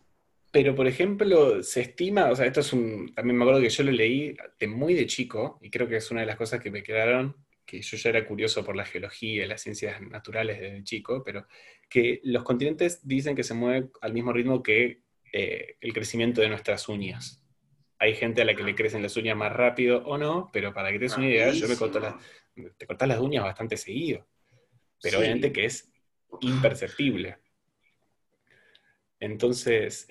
Pero, 0.51 0.75
por 0.75 0.89
ejemplo, 0.89 1.63
se 1.63 1.83
estima, 1.83 2.31
o 2.31 2.35
sea, 2.35 2.47
esto 2.47 2.61
es 2.61 2.73
un, 2.73 3.13
también 3.15 3.37
me 3.37 3.45
acuerdo 3.45 3.61
que 3.61 3.71
yo 3.71 3.85
lo 3.85 3.93
leí 3.93 4.37
de 4.59 4.67
muy 4.67 4.95
de 4.95 5.07
chico, 5.07 5.61
y 5.63 5.71
creo 5.71 5.89
que 5.89 5.97
es 5.97 6.11
una 6.11 6.23
de 6.23 6.27
las 6.27 6.37
cosas 6.37 6.61
que 6.61 6.73
me 6.73 6.83
quedaron 6.83 7.37
que 7.65 7.81
yo 7.81 7.97
ya 7.97 8.11
era 8.11 8.27
curioso 8.27 8.65
por 8.65 8.77
la 8.77 8.85
geología 8.85 9.45
y 9.45 9.49
las 9.49 9.63
ciencias 9.63 10.01
naturales 10.03 10.61
desde 10.61 10.85
chico, 10.85 11.23
pero 11.25 11.47
que 11.89 12.21
los 12.25 12.43
continentes 12.43 13.07
dicen 13.07 13.35
que 13.35 13.43
se 13.43 13.55
mueven 13.55 13.91
al 14.01 14.13
mismo 14.13 14.33
ritmo 14.33 14.63
que 14.63 15.03
eh, 15.33 15.77
el 15.81 15.93
crecimiento 15.93 16.41
de 16.41 16.49
nuestras 16.49 16.89
uñas. 16.89 17.43
Hay 17.99 18.15
gente 18.15 18.43
a 18.43 18.45
la 18.45 18.55
que 18.55 18.63
le 18.63 18.75
crecen 18.75 19.03
las 19.03 19.17
uñas 19.17 19.37
más 19.37 19.53
rápido 19.53 20.05
o 20.05 20.19
no, 20.19 20.51
pero 20.53 20.73
para 20.75 20.91
que 20.91 20.99
te 20.99 21.05
des 21.05 21.17
una 21.17 21.27
idea, 21.27 21.51
yo 21.53 21.69
me 21.69 21.77
corto 21.77 22.01
las, 22.01 22.15
te 22.77 22.87
cortas 22.87 23.09
las 23.09 23.19
uñas 23.19 23.45
bastante 23.45 23.77
seguido, 23.77 24.27
pero 25.01 25.19
obviamente 25.19 25.53
que 25.53 25.65
es 25.65 25.91
imperceptible. 26.41 27.39
Entonces, 29.21 30.07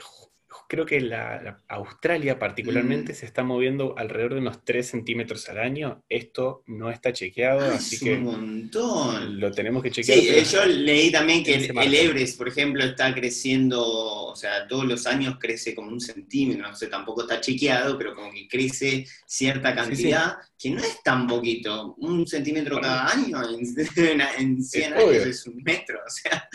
creo 0.68 0.86
que 0.86 1.00
la, 1.02 1.60
Australia 1.68 2.40
particularmente 2.40 3.14
mm. 3.14 3.16
se 3.16 3.26
está 3.26 3.44
moviendo 3.44 3.96
alrededor 3.98 4.34
de 4.34 4.40
unos 4.40 4.64
3 4.64 4.88
centímetros 4.88 5.48
al 5.50 5.60
año. 5.60 6.04
Esto 6.10 6.64
no 6.68 6.90
está 6.90 7.14
chequeado, 7.14 7.74
así 7.74 8.00
que 8.00 8.14
un 8.14 8.24
montón. 8.24 9.40
lo 9.40 9.52
tenemos 9.52 9.84
que 9.84 9.92
chequear. 9.92 10.20
Sí, 10.20 10.30
eh, 10.30 10.44
yo 10.44 10.66
leí 10.66 11.12
también 11.12 11.44
que 11.44 11.56
el, 11.56 11.94
Everest, 11.94 12.38
por 12.38 12.48
ejemplo, 12.48 12.84
está 12.84 13.14
creciendo, 13.14 13.82
o 13.84 14.36
sea, 14.36 14.68
todos 14.68 14.86
los 14.86 15.06
años 15.08 15.38
crece 15.40 15.76
como 15.76 15.90
un 15.90 16.00
centímetro, 16.00 16.68
no 16.68 16.76
sé, 16.76 16.88
tampoco 16.88 17.22
está 17.22 17.40
chequeado, 17.40 17.98
pero 17.98 18.16
como 18.16 18.32
que 18.32 18.48
crece 18.48 19.06
cierta 19.26 19.76
cantidad, 19.76 20.38
que 20.58 20.70
no 20.70 20.80
es 20.80 21.02
tan 21.04 21.28
poquito. 21.28 21.96
Un 21.98 22.26
centímetro 22.28 22.80
cada 22.80 23.12
año 23.12 23.38
en, 23.50 23.66
100 24.64 24.94
años 24.94 25.26
es 25.26 25.46
un 25.48 25.62
metro, 25.64 26.00
o 26.06 26.10
sea. 26.10 26.50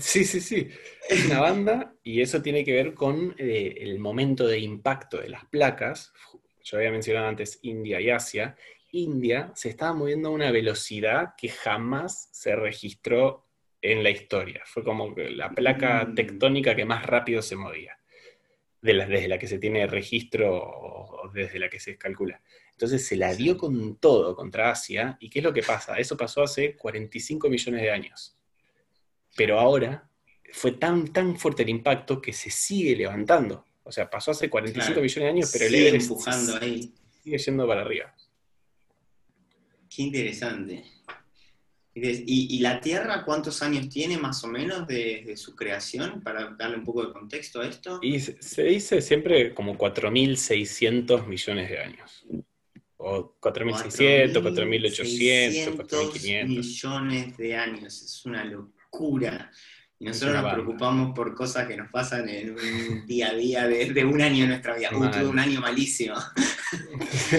Sí, 0.00 0.24
sí, 0.24 0.40
sí. 0.40 0.68
Es 1.08 1.24
una 1.26 1.40
banda 1.40 1.94
y 2.02 2.20
eso 2.20 2.42
tiene 2.42 2.64
que 2.64 2.72
ver 2.72 2.94
con 2.94 3.34
eh, 3.38 3.74
el 3.80 3.98
momento 3.98 4.46
de 4.46 4.58
impacto 4.60 5.18
de 5.20 5.28
las 5.28 5.44
placas, 5.46 6.12
yo 6.62 6.76
había 6.76 6.90
mencionado 6.92 7.26
antes 7.28 7.58
India 7.62 8.00
y 8.00 8.10
Asia, 8.10 8.56
India 8.92 9.50
se 9.54 9.68
estaba 9.68 9.94
moviendo 9.94 10.28
a 10.28 10.32
una 10.32 10.50
velocidad 10.50 11.34
que 11.36 11.48
jamás 11.48 12.28
se 12.32 12.54
registró 12.54 13.46
en 13.80 14.02
la 14.02 14.10
historia. 14.10 14.62
Fue 14.64 14.84
como 14.84 15.14
la 15.16 15.50
placa 15.50 16.04
Mm. 16.04 16.14
tectónica 16.14 16.76
que 16.76 16.84
más 16.84 17.04
rápido 17.04 17.42
se 17.42 17.56
movía, 17.56 17.98
de 18.80 18.94
la- 18.94 19.06
desde 19.06 19.28
la 19.28 19.38
que 19.38 19.46
se 19.48 19.58
tiene 19.58 19.86
registro 19.86 20.54
o 20.54 21.28
desde 21.32 21.58
la 21.58 21.68
que 21.68 21.80
se 21.80 21.96
calcula. 21.98 22.40
Entonces 22.72 23.06
se 23.06 23.16
la 23.16 23.34
dio 23.34 23.56
con 23.56 23.96
todo 23.96 24.36
contra 24.36 24.70
Asia. 24.70 25.16
¿Y 25.20 25.30
qué 25.30 25.40
es 25.40 25.44
lo 25.44 25.52
que 25.52 25.62
pasa? 25.62 25.98
Eso 25.98 26.16
pasó 26.16 26.42
hace 26.42 26.76
45 26.76 27.48
millones 27.48 27.82
de 27.82 27.90
años. 27.90 28.36
Pero 29.36 29.58
ahora 29.58 30.08
fue 30.52 30.72
tan, 30.72 31.08
tan 31.12 31.36
fuerte 31.38 31.62
el 31.64 31.70
impacto 31.70 32.20
que 32.20 32.32
se 32.32 32.50
sigue 32.50 32.94
levantando. 32.94 33.64
O 33.84 33.90
sea, 33.90 34.08
pasó 34.08 34.30
hace 34.30 34.48
45 34.48 34.86
Claro. 34.86 35.02
millones 35.02 35.22
de 35.24 35.28
años, 35.28 35.50
pero 35.52 35.64
el 35.64 35.70
Sigue 35.72 35.88
Everest 35.88 36.10
empujando 36.10 36.56
ahí. 36.60 36.92
sigue 37.22 37.38
yendo 37.38 37.66
para 37.66 37.80
arriba. 37.82 38.14
Qué 39.94 40.02
interesante. 40.02 40.84
¿Y, 41.94 42.56
y 42.56 42.60
la 42.60 42.80
Tierra 42.80 43.22
cuántos 43.24 43.62
años 43.62 43.88
tiene 43.90 44.16
más 44.16 44.42
o 44.44 44.46
menos 44.46 44.86
desde 44.86 45.36
su 45.36 45.54
creación? 45.54 46.22
Para 46.22 46.50
darle 46.58 46.76
un 46.78 46.84
poco 46.84 47.04
de 47.04 47.12
contexto 47.12 47.60
a 47.60 47.66
esto. 47.66 47.98
Y 48.00 48.18
se, 48.20 48.40
se 48.40 48.62
dice 48.62 49.02
siempre 49.02 49.52
como 49.52 49.76
4.600 49.76 51.26
millones 51.26 51.68
de 51.68 51.78
años. 51.78 52.24
O 52.96 53.34
4.600, 53.40 54.32
4.800, 54.32 55.76
4.500. 55.76 56.46
millones 56.46 57.36
de 57.36 57.56
años. 57.56 58.02
Es 58.02 58.24
una 58.24 58.44
locura. 58.44 59.50
Y 60.02 60.06
nosotros 60.06 60.42
nos 60.42 60.52
preocupamos 60.52 61.14
por 61.14 61.32
cosas 61.34 61.68
que 61.68 61.76
nos 61.76 61.88
pasan 61.90 62.28
en 62.28 62.50
un 62.56 63.06
día 63.06 63.28
a 63.30 63.34
día 63.34 63.68
de, 63.68 63.92
de 63.92 64.04
un 64.04 64.20
año 64.20 64.42
en 64.42 64.48
nuestra 64.50 64.76
vida. 64.76 64.88
Uy, 64.92 64.98
Mal. 64.98 65.10
tuve 65.12 65.26
un 65.26 65.38
año 65.38 65.60
malísimo. 65.60 66.16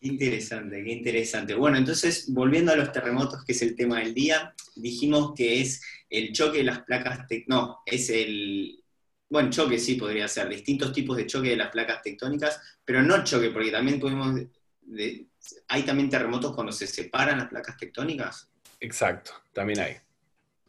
Qué 0.00 0.08
interesante, 0.08 0.82
qué 0.82 0.92
interesante. 0.92 1.54
Bueno, 1.54 1.76
entonces, 1.76 2.32
volviendo 2.32 2.72
a 2.72 2.76
los 2.76 2.90
terremotos, 2.90 3.44
que 3.44 3.52
es 3.52 3.62
el 3.62 3.76
tema 3.76 4.00
del 4.00 4.14
día, 4.14 4.52
dijimos 4.74 5.32
que 5.36 5.60
es 5.60 5.80
el 6.10 6.32
choque 6.32 6.58
de 6.58 6.64
las 6.64 6.80
placas 6.80 7.20
tec- 7.28 7.44
No, 7.46 7.80
es 7.86 8.10
el. 8.10 8.82
Bueno, 9.30 9.50
choque 9.50 9.78
sí 9.78 9.94
podría 9.94 10.26
ser, 10.28 10.48
distintos 10.48 10.92
tipos 10.92 11.16
de 11.16 11.26
choque 11.26 11.50
de 11.50 11.56
las 11.56 11.70
placas 11.70 12.02
tectónicas, 12.02 12.60
pero 12.84 13.02
no 13.02 13.22
choque, 13.22 13.50
porque 13.50 13.70
también 13.70 14.00
podemos. 14.00 14.34
de- 14.80 15.26
hay 15.68 15.82
también 15.84 16.08
terremotos 16.10 16.54
cuando 16.54 16.72
se 16.72 16.86
separan 16.86 17.38
las 17.38 17.48
placas 17.48 17.76
tectónicas. 17.76 18.48
Exacto, 18.82 19.30
también 19.52 19.78
hay. 19.80 19.96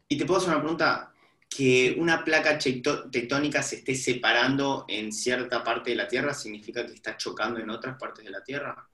Y 0.07 0.17
te 0.17 0.25
puedo 0.25 0.39
hacer 0.39 0.51
una 0.51 0.59
pregunta. 0.59 1.09
Que 1.55 1.95
una 1.99 2.23
placa 2.23 2.57
tectónica 2.57 3.61
se 3.61 3.75
esté 3.75 3.93
separando 3.93 4.85
en 4.87 5.11
cierta 5.11 5.63
parte 5.63 5.91
de 5.91 5.97
la 5.97 6.07
Tierra, 6.07 6.33
¿significa 6.33 6.83
que 6.83 6.93
está 6.93 7.15
chocando 7.15 7.59
en 7.59 7.69
otras 7.69 7.95
partes 7.99 8.25
de 8.25 8.31
la 8.31 8.43
Tierra? 8.43 8.87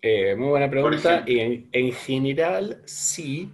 Eh, 0.00 0.36
muy 0.36 0.50
buena 0.50 0.70
pregunta. 0.70 1.24
en, 1.26 1.68
en 1.72 1.92
general, 1.92 2.80
sí. 2.84 3.50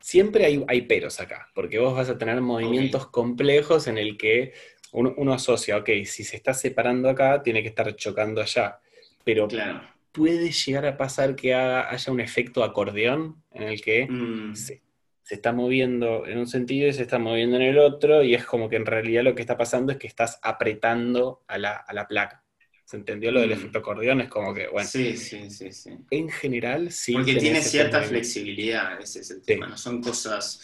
Siempre 0.00 0.46
hay, 0.46 0.64
hay 0.68 0.82
peros 0.82 1.20
acá, 1.20 1.50
porque 1.54 1.78
vos 1.78 1.94
vas 1.94 2.08
a 2.08 2.16
tener 2.16 2.40
movimientos 2.40 3.08
complejos 3.08 3.88
en 3.88 3.98
el 3.98 4.16
que 4.16 4.54
uno, 4.92 5.12
uno 5.18 5.34
asocia, 5.34 5.76
ok, 5.76 5.90
si 6.06 6.24
se 6.24 6.36
está 6.36 6.54
separando 6.54 7.10
acá, 7.10 7.42
tiene 7.42 7.60
que 7.62 7.68
estar 7.68 7.94
chocando 7.94 8.40
allá. 8.40 8.80
Pero 9.22 9.48
Claro. 9.48 9.82
Puede 10.18 10.50
llegar 10.50 10.84
a 10.86 10.96
pasar 10.96 11.36
que 11.36 11.54
haga- 11.54 11.88
haya 11.90 12.12
un 12.12 12.20
efecto 12.20 12.64
acordeón 12.64 13.42
en 13.52 13.62
el 13.62 13.80
que 13.80 14.06
Mm. 14.08 14.54
se, 14.54 14.82
se 15.22 15.34
está 15.36 15.52
moviendo 15.52 16.26
en 16.26 16.38
un 16.38 16.46
sentido 16.48 16.88
y 16.88 16.92
se 16.92 17.02
está 17.02 17.18
moviendo 17.18 17.56
en 17.56 17.62
el 17.62 17.78
otro, 17.78 18.22
y 18.24 18.34
es 18.34 18.44
como 18.44 18.68
que 18.68 18.76
en 18.76 18.86
realidad 18.86 19.22
lo 19.22 19.34
que 19.34 19.42
está 19.42 19.56
pasando 19.56 19.92
es 19.92 19.98
que 19.98 20.08
estás 20.08 20.40
apretando 20.42 21.44
a 21.46 21.56
la, 21.58 21.76
a 21.76 21.92
la 21.94 22.08
placa. 22.08 22.42
¿Se 22.84 22.96
entendió 22.96 23.30
lo 23.30 23.40
del 23.40 23.50
Mm. 23.50 23.52
efecto 23.52 23.78
acordeón? 23.78 24.20
Es 24.22 24.28
como 24.28 24.52
que, 24.54 24.66
bueno, 24.66 24.88
Sí, 24.88 25.16
sí, 25.16 25.50
sí, 25.50 25.70
sí. 25.72 25.90
en 26.10 26.28
general 26.30 26.90
sí. 26.90 27.12
Porque 27.12 27.36
tiene 27.36 27.62
cierta 27.62 28.02
flexibilidad, 28.02 29.00
ese 29.00 29.20
es 29.20 29.30
el 29.30 29.42
tema. 29.42 29.68
No 29.68 29.76
son 29.76 30.00
cosas 30.02 30.60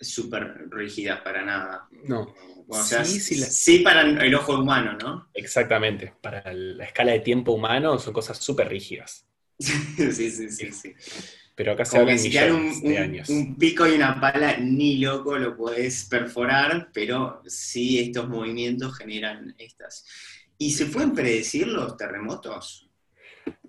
súper 0.00 0.68
rígidas 0.70 1.20
para 1.22 1.44
nada. 1.44 1.88
No, 1.90 2.32
O 2.68 2.82
sea, 2.82 3.04
Sí, 3.04 3.20
sí, 3.20 3.36
sí 3.36 3.78
la- 3.78 3.84
para 3.84 4.02
el 4.02 4.34
ojo 4.34 4.58
humano, 4.58 4.96
¿no? 5.00 5.28
exactamente. 5.34 6.14
Para 6.20 6.52
la 6.52 6.84
escala 6.84 7.12
de 7.12 7.20
tiempo 7.20 7.52
humano 7.52 7.98
son 7.98 8.12
cosas 8.12 8.38
súper 8.38 8.68
rígidas. 8.68 9.26
sí, 9.58 10.12
sí, 10.12 10.50
sí, 10.50 10.72
sí. 10.72 10.94
Pero 11.54 11.72
acá 11.72 11.84
se 11.84 11.92
Como 11.92 12.02
habla 12.02 12.12
que 12.12 12.18
en 12.18 12.32
si 12.32 12.38
un, 12.50 12.82
de 12.82 12.98
años. 12.98 13.28
un 13.30 13.56
pico 13.56 13.86
y 13.86 13.92
una 13.92 14.20
pala, 14.20 14.58
ni 14.58 14.98
loco 14.98 15.38
lo 15.38 15.56
podés 15.56 16.04
perforar, 16.04 16.90
pero 16.92 17.40
sí 17.46 17.98
estos 17.98 18.28
movimientos 18.28 18.98
generan 18.98 19.54
estas. 19.58 20.04
¿Y 20.58 20.72
se 20.72 20.86
pueden 20.86 21.14
predecir 21.14 21.66
los 21.68 21.96
terremotos? 21.96 22.90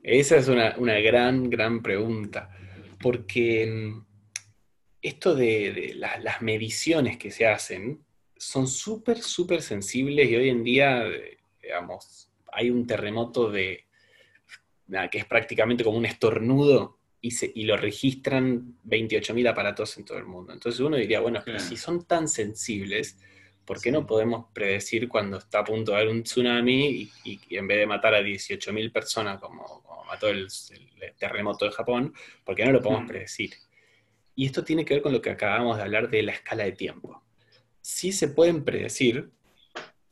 Esa 0.04 0.38
es 0.38 0.48
una, 0.48 0.76
una 0.78 1.00
gran, 1.00 1.50
gran 1.50 1.82
pregunta. 1.82 2.50
Porque 3.00 3.68
mm, 3.68 4.06
esto 5.02 5.36
de, 5.36 5.72
de 5.72 5.94
la- 5.96 6.18
las 6.20 6.42
mediciones 6.42 7.18
que 7.18 7.32
se 7.32 7.48
hacen 7.48 8.04
son 8.40 8.68
súper, 8.68 9.22
súper 9.22 9.62
sensibles 9.62 10.30
y 10.30 10.36
hoy 10.36 10.50
en 10.50 10.64
día, 10.64 11.04
digamos, 11.62 12.30
hay 12.52 12.70
un 12.70 12.86
terremoto 12.88 13.50
de, 13.52 13.86
nada, 14.88 15.10
que 15.10 15.18
es 15.20 15.26
prácticamente 15.26 15.84
como 15.84 15.98
un 15.98 16.06
estornudo 16.06 16.98
y, 17.22 17.32
se- 17.32 17.52
y 17.54 17.64
lo 17.66 17.78
registran 17.78 18.76
28.000 18.84 19.48
aparatos 19.48 19.98
en 19.98 20.06
todo 20.06 20.18
el 20.18 20.26
mundo. 20.26 20.54
Entonces 20.54 20.80
uno 20.80 20.98
diría, 20.98 21.20
bueno, 21.20 21.42
pero 21.44 21.58
Claro. 21.58 21.70
si 21.70 21.78
son 21.78 22.06
tan 22.06 22.28
sensibles, 22.28 23.18
¿por 23.66 23.78
qué 23.82 23.90
Sí. 23.90 23.92
no 23.92 24.06
podemos 24.08 24.46
predecir 24.54 25.08
cuando 25.10 25.38
está 25.38 25.60
a 25.60 25.64
punto 25.66 25.92
de 25.92 25.98
haber 25.98 26.10
un 26.10 26.24
tsunami 26.24 26.88
y, 26.88 27.12
y- 27.26 27.40
y 27.50 27.58
en 27.58 27.68
vez 27.68 27.80
de 27.80 27.86
matar 27.88 28.14
a 28.14 28.22
18.000 28.22 28.92
personas 28.92 29.40
como, 29.40 29.64
como 29.84 30.06
mató 30.06 30.30
el, 30.30 30.48
el 31.02 31.14
terremoto 31.18 31.66
de 31.66 31.72
Japón, 31.72 32.14
¿por 32.46 32.56
qué 32.56 32.66
no 32.66 32.72
lo 32.72 32.82
podemos 32.82 33.04
Mm. 33.04 33.08
predecir? 33.08 33.52
Y 34.36 34.46
esto 34.46 34.64
tiene 34.64 34.86
que 34.86 34.94
ver 34.94 35.04
con 35.04 35.12
lo 35.12 35.22
que 35.22 35.32
acabamos 35.32 35.76
de 35.78 35.84
hablar 35.84 36.10
de 36.10 36.22
la 36.24 36.32
escala 36.32 36.64
de 36.64 36.72
tiempo. 36.74 37.24
Sí 37.82 38.12
se 38.12 38.28
pueden 38.28 38.64
predecir, 38.64 39.32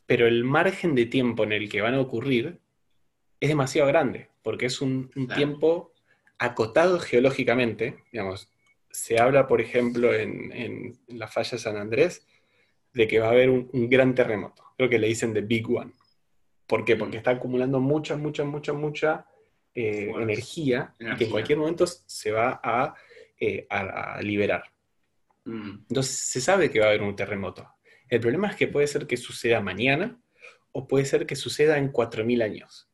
pero 0.06 0.26
el 0.26 0.44
margen 0.44 0.94
de 0.94 1.06
tiempo 1.06 1.44
en 1.44 1.52
el 1.52 1.68
que 1.68 1.80
van 1.82 1.94
a 1.94 2.00
ocurrir 2.00 2.60
es 3.40 3.48
demasiado 3.48 3.88
grande, 3.88 4.28
porque 4.42 4.66
es 4.66 4.80
un, 4.80 5.10
un 5.16 5.26
Claro. 5.26 5.34
tiempo 5.36 5.92
acotado 6.38 6.98
geológicamente. 7.00 8.04
Digamos, 8.12 8.50
se 8.90 9.18
habla, 9.18 9.46
por 9.46 9.60
ejemplo, 9.60 10.14
en, 10.14 10.52
en 10.52 10.98
la 11.08 11.28
falla 11.28 11.50
de 11.52 11.58
San 11.58 11.76
Andrés, 11.76 12.26
de 12.94 13.06
que 13.06 13.18
va 13.20 13.26
a 13.26 13.30
haber 13.30 13.50
un, 13.50 13.68
un 13.72 13.90
gran 13.90 14.14
terremoto. 14.14 14.64
Creo 14.76 14.88
que 14.88 14.98
le 14.98 15.08
dicen 15.08 15.34
The 15.34 15.42
Big 15.42 15.68
One. 15.68 15.92
¿Por 16.66 16.84
qué? 16.84 16.96
Porque 16.96 17.18
está 17.18 17.32
acumulando 17.32 17.78
mucha, 17.78 18.16
mucha, 18.16 18.44
mucha, 18.44 18.72
mucha 18.72 19.26
eh, 19.74 20.10
energía, 20.18 20.94
y 20.98 21.16
que 21.16 21.24
en 21.24 21.30
cualquier 21.30 21.58
momento 21.58 21.86
se 21.86 22.32
va 22.32 22.58
a, 22.62 22.94
eh, 23.38 23.66
a- 23.68 24.14
a 24.14 24.22
liberar. 24.22 24.64
Mm, 25.46 25.86
Entonces 25.88 26.18
se 26.18 26.40
sabe 26.40 26.70
que 26.70 26.80
va 26.80 26.86
a 26.86 26.88
haber 26.90 27.02
un 27.02 27.16
terremoto. 27.16 27.66
El 28.08 28.20
problema 28.20 28.48
es 28.48 28.56
que 28.56 28.68
puede 28.68 28.86
ser 28.86 29.06
que 29.06 29.16
suceda 29.16 29.60
mañana 29.60 30.20
o 30.72 30.86
puede 30.86 31.04
ser 31.06 31.24
que 31.26 31.36
suceda 31.36 31.78
en 31.78 31.90
4.000 31.90 32.42
años. 32.42 32.88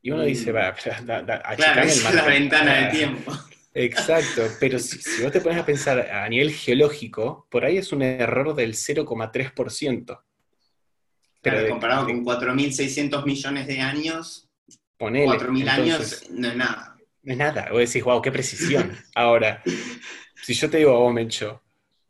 Y 0.00 0.10
uno 0.12 0.22
Mm. 0.22 0.26
dice, 0.26 0.52
va, 0.52 0.74
pero 0.82 0.96
da- 1.04 1.22
da- 1.22 1.42
Claro, 1.56 1.82
el 1.82 1.88
es 1.88 2.02
la 2.04 2.10
margen". 2.12 2.42
ventana 2.42 2.74
de 2.74 2.84
Ah, 2.86 2.90
tiempo. 2.90 3.32
Exacto, 3.74 4.42
pero 4.58 4.78
si, 4.78 4.98
si 5.02 5.22
vos 5.22 5.30
te 5.32 5.40
pones 5.40 5.58
a 5.58 5.66
pensar 5.66 5.98
a 6.00 6.26
nivel 6.28 6.50
geológico, 6.52 7.46
por 7.50 7.64
ahí 7.64 7.76
es 7.76 7.92
un 7.92 8.02
error 8.02 8.54
del 8.54 8.74
0,3%. 8.74 10.22
Pero 11.42 11.56
Claro, 11.56 11.62
de- 11.64 11.68
comparado 11.70 12.06
de- 12.06 12.12
con 12.12 12.24
4.600 12.24 13.26
millones 13.26 13.66
de 13.66 13.80
años, 13.80 14.48
ponele, 14.96 15.26
4.000 15.26 15.68
entonces, 15.68 16.22
años 16.22 16.30
no 16.30 16.48
es 16.48 16.56
nada. 16.56 16.96
No 17.22 17.32
es 17.32 17.38
nada, 17.38 17.68
vos 17.70 17.80
decís, 17.80 18.02
wow, 18.04 18.22
qué 18.22 18.30
precisión. 18.32 18.96
Ahora, 19.14 19.62
si 20.42 20.54
yo 20.54 20.70
te 20.70 20.78
digo 20.78 20.94
a 20.94 20.98
vos, 20.98 21.12
Mencho, 21.12 21.62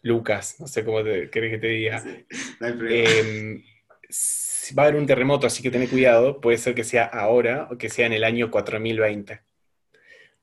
Lucas, 0.03 0.57
no 0.61 0.67
sé 0.67 0.85
cómo 0.85 1.03
te, 1.03 1.31
querés 1.31 1.53
que 1.53 1.59
te 1.59 1.67
diga, 1.69 2.03
No 2.61 2.67
hay 2.67 2.73
problema. 2.73 2.91
eh, 2.91 3.65
va 4.79 4.83
a 4.85 4.87
haber 4.87 5.01
un 5.01 5.07
terremoto, 5.07 5.47
así 5.47 5.63
que 5.63 5.71
ten 5.71 5.87
cuidado, 5.87 6.41
puede 6.41 6.59
ser 6.59 6.75
que 6.75 6.85
sea 6.85 7.05
ahora 7.05 7.69
o 7.71 7.79
que 7.79 7.89
sea 7.89 8.07
en 8.07 8.13
el 8.13 8.25
año 8.25 8.51
4020. 8.51 9.41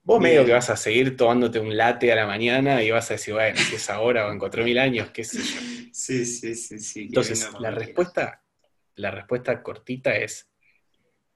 Vos 0.06 0.20
Bien. 0.20 0.34
medio 0.34 0.46
que 0.46 0.52
vas 0.52 0.70
a 0.70 0.76
seguir 0.76 1.16
tomándote 1.16 1.60
un 1.60 1.76
latte 1.78 2.12
a 2.12 2.16
la 2.16 2.28
mañana 2.28 2.84
y 2.84 2.92
vas 2.92 3.10
a 3.10 3.14
decir, 3.14 3.34
bueno, 3.34 3.58
si 3.58 3.76
es 3.76 3.90
ahora 3.90 4.28
o 4.28 4.32
en 4.32 4.40
4000 4.40 4.78
años, 4.78 5.12
qué 5.12 5.24
sé 5.24 5.42
yo. 5.42 5.60
sí, 5.94 6.26
sí, 6.26 6.56
sí, 6.56 6.80
sí. 6.80 7.04
Entonces, 7.04 7.50
la 7.60 7.72
respuesta, 7.72 8.44
la 8.96 9.12
respuesta 9.12 9.64
cortita 9.64 10.16
es, 10.18 10.50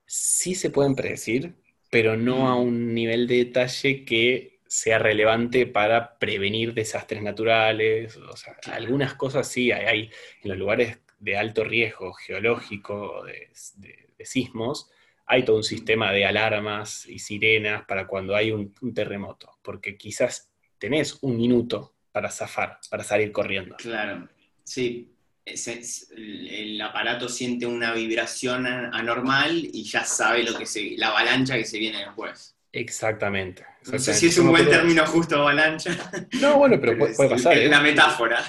sí 0.06 0.54
se 0.54 0.70
pueden 0.70 0.96
predecir, 0.96 1.56
pero 1.90 2.18
no 2.18 2.50
a 2.50 2.56
un 2.56 2.94
nivel 2.94 3.26
de 3.28 3.38
detalle 3.38 4.04
que 4.04 4.57
sea 4.68 5.00
relevante 5.00 5.66
para 5.66 6.18
prevenir 6.18 6.74
desastres 6.74 7.22
naturales. 7.22 8.18
O 8.18 8.36
sea, 8.36 8.58
algunas 8.72 9.14
cosas 9.16 9.48
sí 9.48 9.72
hay, 9.72 9.86
hay 9.86 10.02
en 10.44 10.50
los 10.50 10.58
lugares 10.58 11.00
de 11.20 11.38
alto 11.38 11.64
riesgo 11.64 12.14
geológico, 12.14 13.24
de, 13.26 13.50
de- 13.78 14.08
de 14.18 14.26
sismos, 14.26 14.90
hay 15.28 15.44
todo 15.44 15.58
un 15.58 15.64
sistema 15.64 16.12
de 16.12 16.26
alarmas 16.26 17.06
y 17.06 17.20
sirenas 17.20 17.86
para 17.86 18.08
cuando 18.08 18.36
hay 18.36 18.52
un, 18.52 18.74
un 18.82 18.94
terremoto, 18.94 19.60
porque 19.62 19.96
quizás 19.98 20.50
tenés 20.80 21.20
un 21.22 21.38
minuto 21.38 21.94
para 22.12 22.32
zafar, 22.32 22.80
para 22.90 23.04
salir 23.04 23.32
corriendo. 23.32 23.76
Claro, 23.76 24.28
sí. 24.64 25.12
el, 25.46 26.82
aparato 26.82 27.30
siente 27.30 27.66
una 27.66 27.94
vibración 27.94 28.66
anormal 28.66 29.70
y 29.72 29.84
ya 29.84 30.04
sabe 30.04 30.44
lo 30.44 30.58
que 30.58 30.66
se, 30.66 30.96
la 30.98 31.10
avalancha 31.10 31.56
que 31.58 31.66
se 31.66 31.78
viene 31.78 32.00
después. 32.00 32.56
Exactamente. 32.72 33.66
No 33.92 34.00
sé 34.00 34.14
si 34.14 34.28
es 34.28 34.38
un 34.38 34.50
buen 34.50 34.68
término 34.70 35.06
justo 35.06 35.36
avalancha. 35.38 35.96
No, 36.42 36.58
bueno, 36.58 36.76
pero, 36.80 36.92
pero 36.94 36.98
puede, 37.00 37.12
es 37.12 37.18
puede 37.18 37.30
pasar. 37.30 37.58
¿eh? 37.58 37.68
la 37.70 37.82
metáfora. 37.82 38.44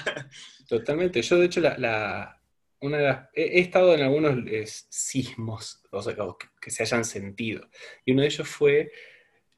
Totalmente. 0.67 1.21
Yo, 1.21 1.37
de 1.37 1.45
hecho, 1.45 1.61
la, 1.61 1.77
la- 1.77 2.41
una 2.81 2.97
de 2.97 3.03
las- 3.03 3.29
he, 3.33 3.43
he 3.43 3.59
estado 3.59 3.93
en 3.93 4.01
algunos 4.01 4.37
eh, 4.47 4.65
sismos 4.89 5.81
o 5.91 6.01
sea, 6.01 6.13
que, 6.15 6.47
que 6.61 6.71
se 6.71 6.83
hayan 6.83 7.03
sentido. 7.05 7.67
Y 8.05 8.11
uno 8.13 8.21
de 8.21 8.27
ellos 8.27 8.47
fue, 8.47 8.91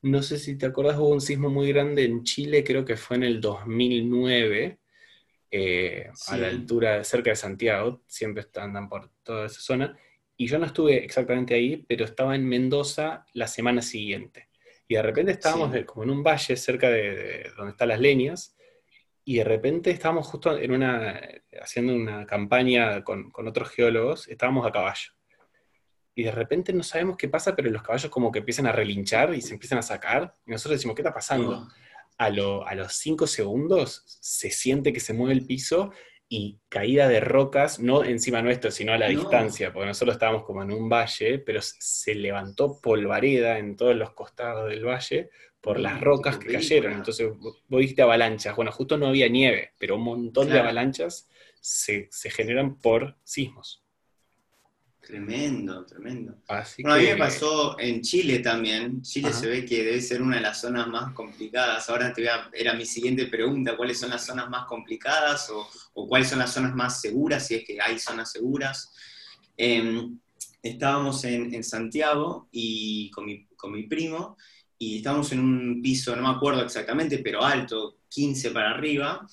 no 0.02 0.22
sé 0.24 0.40
si 0.40 0.58
te 0.58 0.66
acordás, 0.66 0.98
hubo 0.98 1.10
un 1.10 1.22
sismo 1.22 1.50
muy 1.50 1.68
grande 1.72 2.04
en 2.06 2.24
Chile, 2.24 2.64
creo 2.64 2.84
que 2.86 2.98
fue 2.98 3.18
en 3.18 3.24
el 3.24 3.42
2009, 3.42 4.80
eh, 5.52 6.08
a 6.28 6.38
la 6.38 6.50
Sí. 6.50 6.56
altura, 6.56 7.04
cerca 7.04 7.30
de 7.32 7.36
Santiago, 7.36 8.02
siempre 8.08 8.46
andan 8.56 8.88
por 8.88 9.10
toda 9.24 9.48
esa 9.48 9.60
zona. 9.60 9.98
Y 10.38 10.48
yo 10.48 10.58
no 10.58 10.66
estuve 10.66 11.04
exactamente 11.04 11.54
ahí, 11.54 11.86
pero 11.88 12.06
estaba 12.06 12.36
en 12.36 12.48
Mendoza 12.48 13.26
la 13.34 13.48
semana 13.48 13.82
siguiente. 13.82 14.48
Y 14.92 14.96
de 14.96 15.02
repente 15.04 15.32
estábamos 15.32 15.72
Sí. 15.74 15.86
como 15.86 16.04
en 16.04 16.10
un 16.10 16.22
valle 16.22 16.58
cerca 16.58 16.90
de, 16.90 17.02
de 17.16 17.52
donde 17.56 17.72
están 17.72 17.88
las 17.88 18.00
leñas, 18.02 18.58
y 19.24 19.38
de 19.38 19.46
repente 19.46 19.90
estábamos 19.90 20.28
justo 20.28 20.58
en 20.58 20.70
una, 20.70 21.18
haciendo 21.62 21.96
una 21.96 22.26
campaña 22.26 23.02
con, 23.02 23.32
con 23.32 23.48
otros 23.48 23.70
geólogos, 23.70 24.28
estábamos 24.28 24.68
a 24.68 24.72
caballo. 24.74 25.12
Y 26.14 26.24
de 26.24 26.32
repente 26.32 26.74
no 26.74 26.84
sabemos 26.84 27.16
qué 27.16 27.30
pasa, 27.30 27.56
pero 27.56 27.70
los 27.70 27.84
caballos 27.84 28.12
como 28.12 28.34
que 28.34 28.40
empiezan 28.40 28.68
a 28.68 28.74
relinchar 28.74 29.34
y 29.34 29.42
se 29.42 29.54
empiezan 29.54 29.78
a 29.80 29.82
sacar. 29.82 30.36
Y 30.46 30.52
nosotros 30.52 30.78
decimos, 30.78 30.94
¿qué 30.98 31.04
está 31.04 31.14
pasando? 31.14 31.70
A, 32.18 32.30
lo- 32.30 32.68
a 32.68 32.76
los 32.76 32.92
cinco 32.96 33.28
segundos 33.28 34.04
se 34.20 34.50
siente 34.52 34.92
que 34.92 35.00
se 35.00 35.14
mueve 35.14 35.36
el 35.36 35.46
piso 35.46 35.94
y 36.34 36.60
caída 36.70 37.10
de 37.10 37.20
rocas, 37.20 37.80
no 37.80 38.06
encima 38.06 38.42
nuestro, 38.42 38.72
sino 38.72 38.94
a 38.94 38.98
la 38.98 39.08
No. 39.08 39.10
distancia, 39.10 39.74
porque 39.74 39.88
nosotros 39.88 40.16
estábamos 40.16 40.46
como 40.46 40.64
en 40.64 40.72
un 40.72 40.88
valle, 40.90 41.40
pero 41.40 41.60
se 41.62 42.16
levantó 42.16 42.80
polvareda 42.82 43.58
en 43.60 43.76
todos 43.76 43.96
los 43.98 44.14
costados 44.14 44.70
del 44.70 44.86
valle 44.86 45.30
por 45.62 45.78
Mm, 45.78 45.82
las 45.82 46.00
rocas 46.02 46.38
tipo 46.38 46.40
que 46.40 46.50
cayeron. 46.50 46.94
Entonces, 46.94 47.30
vos 47.40 47.80
dijiste 47.82 48.02
avalanchas. 48.04 48.56
Bueno, 48.56 48.72
justo 48.72 48.98
no 48.98 49.08
había 49.08 49.28
nieve, 49.30 49.74
pero 49.78 49.96
un 49.98 50.04
montón 50.04 50.52
de 50.52 50.60
avalanchas 50.60 51.30
se, 51.60 52.08
se 52.12 52.30
generan 52.32 52.80
por 52.80 53.18
sismos. 53.24 53.81
Tremendo, 55.12 55.86
tremendo. 55.86 56.38
Así 56.48 56.82
Bueno, 56.82 56.96
a 56.96 57.00
mí 57.00 57.06
me 57.06 57.18
pasó 57.18 57.78
en 57.78 58.00
Chile 58.02 58.40
también. 58.40 59.02
Chile 59.02 59.28
Ajá. 59.28 59.40
se 59.40 59.48
ve 59.48 59.66
que 59.66 59.84
debe 59.84 60.00
ser 60.00 60.22
una 60.22 60.38
de 60.38 60.42
las 60.42 60.62
zonas 60.62 60.88
más 60.88 61.12
complicadas. 61.12 61.90
Ahora 61.90 62.14
te 62.14 62.22
voy 62.22 62.30
a, 62.30 62.50
era 62.54 62.74
mi 62.76 62.86
siguiente 62.86 63.26
pregunta, 63.26 63.76
¿cuáles 63.76 64.00
son 64.00 64.12
las 64.12 64.26
zonas 64.26 64.50
más 64.50 64.68
complicadas 64.68 65.50
o, 65.50 65.68
o 65.96 66.08
cuáles 66.08 66.30
son 66.30 66.40
las 66.40 66.54
zonas 66.54 66.74
más 66.76 67.02
seguras, 67.02 67.46
si 67.46 67.56
es 67.56 67.66
que 67.66 67.82
hay 67.82 68.00
zonas 68.00 68.32
seguras? 68.32 68.94
Eh, 69.58 70.02
estábamos 70.64 71.26
en, 71.26 71.54
en 71.54 71.64
Santiago 71.66 72.48
y 72.50 73.12
con 73.12 73.26
mi, 73.26 73.48
con 73.58 73.74
mi 73.74 73.84
primo 73.88 74.38
y 74.78 75.00
estábamos 75.00 75.30
en 75.34 75.42
un 75.42 75.82
piso, 75.82 76.16
no 76.16 76.22
me 76.22 76.30
acuerdo 76.30 76.64
exactamente, 76.64 77.18
pero 77.18 77.44
alto, 77.44 77.98
15 78.08 78.52
para 78.52 78.72
arriba, 78.72 79.28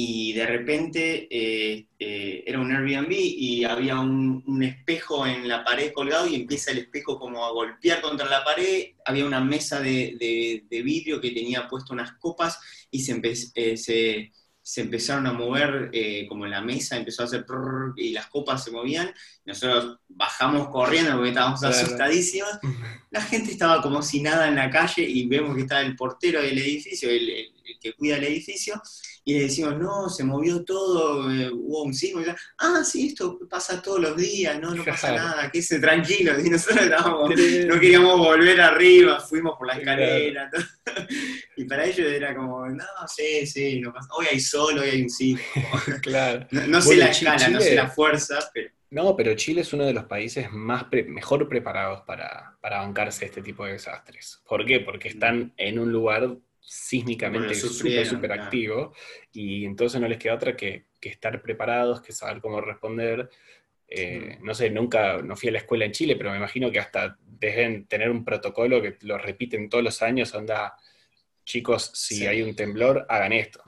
y 0.00 0.32
de 0.32 0.46
repente 0.46 1.26
eh, 1.28 1.88
eh, 1.98 2.44
era 2.46 2.60
un 2.60 2.70
Airbnb 2.70 3.10
y 3.10 3.64
había 3.64 3.98
un, 3.98 4.44
un 4.46 4.62
espejo 4.62 5.26
en 5.26 5.48
la 5.48 5.64
pared 5.64 5.92
colgado 5.92 6.28
y 6.28 6.36
empieza 6.36 6.70
el 6.70 6.78
espejo 6.78 7.18
como 7.18 7.44
a 7.44 7.50
golpear 7.50 8.00
contra 8.00 8.28
la 8.28 8.44
pared, 8.44 8.92
había 9.04 9.24
una 9.26 9.40
mesa 9.40 9.80
de, 9.80 10.16
de- 10.20 10.62
de 10.70 10.82
vidrio 10.82 11.20
que 11.20 11.32
tenía 11.32 11.66
puesto 11.66 11.94
unas 11.94 12.12
copas 12.20 12.60
y 12.92 13.00
se, 13.00 13.16
empe- 13.20 13.50
eh, 13.56 13.76
se, 13.76 14.30
se 14.62 14.80
empezaron 14.82 15.26
a 15.26 15.32
mover 15.32 15.90
eh, 15.92 16.26
como 16.28 16.46
la 16.46 16.60
mesa, 16.60 16.96
empezó 16.96 17.22
a 17.22 17.24
hacer 17.26 17.44
prrr, 17.44 17.94
y 17.96 18.12
las 18.12 18.28
copas 18.28 18.62
se 18.62 18.70
movían, 18.70 19.12
nosotros 19.46 19.98
bajamos 20.06 20.68
corriendo 20.68 21.14
porque 21.14 21.30
estábamos 21.30 21.58
Claro. 21.58 21.74
asustadísimos, 21.74 22.50
la 23.10 23.22
gente 23.22 23.50
estaba 23.50 23.82
como 23.82 24.00
si 24.02 24.20
nada 24.22 24.46
en 24.46 24.54
la 24.54 24.70
calle 24.70 25.02
y 25.02 25.26
vemos 25.26 25.56
que 25.56 25.62
estaba 25.62 25.80
el 25.80 25.96
portero 25.96 26.40
del 26.40 26.56
edificio, 26.56 27.10
el, 27.10 27.28
el- 27.30 27.52
el 27.68 27.78
que 27.80 27.92
cuida 27.92 28.16
el 28.16 28.24
edificio, 28.24 28.80
y 29.28 29.34
le 29.34 29.40
decimos, 29.40 29.76
no, 29.76 30.08
se 30.08 30.24
movió 30.24 30.64
todo, 30.64 31.30
eh, 31.30 31.50
hubo 31.52 31.82
un 31.82 31.92
sismo. 31.92 32.22
Y 32.22 32.24
ah, 32.60 32.82
sí, 32.82 33.08
esto 33.08 33.38
pasa 33.46 33.82
todos 33.82 34.00
los 34.00 34.16
días, 34.16 34.58
no, 34.58 34.74
no 34.74 34.82
pasa 34.82 35.12
nada, 35.12 35.50
que 35.50 35.60
se 35.60 35.78
tranquilo. 35.78 36.32
Y 36.40 36.48
nosotros 36.48 36.84
estábamos, 36.84 37.28
no 37.66 37.78
queríamos 37.78 38.16
volver 38.16 38.58
arriba, 38.58 39.20
fuimos 39.20 39.58
por 39.58 39.66
la 39.66 39.74
escalera. 39.74 40.50
todo. 40.50 40.64
Y 41.58 41.64
para 41.64 41.84
ellos 41.84 42.10
era 42.10 42.34
como, 42.34 42.70
no, 42.70 42.84
sí, 43.06 43.46
sí, 43.46 43.78
no 43.80 43.92
pasa. 43.92 44.08
Hoy 44.16 44.28
hay 44.32 44.40
sol, 44.40 44.78
hoy 44.78 44.88
hay 44.88 45.02
un 45.02 45.10
sismo. 45.10 45.44
Claro. 46.00 46.46
No, 46.50 46.66
no 46.66 46.80
sé 46.80 46.86
Bueno, 46.86 47.04
la 47.04 47.10
escala, 47.10 47.48
no 47.48 47.60
sé 47.60 47.74
la 47.74 47.88
fuerza, 47.88 48.38
pero 48.54 48.70
No, 48.88 49.14
pero 49.14 49.34
Chile 49.34 49.60
es 49.60 49.74
uno 49.74 49.84
de 49.84 49.92
los 49.92 50.04
países 50.04 50.50
más 50.50 50.84
pre- 50.84 51.04
mejor 51.04 51.46
preparados 51.50 52.00
para, 52.06 52.56
para 52.62 52.78
bancarse 52.78 53.26
este 53.26 53.42
tipo 53.42 53.66
de 53.66 53.72
desastres. 53.72 54.40
¿Por 54.48 54.64
qué? 54.64 54.80
Porque 54.80 55.08
están 55.08 55.52
en 55.58 55.78
un 55.78 55.92
lugar 55.92 56.38
sísmicamente 56.70 57.54
súper, 57.54 58.04
súper 58.06 58.32
activo 58.32 58.92
y 59.32 59.64
entonces 59.64 59.98
no 59.98 60.06
les 60.06 60.18
queda 60.18 60.34
otra 60.34 60.54
que, 60.54 60.84
que 61.00 61.08
estar 61.08 61.40
preparados, 61.40 62.02
que 62.02 62.12
saber 62.12 62.42
cómo 62.42 62.60
responder. 62.60 63.30
Eh, 63.88 64.36
no 64.42 64.52
sé, 64.54 64.68
nunca, 64.68 65.22
no 65.22 65.34
fui 65.34 65.48
a 65.48 65.52
la 65.52 65.58
escuela 65.60 65.86
en 65.86 65.92
Chile, 65.92 66.14
pero 66.16 66.30
me 66.30 66.36
imagino 66.36 66.70
que 66.70 66.78
hasta 66.78 67.16
deben 67.26 67.86
tener 67.86 68.10
un 68.10 68.22
protocolo 68.22 68.82
que 68.82 68.98
lo 69.00 69.16
repiten 69.16 69.70
todos 69.70 69.82
los 69.82 70.02
años, 70.02 70.34
onda, 70.34 70.74
chicos, 71.46 71.90
si 71.94 72.16
Sí. 72.16 72.26
hay 72.26 72.42
un 72.42 72.54
temblor, 72.54 73.06
hagan 73.08 73.32
esto. 73.32 73.62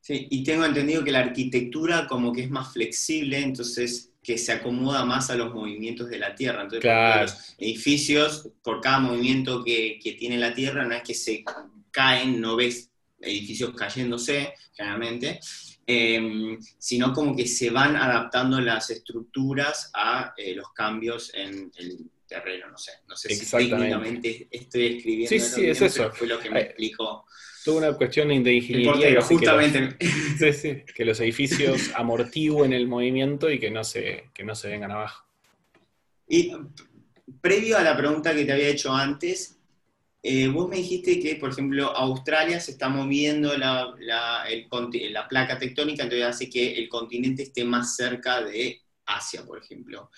Sí, 0.00 0.26
y 0.30 0.42
tengo 0.42 0.64
entendido 0.64 1.04
que 1.04 1.12
la 1.12 1.20
arquitectura 1.20 2.08
como 2.08 2.32
que 2.32 2.42
es 2.42 2.50
más 2.50 2.72
flexible, 2.72 3.38
entonces 3.38 4.10
que 4.20 4.36
se 4.36 4.50
acomoda 4.52 5.04
más 5.04 5.30
a 5.30 5.36
los 5.36 5.54
movimientos 5.54 6.08
de 6.10 6.18
la 6.18 6.34
Tierra. 6.34 6.62
Entonces, 6.62 6.80
Claro. 6.80 7.22
los 7.22 7.54
edificios, 7.58 8.50
por 8.62 8.80
cada 8.80 8.98
movimiento 8.98 9.62
que, 9.62 10.00
que 10.02 10.12
tiene 10.14 10.38
la 10.38 10.54
Tierra, 10.54 10.84
no 10.84 10.94
es 10.94 11.02
que 11.02 11.14
se 11.14 11.44
caen, 11.94 12.40
no 12.40 12.56
ves 12.56 12.90
edificios 13.20 13.72
cayéndose, 13.74 14.52
generalmente, 14.74 15.38
eh, 15.86 16.58
sino 16.78 17.12
como 17.12 17.36
que 17.36 17.46
se 17.46 17.70
van 17.70 17.94
adaptando 17.96 18.60
las 18.60 18.90
estructuras 18.90 19.90
a 19.94 20.34
eh, 20.36 20.54
los 20.54 20.72
cambios 20.72 21.32
en 21.34 21.70
el 21.76 22.10
terreno, 22.26 22.70
no 22.70 22.76
sé. 22.78 22.92
No 23.08 23.16
sé 23.16 23.34
si 23.34 23.46
técnicamente 23.46 24.48
estoy 24.50 24.96
escribiendo. 24.96 25.28
Sí, 25.30 25.40
sí, 25.40 25.66
es 25.66 25.80
eso. 25.80 26.10
Fue 26.12 26.26
lo 26.26 26.38
que 26.40 26.50
me 26.50 26.60
explicó 26.60 27.24
Toda 27.64 27.88
una 27.88 27.96
cuestión 27.96 28.28
de 28.28 28.52
ingeniería. 28.52 28.92
portero, 28.92 29.20
hace 29.20 29.28
que 29.28 29.34
los- 29.46 29.54
justamente. 29.54 29.96
Sí, 30.38 30.52
sí, 30.52 30.82
que 30.94 31.04
los 31.04 31.20
edificios 31.20 31.92
amortigüen 31.94 32.72
el 32.72 32.88
movimiento 32.88 33.48
y 33.50 33.58
que 33.60 33.70
no 33.70 33.84
se, 33.84 34.30
que 34.34 34.42
no 34.44 34.54
se 34.54 34.68
vengan 34.68 34.90
abajo. 34.90 35.24
Y 36.28 36.52
previo 37.40 37.78
a 37.78 37.82
la 37.82 37.96
pregunta 37.96 38.34
que 38.34 38.44
te 38.44 38.52
había 38.52 38.68
hecho 38.68 38.92
antes, 38.92 39.58
eh, 40.24 40.48
vos 40.48 40.68
me 40.68 40.76
dijiste 40.78 41.20
que, 41.20 41.36
por 41.36 41.50
ejemplo, 41.50 41.88
Australia 41.96 42.60
se 42.60 42.72
está 42.72 42.88
moviendo 42.88 43.56
la, 43.58 43.94
la- 44.00 45.28
placa 45.28 45.58
tectónica, 45.58 46.04
entonces 46.04 46.26
hace 46.26 46.50
que 46.50 46.74
el 46.76 46.88
continente 46.88 47.42
esté 47.44 47.64
más 47.64 47.96
cerca 47.96 48.42
de 48.42 48.80
Asia, 49.06 49.44
por 49.44 49.58
ejemplo. 49.62 50.10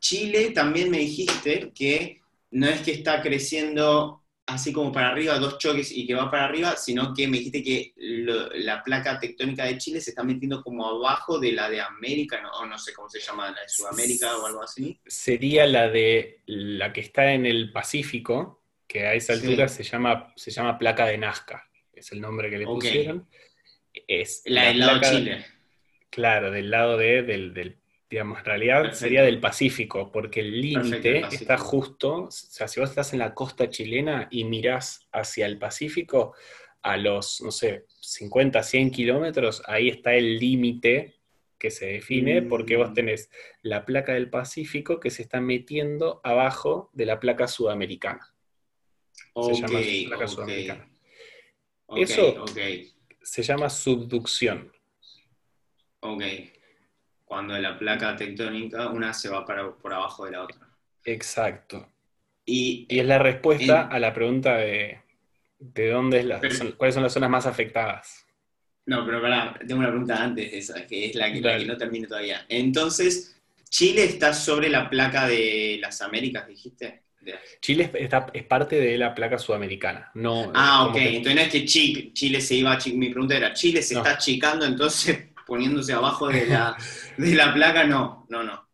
Chile 0.00 0.50
también 0.50 0.90
me 0.90 0.98
dijiste 0.98 1.72
que 1.74 2.20
no 2.52 2.66
es 2.68 2.80
que 2.82 2.92
está 2.92 3.22
creciendo 3.22 4.22
así 4.46 4.72
como 4.72 4.92
para 4.92 5.10
arriba, 5.10 5.38
dos 5.38 5.58
choques 5.58 5.92
y 5.92 6.06
que 6.06 6.14
va 6.14 6.30
para 6.30 6.44
arriba, 6.46 6.76
sino 6.76 7.14
que 7.14 7.28
me 7.28 7.38
dijiste 7.38 7.62
que 7.62 7.92
la 7.96 8.82
placa 8.82 9.18
tectónica 9.18 9.64
de 9.64 9.78
Chile 9.78 10.00
se 10.00 10.10
está 10.10 10.24
metiendo 10.24 10.62
como 10.62 10.86
abajo 10.86 11.38
de 11.38 11.52
la 11.52 11.70
de 11.70 11.80
América, 11.80 12.40
no, 12.42 12.50
o 12.50 12.66
no 12.66 12.78
sé 12.78 12.92
cómo 12.92 13.08
se 13.08 13.20
llama, 13.20 13.50
la 13.52 13.62
de 13.62 13.68
Sudamérica 13.68 14.36
o 14.38 14.46
algo 14.46 14.62
así. 14.62 14.98
Sería 15.06 15.66
la 15.66 15.88
de 15.88 16.40
la 16.46 16.92
que 16.92 17.00
está 17.00 17.32
en 17.32 17.46
el 17.46 17.72
Pacífico, 17.72 18.61
que 18.92 19.06
a 19.06 19.14
esa 19.14 19.34
Sí. 19.34 19.46
altura 19.46 19.68
se 19.68 19.82
llama, 19.84 20.32
se 20.36 20.50
llama 20.50 20.76
placa 20.78 21.06
de 21.06 21.16
Nazca, 21.16 21.66
es 21.94 22.12
el 22.12 22.20
nombre 22.20 22.50
que 22.50 22.58
le 22.58 22.66
pusieron. 22.66 23.26
Es 24.06 24.42
La 24.44 24.64
del 24.66 24.80
lado 24.80 24.98
de 24.98 25.06
Chile. 25.10 25.46
Claro, 26.10 26.50
del 26.50 26.70
lado 26.70 26.98
de, 26.98 27.22
del, 27.22 27.54
del- 27.54 27.78
digamos, 28.10 28.40
en 28.40 28.44
realidad 28.44 28.76
Perfecto. 28.82 28.98
sería 28.98 29.22
del 29.22 29.40
Pacífico, 29.40 30.12
porque 30.12 30.40
el 30.40 30.60
límite 30.60 31.20
está 31.32 31.56
justo, 31.56 32.24
o 32.24 32.30
sea, 32.30 32.68
si 32.68 32.80
vos 32.80 32.90
estás 32.90 33.14
en 33.14 33.20
la 33.20 33.32
costa 33.32 33.70
chilena 33.70 34.28
y 34.30 34.44
mirás 34.44 35.08
hacia 35.10 35.46
el 35.46 35.56
Pacífico, 35.58 36.34
a 36.82 36.98
los, 36.98 37.40
no 37.40 37.50
sé, 37.50 37.86
50, 38.00 38.62
100 38.62 38.90
kilómetros, 38.90 39.62
ahí 39.66 39.88
está 39.88 40.14
el 40.14 40.38
límite 40.38 41.14
que 41.58 41.70
se 41.70 41.86
define, 41.86 42.42
Mm. 42.42 42.48
porque 42.48 42.76
vos 42.76 42.92
tenés 42.92 43.30
la 43.62 43.86
placa 43.86 44.12
del 44.12 44.28
Pacífico 44.28 45.00
que 45.00 45.08
se 45.10 45.22
está 45.22 45.40
metiendo 45.40 46.20
abajo 46.24 46.90
de 46.92 47.06
la 47.06 47.18
placa 47.20 47.46
sudamericana. 47.48 48.31
Ok, 49.34 49.54
se 49.54 49.60
llama 49.62 50.08
placa 50.08 50.24
ok, 50.24 50.30
sudamericana. 50.30 50.88
Eso- 51.96 52.44
Se 53.22 53.42
llama 53.42 53.70
subducción. 53.70 54.72
ok. 56.00 56.22
Cuando 57.24 57.56
la 57.58 57.78
placa 57.78 58.14
tectónica, 58.16 58.88
una 58.90 59.14
se 59.14 59.28
va 59.28 59.44
para, 59.46 59.70
por 59.74 59.92
abajo 59.94 60.26
de 60.26 60.32
la 60.32 60.42
otra. 60.42 60.68
Exacto. 61.04 61.88
Y, 62.44 62.86
Y 62.90 62.98
es 62.98 63.06
la 63.06 63.18
respuesta 63.18 63.82
En- 63.88 63.92
a 63.92 63.98
la 63.98 64.12
pregunta 64.12 64.56
de, 64.56 65.00
de 65.58 65.88
dónde 65.90 66.18
es 66.20 66.24
la, 66.26 66.40
Pero- 66.40 66.54
son- 66.54 66.72
cuáles 66.72 66.94
son 66.94 67.02
las 67.04 67.12
zonas 67.12 67.30
más 67.30 67.46
afectadas. 67.46 68.26
No, 68.84 69.06
pero 69.06 69.22
pará, 69.22 69.56
tengo 69.66 69.78
una 69.80 69.88
pregunta 69.90 70.20
antes 70.22 70.50
de 70.50 70.58
esa, 70.58 70.86
que 70.86 71.06
es 71.06 71.14
la 71.14 71.32
que, 71.32 71.40
la 71.40 71.56
que 71.56 71.64
no 71.66 71.76
termino 71.76 72.08
todavía. 72.08 72.44
Entonces, 72.48 73.40
Chile 73.70 74.04
está 74.04 74.34
sobre 74.34 74.68
la 74.68 74.90
placa 74.90 75.28
de 75.28 75.78
las 75.80 76.02
Américas, 76.02 76.46
dijiste. 76.48 77.02
Chile 77.60 77.84
es, 77.94 78.00
está- 78.02 78.26
es 78.32 78.44
parte 78.44 78.76
de 78.80 78.98
la 78.98 79.14
placa 79.14 79.38
sudamericana. 79.38 80.10
No, 80.14 80.50
Ah, 80.54 80.86
ok. 80.86 80.94
que- 80.94 81.16
Entonces 81.16 81.34
no 81.34 81.40
es 81.42 81.48
que 81.48 81.64
Chi- 81.64 82.12
Chile 82.12 82.40
se 82.40 82.54
iba 82.56 82.72
a 82.72 82.78
Mi 82.94 83.10
pregunta 83.10 83.36
era, 83.36 83.52
¿Chile 83.52 83.82
se 83.82 83.94
No. 83.94 84.00
está 84.00 84.14
achicando 84.14 84.64
entonces 84.66 85.18
poniéndose 85.46 85.92
abajo 85.92 86.28
de 86.28 86.46
la, 86.46 86.76
de 87.16 87.34
la 87.34 87.52
placa? 87.54 87.84
No, 87.84 88.26
no, 88.28 88.42
no. 88.42 88.68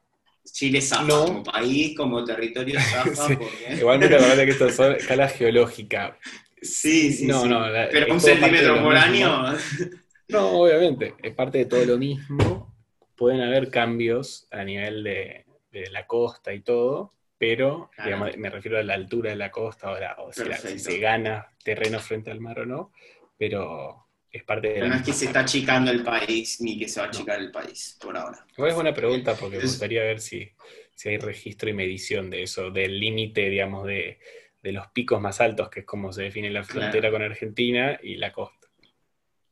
Chile 0.51 0.81
zafa 0.81 1.03
No. 1.05 1.25
como 1.27 1.43
país, 1.43 1.97
como 1.97 2.25
territorio 2.25 2.81
zafa. 2.81 3.27
Sí. 3.29 3.37
porque- 3.37 3.75
Igualmente 3.79 4.17
acordate 4.17 4.45
que 4.47 4.51
esto 4.53 4.67
es 4.67 4.79
escala 5.01 5.29
geológica. 5.29 6.19
Sí, 6.61 7.13
sí, 7.13 7.27
No, 7.27 7.43
sí. 7.43 7.49
no, 7.49 7.69
la- 7.69 7.89
Pero 7.91 8.13
un 8.13 8.21
centímetro 8.21 8.83
por 8.83 8.97
año. 8.97 9.45
No, 10.31 10.61
obviamente, 10.61 11.15
es 11.23 11.35
parte 11.35 11.57
de 11.57 11.65
todo 11.65 11.83
lo 11.87 11.97
mismo. 11.97 12.77
Pueden 13.17 13.41
haber 13.41 13.71
cambios 13.71 14.47
a 14.51 14.63
nivel 14.63 15.03
de, 15.03 15.47
de 15.73 15.91
la 15.91 16.07
costa 16.07 16.53
y 16.53 16.61
todo, 16.61 17.15
pero 17.39 17.91
Claro. 17.95 18.09
digamos, 18.11 18.37
me 18.37 18.51
refiero 18.51 18.79
a 18.79 18.83
la 18.83 18.95
altura 18.95 19.31
de 19.31 19.37
la 19.37 19.51
costa 19.51 19.93
o, 19.93 19.99
la- 19.99 20.15
o 20.19 20.33
si, 20.33 20.45
la- 20.45 20.57
si 20.57 20.63
Perfecto. 20.63 20.91
se 20.91 20.99
gana 20.99 21.47
terreno 21.63 22.01
frente 22.01 22.31
al 22.31 22.41
mar 22.41 22.61
o 22.61 22.67
no, 22.67 22.93
pero 23.39 24.07
es 24.31 24.43
parte 24.45 24.69
de 24.73 24.81
la 24.83 24.89
no 24.89 24.95
es 24.97 25.03
que 25.03 25.13
se 25.13 25.27
está 25.27 25.41
achicando 25.41 25.91
el 25.91 26.03
país, 26.03 26.61
ni 26.61 26.79
que 26.79 26.89
se 26.89 27.01
va 27.01 27.07
a 27.07 27.09
achicar 27.09 27.39
el 27.41 27.51
país, 27.51 27.97
por 28.01 28.17
ahora. 28.17 28.45
Es 28.57 28.75
buena 28.75 28.93
pregunta 28.93 29.35
porque 29.37 29.57
me 29.59 29.63
gustaría 29.63 30.03
ver 30.03 30.21
si, 30.21 30.51
si 30.95 31.09
hay 31.09 31.19
registro 31.19 31.71
y 31.71 31.73
medición 31.73 32.29
de 32.29 32.43
eso, 32.43 32.71
del 32.71 32.99
límite, 32.99 33.49
digamos, 33.49 33.87
de, 33.87 34.19
de 34.63 34.73
los 34.73 34.89
picos 34.89 35.21
más 35.21 35.41
altos, 35.41 35.71
que 35.71 35.81
es 35.81 35.87
como 35.87 36.13
se 36.13 36.25
define 36.25 36.51
la 36.51 36.65
frontera 36.65 37.11
con 37.11 37.23
Argentina 37.23 37.99
y 38.03 38.17
la 38.17 38.33
costa. 38.33 38.69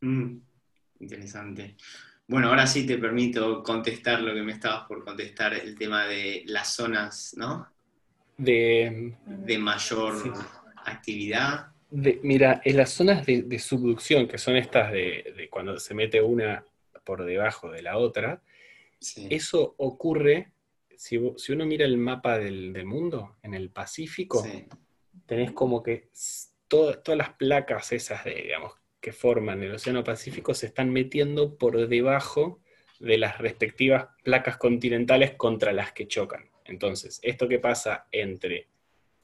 Mm, 0.01 0.39
interesante. 1.01 1.76
Bueno, 2.28 2.49
ahora 2.49 2.66
sí 2.66 2.84
te 2.87 2.99
permito 2.99 3.62
contestar 3.62 4.20
lo 4.20 4.34
que 4.34 4.43
me 4.43 4.53
estabas 4.53 4.87
por 4.89 5.05
contestar, 5.05 5.55
el 5.55 5.76
tema 5.78 6.07
de 6.07 6.43
las 6.47 6.74
zonas, 6.74 7.34
¿no? 7.37 7.76
De, 8.37 9.14
De 9.26 9.59
mayor 9.59 10.22
Sí. 10.22 10.30
actividad. 10.84 11.68
de- 11.91 12.20
mira, 12.22 12.61
en 12.64 12.76
las 12.76 12.91
zonas 12.91 13.24
de, 13.24 13.43
de 13.43 13.59
subducción, 13.59 14.26
que 14.28 14.39
son 14.39 14.57
estas 14.57 14.93
de, 14.93 15.32
de 15.37 15.49
cuando 15.49 15.78
se 15.78 15.95
mete 15.95 16.20
una 16.20 16.64
por 17.05 17.24
debajo 17.24 17.70
de 17.70 17.82
la 17.82 17.97
otra, 17.97 18.43
Sí. 18.99 19.28
eso 19.30 19.74
ocurre, 19.78 20.53
si, 20.97 21.18
si 21.37 21.53
uno 21.53 21.64
mira 21.64 21.84
el 21.84 21.97
mapa 21.97 22.39
del, 22.39 22.72
del 22.72 22.84
mundo, 22.87 23.37
en 23.43 23.55
el 23.55 23.70
Pacífico, 23.70 24.43
Sí. 24.43 24.66
tenés 25.26 25.53
como 25.53 25.82
que 25.82 26.09
s- 26.12 26.49
to- 26.68 26.99
todas 26.99 27.16
las 27.18 27.30
placas 27.34 27.93
esas 27.93 28.24
de, 28.24 28.34
digamos, 28.34 28.72
que 29.01 29.12
forman 29.12 29.62
el 29.62 29.74
Océano 29.74 30.03
Pacífico 30.03 30.53
se 30.55 30.66
están 30.66 30.91
metiendo 30.93 31.57
por 31.57 31.87
debajo 31.87 32.61
de 32.99 33.18
las 33.18 33.39
respectivas 33.39 34.09
placas 34.24 34.57
continentales 34.57 35.32
contra 35.37 35.72
las 35.72 35.93
que 35.93 36.09
chocan. 36.09 36.51
Entonces, 36.69 37.21
esto 37.23 37.49
que 37.49 37.59
pasa 37.59 38.07
entre 38.12 38.69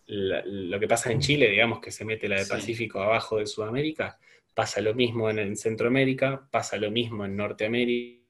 la- 0.07 0.43
lo 0.45 0.78
que 0.80 0.88
pasa 0.88 1.11
en 1.12 1.20
Chile, 1.20 1.49
digamos 1.49 1.80
que 1.80 1.90
se 1.90 2.05
mete 2.05 2.28
la 2.28 2.36
de 2.36 2.45
Sí. 2.45 2.51
Pacífico 2.51 3.01
abajo 3.01 3.38
de 3.38 3.47
Sudamérica, 3.47 4.18
pasa 4.55 4.80
lo 4.80 4.95
mismo 4.95 5.30
en, 5.30 5.38
en 5.38 5.57
Centroamérica, 5.57 6.49
pasa 6.51 6.76
lo 6.76 6.90
mismo 6.90 7.24
en 7.24 7.36
Norteamérica. 7.36 8.20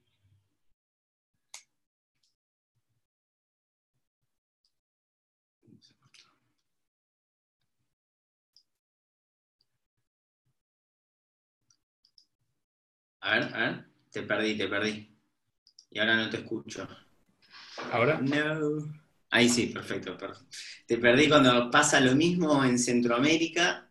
A 13.21 13.35
ver, 13.39 13.43
a 13.55 13.59
ver. 13.59 13.85
Te 14.11 14.21
perdí, 14.23 14.57
te 14.57 14.67
perdí. 14.67 15.09
Y 15.91 15.99
ahora 15.99 16.15
no 16.17 16.29
te 16.29 16.37
escucho. 16.37 16.87
Ahora, 17.91 18.19
No. 18.21 19.02
Ahí 19.35 19.49
sí, 19.49 19.67
perfecto, 19.67 20.15
perfecto. 20.15 20.45
Te 20.85 20.97
perdí 20.97 21.27
cuando 21.27 21.71
pasa 21.71 21.99
lo 21.99 22.13
mismo 22.15 22.63
en 22.63 22.77
Centroamérica. 22.77 23.89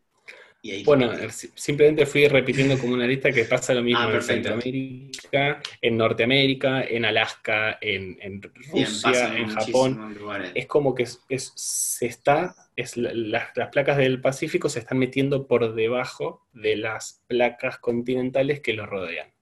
Y 0.64 0.70
ahí 0.70 0.84
Bueno, 0.84 1.10
si- 1.30 1.50
simplemente 1.56 2.06
fui 2.06 2.28
repitiendo 2.28 2.78
como 2.78 2.94
una 2.94 3.08
lista 3.08 3.32
que 3.32 3.44
pasa 3.46 3.74
lo 3.74 3.82
mismo 3.82 3.98
Ah, 4.00 4.14
en. 4.14 4.22
Centroamérica, 4.22 5.60
en 5.80 5.96
Norteamérica, 5.96 6.84
en 6.84 7.04
Alaska, 7.04 7.78
en, 7.80 8.16
en 8.20 8.40
Bien, 8.40 8.84
pasa 9.02 9.08
Rusia, 9.30 9.36
en 9.38 9.48
Japón. 9.48 10.14
lugares. 10.16 10.52
Es 10.54 10.66
como 10.66 10.94
que 10.94 11.02
es- 11.02 11.20
es- 11.28 11.52
se 11.56 12.06
está, 12.06 12.54
es 12.76 12.96
la- 12.96 13.12
las, 13.12 13.48
las 13.56 13.68
placas 13.70 13.96
del 13.96 14.20
Pacífico 14.20 14.68
se 14.68 14.78
están 14.78 14.98
metiendo 14.98 15.48
por 15.48 15.74
debajo 15.74 16.46
de 16.52 16.76
las 16.76 17.24
placas 17.26 17.78
continentales 17.78 18.60
que 18.60 18.74
los 18.74 18.88
rodean. 18.88 19.32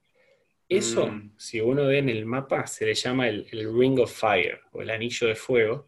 Eso, 0.67 1.07
Mm. 1.07 1.33
si 1.37 1.61
uno 1.61 1.85
ve 1.85 1.99
en 1.99 2.09
el 2.09 2.25
mapa, 2.25 2.65
se 2.65 2.85
le 2.87 2.95
llama 2.95 3.27
el, 3.27 3.45
el 3.51 3.71
Ring 3.77 3.99
of 3.99 4.11
Fire 4.11 4.61
o 4.71 4.81
el 4.81 4.89
anillo 4.89 5.27
de 5.27 5.35
fuego, 5.35 5.85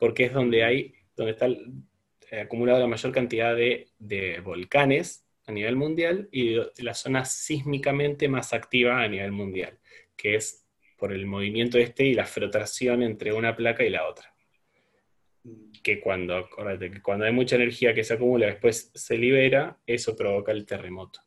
porque 0.00 0.24
es 0.24 0.32
donde 0.32 0.64
hay, 0.64 0.94
donde 1.14 1.32
está 1.32 1.46
eh, 1.46 2.40
acumulada 2.40 2.80
la 2.80 2.86
mayor 2.86 3.12
cantidad 3.12 3.54
de, 3.54 3.88
de 3.98 4.40
volcanes 4.40 5.26
a 5.46 5.52
nivel 5.52 5.76
mundial 5.76 6.28
y 6.32 6.56
la 6.78 6.94
zona 6.94 7.24
sísmicamente 7.24 8.26
más 8.26 8.52
activa 8.54 9.02
a 9.02 9.08
nivel 9.08 9.30
mundial, 9.30 9.78
que 10.16 10.36
es 10.36 10.66
por 10.96 11.12
el 11.12 11.26
movimiento 11.26 11.78
este 11.78 12.04
y 12.04 12.14
la 12.14 12.24
frotación 12.24 13.02
entre 13.02 13.32
una 13.32 13.54
placa 13.54 13.84
y 13.84 13.90
la 13.90 14.08
otra. 14.08 14.34
Que 15.82 16.00
cuando, 16.00 16.36
acuérdate, 16.36 16.90
que 16.90 17.02
cuando 17.02 17.26
hay 17.26 17.32
mucha 17.32 17.56
energía 17.56 17.94
que 17.94 18.04
se 18.04 18.14
acumula 18.14 18.46
después 18.46 18.90
se 18.94 19.18
libera, 19.18 19.78
eso 19.86 20.16
provoca 20.16 20.52
el 20.52 20.64
terremoto. 20.64 21.20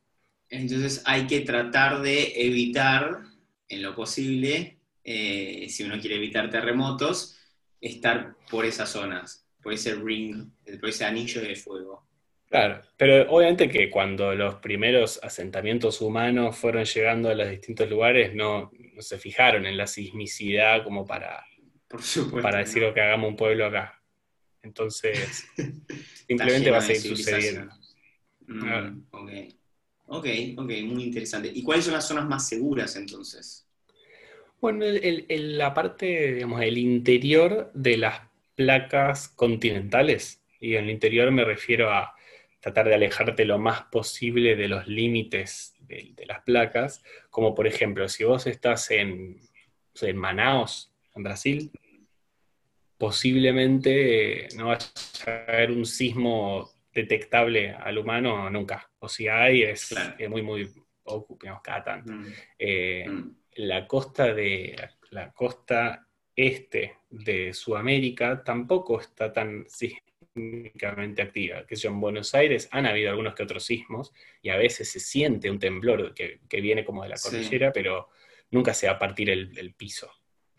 Entonces 0.49 1.03
hay 1.05 1.28
que 1.28 1.41
tratar 1.41 2.01
de 2.01 2.34
evitar, 2.36 3.21
en 3.67 3.82
lo 3.84 3.95
posible, 3.95 4.80
eh, 5.03 5.67
si 5.69 5.84
uno 5.84 5.99
quiere 5.99 6.15
evitar 6.15 6.49
terremotos, 6.49 7.39
estar 7.84 8.36
por 8.49 8.65
esas 8.65 8.89
zonas, 8.89 9.45
por 9.61 9.73
ese 9.73 9.95
ring, 9.95 10.49
por 10.79 10.89
ese 10.89 11.05
anillo 11.05 11.41
de 11.41 11.55
fuego. 11.55 12.07
Claro, 12.49 12.81
pero 12.97 13.29
obviamente 13.31 13.67
que 13.67 13.89
cuando 13.89 14.34
los 14.36 14.55
primeros 14.55 15.19
asentamientos 15.23 16.01
humanos 16.01 16.55
fueron 16.55 16.86
llegando 16.86 17.29
a 17.29 17.36
los 17.36 17.49
distintos 17.49 17.89
lugares, 17.89 18.34
no, 18.36 18.71
no 18.93 19.01
se 19.01 19.17
fijaron 19.17 19.65
en 19.65 19.75
la 19.75 19.88
sismicidad 19.88 20.84
como 20.84 21.05
para, 21.05 21.43
Por 21.88 22.01
supuesto. 22.01 22.41
para 22.41 22.59
¿no? 22.59 22.65
decir 22.65 22.84
"Ok, 22.86 22.93
que 22.93 23.01
hagamos 23.01 23.29
un 23.29 23.36
pueblo 23.36 23.65
acá. 23.65 23.99
Entonces, 24.61 25.45
simplemente 26.27 26.71
va 26.71 26.77
a 26.77 26.81
seguir 26.81 27.01
sucediendo. 27.17 27.73
Mm, 28.47 28.59
Claro. 28.59 28.95
Ok, 30.05 30.27
ok, 30.57 30.69
muy 30.86 31.03
interesante. 31.05 31.51
¿Y 31.53 31.63
cuáles 31.63 31.86
son 31.86 31.93
las 31.95 32.07
zonas 32.07 32.27
más 32.27 32.47
seguras 32.47 32.95
entonces? 32.95 33.62
Bueno, 34.64 34.86
el- 34.86 35.03
el- 35.03 35.26
el- 35.28 35.57
la 35.57 35.74
parte, 35.74 36.36
digamos, 36.36 36.61
el 36.61 36.78
interior 36.78 37.70
de 37.74 37.97
las 37.97 38.22
placas 38.55 39.28
continentales, 39.28 40.41
y 40.57 40.76
en 40.78 40.86
el 40.86 40.91
interior 40.91 41.30
me 41.32 41.43
refiero 41.43 41.91
a 41.91 42.16
tratar 42.61 42.88
de 42.88 42.95
alejarte 42.95 43.43
lo 43.43 43.59
más 43.59 43.82
posible 43.91 44.55
de 44.55 44.70
los 44.70 44.88
límites 44.88 45.76
de, 45.82 46.14
de 46.16 46.26
las 46.28 46.43
placas, 46.43 47.03
como 47.30 47.53
por 47.53 47.68
ejemplo, 47.68 48.07
si 48.07 48.24
vos 48.24 48.47
estás 48.47 48.89
en, 48.91 49.36
no 49.36 49.41
sé, 49.95 50.11
en 50.11 50.16
Manaos, 50.16 50.93
en 51.14 51.24
Brasil, 51.24 51.70
posiblemente 52.97 54.45
eh, 54.45 54.47
no 54.55 54.68
vaya 54.68 54.86
a 55.28 55.51
haber 55.51 55.72
un 55.72 55.86
sismo 55.86 56.72
detectable 56.93 57.72
al 57.72 57.97
humano 57.97 58.49
nunca, 58.49 58.89
o 58.99 59.09
si 59.09 59.28
hay, 59.28 59.64
es, 59.64 59.89
Claro. 59.89 60.16
es 60.18 60.30
muy, 60.30 60.41
muy 60.41 60.70
poco, 61.03 61.38
digamos, 61.41 61.61
cada 61.61 61.84
tanto. 61.84 62.14
Mm, 62.14 62.28
Eh, 62.59 63.05
mm, 63.09 63.42
la 63.56 63.88
costa 63.88 64.34
de 64.34 64.76
la 65.12 65.32
costa 65.32 66.08
este 66.36 66.97
de 67.10 67.54
Sudamérica 67.54 68.43
tampoco 68.43 68.99
está 68.99 69.32
tan 69.32 69.66
sísmicamente 69.70 71.22
activa. 71.22 71.66
Que 71.68 71.76
yo, 71.76 71.89
en 71.89 71.99
Buenos 71.99 72.34
Aires 72.34 72.68
han 72.72 72.86
habido 72.88 73.12
algunos 73.12 73.36
que 73.36 73.43
otros 73.43 73.64
sismos 73.66 74.12
y 74.41 74.49
a 74.49 74.58
veces 74.58 74.89
se 74.91 74.99
siente 74.99 75.51
un 75.51 75.60
temblor 75.60 76.14
que, 76.16 76.39
que 76.49 76.62
viene 76.62 76.84
como 76.84 77.04
de 77.04 77.10
la 77.10 77.18
Sí. 77.18 77.30
cordillera, 77.30 77.72
pero 77.72 78.10
nunca 78.51 78.74
se 78.74 78.88
va 78.88 78.93
a 78.93 78.99
partir 78.99 79.30
el, 79.30 79.56
el 79.58 79.74
piso 79.76 80.12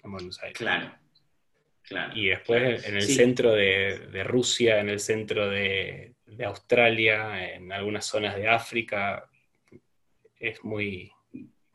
en 0.02 0.12
Buenos 0.12 0.40
Aires. 0.42 0.56
Claro. 0.58 0.94
Claro. 1.82 2.12
Y 2.16 2.26
después 2.28 2.86
en 2.88 2.94
el 2.96 3.02
Sí. 3.02 3.14
centro 3.14 3.52
de, 3.52 3.98
de 4.10 4.24
Rusia, 4.24 4.80
en 4.80 4.88
el 4.88 5.00
centro 5.00 5.50
de, 5.50 6.14
de 6.24 6.44
Australia, 6.44 7.52
en 7.52 7.70
algunas 7.72 8.06
zonas 8.06 8.36
de 8.36 8.48
África, 8.48 9.28
es 10.38 10.64
muy, 10.64 11.10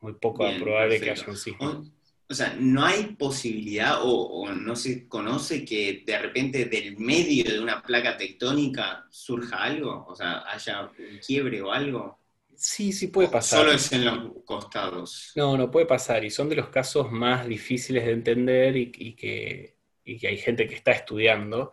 muy 0.02 0.14
poco 0.14 0.46
Bien, 0.46 0.62
probable 0.62 1.00
que 1.00 1.12
haya 1.12 1.26
un 1.28 1.38
sismo. 1.38 1.68
O, 1.68 1.86
o 2.32 2.34
sea, 2.34 2.56
¿no 2.60 2.86
hay 2.86 3.16
posibilidad 3.18 4.04
o, 4.04 4.12
o 4.12 4.52
no 4.52 4.76
se 4.76 5.08
conoce 5.08 5.66
que 5.66 6.04
de 6.06 6.20
repente 6.20 6.66
del 6.66 6.98
medio 6.98 7.52
de 7.52 7.60
una 7.60 7.82
placa 7.82 8.18
tectónica 8.18 9.08
surja 9.10 9.64
algo? 9.64 10.06
O 10.08 10.16
sea, 10.16 10.44
haya 10.48 10.84
un 10.84 11.18
quiebre 11.26 11.62
o 11.62 11.72
algo. 11.72 12.20
Sí, 12.56 12.92
sí 12.92 13.08
puede 13.08 13.30
¿O 13.30 13.32
pasar. 13.32 13.62
Solo 13.62 13.72
es 13.72 13.92
en 13.94 14.06
los 14.06 14.44
costados. 14.46 15.32
No, 15.36 15.58
no 15.58 15.72
puede 15.72 15.86
pasar. 15.86 16.24
Y 16.24 16.30
son 16.30 16.50
de 16.50 16.58
los 16.58 16.70
casos 16.70 17.12
más 17.12 17.48
difíciles 17.48 18.06
de 18.06 18.12
entender 18.12 18.76
y, 18.78 18.92
y 18.96 19.14
que, 19.14 19.76
y 20.06 20.18
que 20.20 20.28
hay 20.28 20.38
gente 20.38 20.68
que 20.68 20.76
está 20.76 20.92
estudiando, 20.92 21.72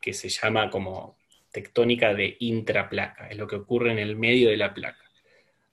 que 0.00 0.12
se 0.12 0.28
llama 0.28 0.70
como 0.70 1.16
tectónica 1.50 2.14
de 2.14 2.36
intraplaca. 2.40 3.28
Es 3.28 3.38
lo 3.38 3.46
que 3.46 3.56
ocurre 3.56 3.90
en 3.90 3.98
el 3.98 4.14
medio 4.14 4.50
de 4.50 4.58
la 4.58 4.74
placa. 4.74 5.05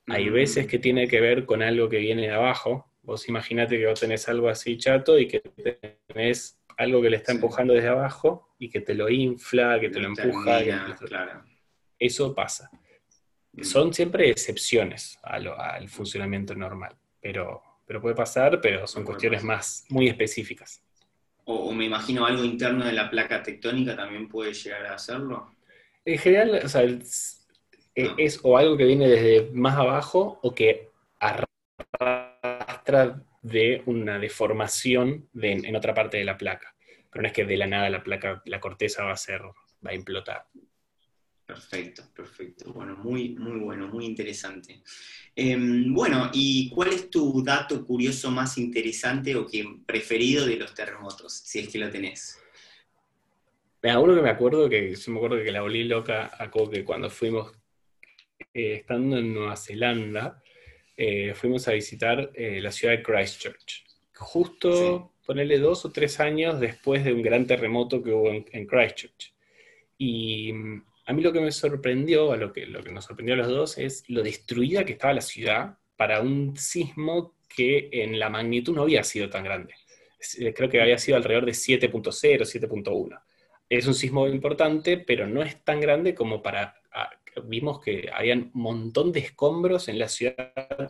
Hay 0.08 0.30
veces 0.30 0.68
que 0.68 0.80
tiene 0.80 1.08
que 1.08 1.22
ver 1.22 1.46
con 1.46 1.62
algo 1.62 1.88
que 1.90 1.98
viene 2.00 2.24
de 2.24 2.32
abajo. 2.34 2.92
Vos 3.04 3.28
imaginate 3.30 3.78
que 3.78 3.86
vos 3.88 4.00
tenés 4.00 4.28
algo 4.30 4.50
así 4.50 4.78
chato 4.78 5.18
y 5.18 5.28
que 5.28 5.40
tenés 6.08 6.60
algo 6.78 7.02
que 7.02 7.10
le 7.10 7.18
está 7.18 7.32
Sí. 7.32 7.38
empujando 7.38 7.74
desde 7.74 7.90
abajo 7.90 8.54
y 8.60 8.70
que 8.70 8.82
te 8.82 8.94
lo 8.96 9.10
infla, 9.10 9.80
que 9.80 9.90
te 9.90 10.00
lo 10.00 10.08
empuja. 10.10 10.58
termina, 10.60 10.96
claro. 11.06 11.44
Eso 12.00 12.34
pasa. 12.34 12.70
Mm. 13.54 13.64
Son 13.64 13.94
siempre 13.94 14.30
excepciones 14.30 15.18
a 15.24 15.40
lo- 15.40 15.58
al 15.60 15.88
funcionamiento 15.90 16.56
normal, 16.56 16.96
pero, 17.22 17.62
pero 17.86 18.02
puede 18.02 18.16
pasar, 18.16 18.60
pero 18.62 18.88
son 18.88 19.04
cuestiones 19.04 19.40
pasar. 19.42 19.48
más 19.56 19.86
muy 19.90 20.08
específicas. 20.08 20.82
O, 21.46 21.56
o 21.56 21.72
me 21.74 21.86
imagino 21.86 22.26
algo 22.26 22.44
interno 22.44 22.86
de 22.86 22.94
la 22.94 23.10
placa 23.10 23.44
tectónica 23.44 23.96
también 23.96 24.28
puede 24.28 24.54
llegar 24.54 24.86
a 24.88 24.96
hacerlo. 24.96 25.54
En 26.06 26.18
general, 26.18 26.62
o 26.64 26.68
sea, 26.70 26.82
eh, 27.96 28.10
es 28.18 28.40
o 28.44 28.58
algo 28.58 28.76
que 28.78 28.86
viene 28.86 29.08
desde 29.08 29.52
más 29.52 29.78
abajo 29.78 30.40
o 30.42 30.54
que 30.54 30.90
arrastra 32.00 33.24
de 33.42 33.84
una 33.86 34.20
deformación 34.20 35.28
de- 35.34 35.52
en 35.54 35.76
otra 35.76 35.94
parte 35.94 36.18
de 36.18 36.26
la 36.26 36.38
placa. 36.38 36.76
Pero 37.12 37.22
no 37.22 37.28
es 37.28 37.34
que 37.34 37.46
de 37.46 37.58
la 37.58 37.68
nada 37.68 37.90
la 37.90 38.04
placa, 38.04 38.42
la 38.46 38.60
corteza 38.60 39.04
va 39.04 39.12
a 39.14 39.18
ser, 39.18 39.42
va 39.42 39.92
a 39.92 39.94
implotar. 39.94 40.48
Perfecto, 41.46 42.04
perfecto. 42.16 42.72
Bueno, 42.74 42.96
muy, 42.96 43.36
muy 43.36 43.60
bueno, 43.60 43.88
muy 43.88 44.06
interesante. 44.06 44.82
Em, 45.36 45.94
bueno, 45.94 46.30
¿y 46.34 46.70
cuál 46.70 46.94
es 46.94 47.10
tu 47.10 47.44
dato 47.44 47.86
curioso 47.86 48.32
más 48.32 48.58
interesante 48.58 49.36
o 49.36 49.46
que 49.46 49.66
preferido 49.86 50.46
de 50.46 50.56
los 50.56 50.74
terremotos, 50.74 51.34
si 51.34 51.60
es 51.60 51.68
que 51.68 51.80
lo 51.80 51.90
tenés? 51.92 52.40
Mira, 53.82 54.00
uno 54.00 54.16
que 54.16 54.22
me 54.22 54.30
acuerdo, 54.30 54.70
que 54.70 54.96
yo 54.96 55.12
me 55.12 55.18
acuerdo 55.18 55.44
que 55.44 55.52
la 55.52 55.62
volví 55.62 55.84
loca 55.84 56.32
a 56.40 56.50
Coque 56.50 56.86
cuando 56.86 57.10
fuimos, 57.10 57.52
eh, 58.54 58.76
estando 58.76 59.18
en 59.18 59.34
Nueva 59.34 59.56
Zelanda, 59.56 60.42
eh, 60.96 61.34
fuimos 61.36 61.68
a 61.68 61.74
visitar 61.74 62.32
eh, 62.34 62.60
la 62.62 62.72
ciudad 62.72 62.96
de 62.96 63.04
Christchurch. 63.04 63.86
Justo, 64.16 65.14
ponerle 65.26 65.60
dos 65.60 65.86
o 65.86 65.92
tres 65.92 66.20
años 66.20 66.60
después 66.60 67.04
de 67.04 67.14
un 67.14 67.22
gran 67.22 67.48
terremoto 67.48 68.04
que 68.04 68.12
hubo 68.12 68.30
en, 68.30 68.46
en 68.52 68.66
Christchurch. 68.66 69.34
Y 69.98 70.54
mm, 70.54 70.86
a 71.08 71.14
mí 71.14 71.22
lo 71.22 71.34
que 71.34 71.42
me 71.42 71.52
sorprendió, 71.52 72.32
a 72.32 72.38
lo 72.38 72.54
que, 72.54 72.66
lo 72.66 72.84
que 72.84 72.92
nos 72.92 73.06
sorprendió 73.06 73.36
a 73.36 73.38
los 73.38 73.48
dos, 73.48 73.78
es 73.78 74.04
lo 74.10 74.22
destruida 74.22 74.86
que 74.86 74.94
estaba 74.94 75.14
la 75.14 75.22
ciudad 75.22 75.78
para 75.98 76.22
un 76.22 76.56
sismo 76.58 77.36
que 77.56 77.90
en 77.92 78.20
la 78.20 78.30
magnitud 78.30 78.76
no 78.76 78.84
había 78.84 79.04
sido 79.04 79.30
tan 79.30 79.44
grande. 79.44 79.74
Creo 80.56 80.70
que 80.70 80.82
había 80.82 80.98
sido 80.98 81.18
alrededor 81.18 81.46
de 81.46 81.52
7.0, 81.52 81.90
7.1 81.92 83.20
es 83.78 83.88
un 83.88 83.94
sismo 83.94 84.28
importante, 84.28 84.98
pero 84.98 85.28
no 85.28 85.42
es 85.42 85.64
tan 85.64 85.80
grande 85.80 86.14
como 86.14 86.42
para... 86.42 86.76
Vimos 87.46 87.80
que 87.80 88.10
habían 88.14 88.52
un 88.54 88.62
montón 88.62 89.12
de 89.12 89.20
escombros 89.22 89.88
en 89.88 90.00
la 90.00 90.08
ciudad 90.08 90.36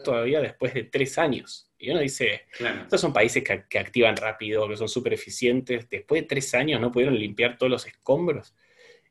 todavía 0.04 0.42
después 0.42 0.74
de 0.74 0.84
tres 0.84 1.18
años. 1.18 1.70
Y 1.78 1.90
uno 1.92 2.00
dice, 2.00 2.44
Claro. 2.58 2.82
estos 2.84 3.02
son 3.02 3.14
países 3.14 3.44
que, 3.44 3.64
que 3.70 3.80
activan 3.80 4.16
rápido, 4.18 4.68
que 4.68 4.78
son 4.78 4.88
súper 4.90 5.14
eficientes. 5.14 5.90
Después 5.90 6.22
de 6.22 6.28
tres 6.28 6.54
años 6.54 6.80
no 6.82 6.92
pudieron 6.92 7.18
limpiar 7.18 7.58
todos 7.58 7.72
los 7.72 7.86
escombros. 7.86 8.56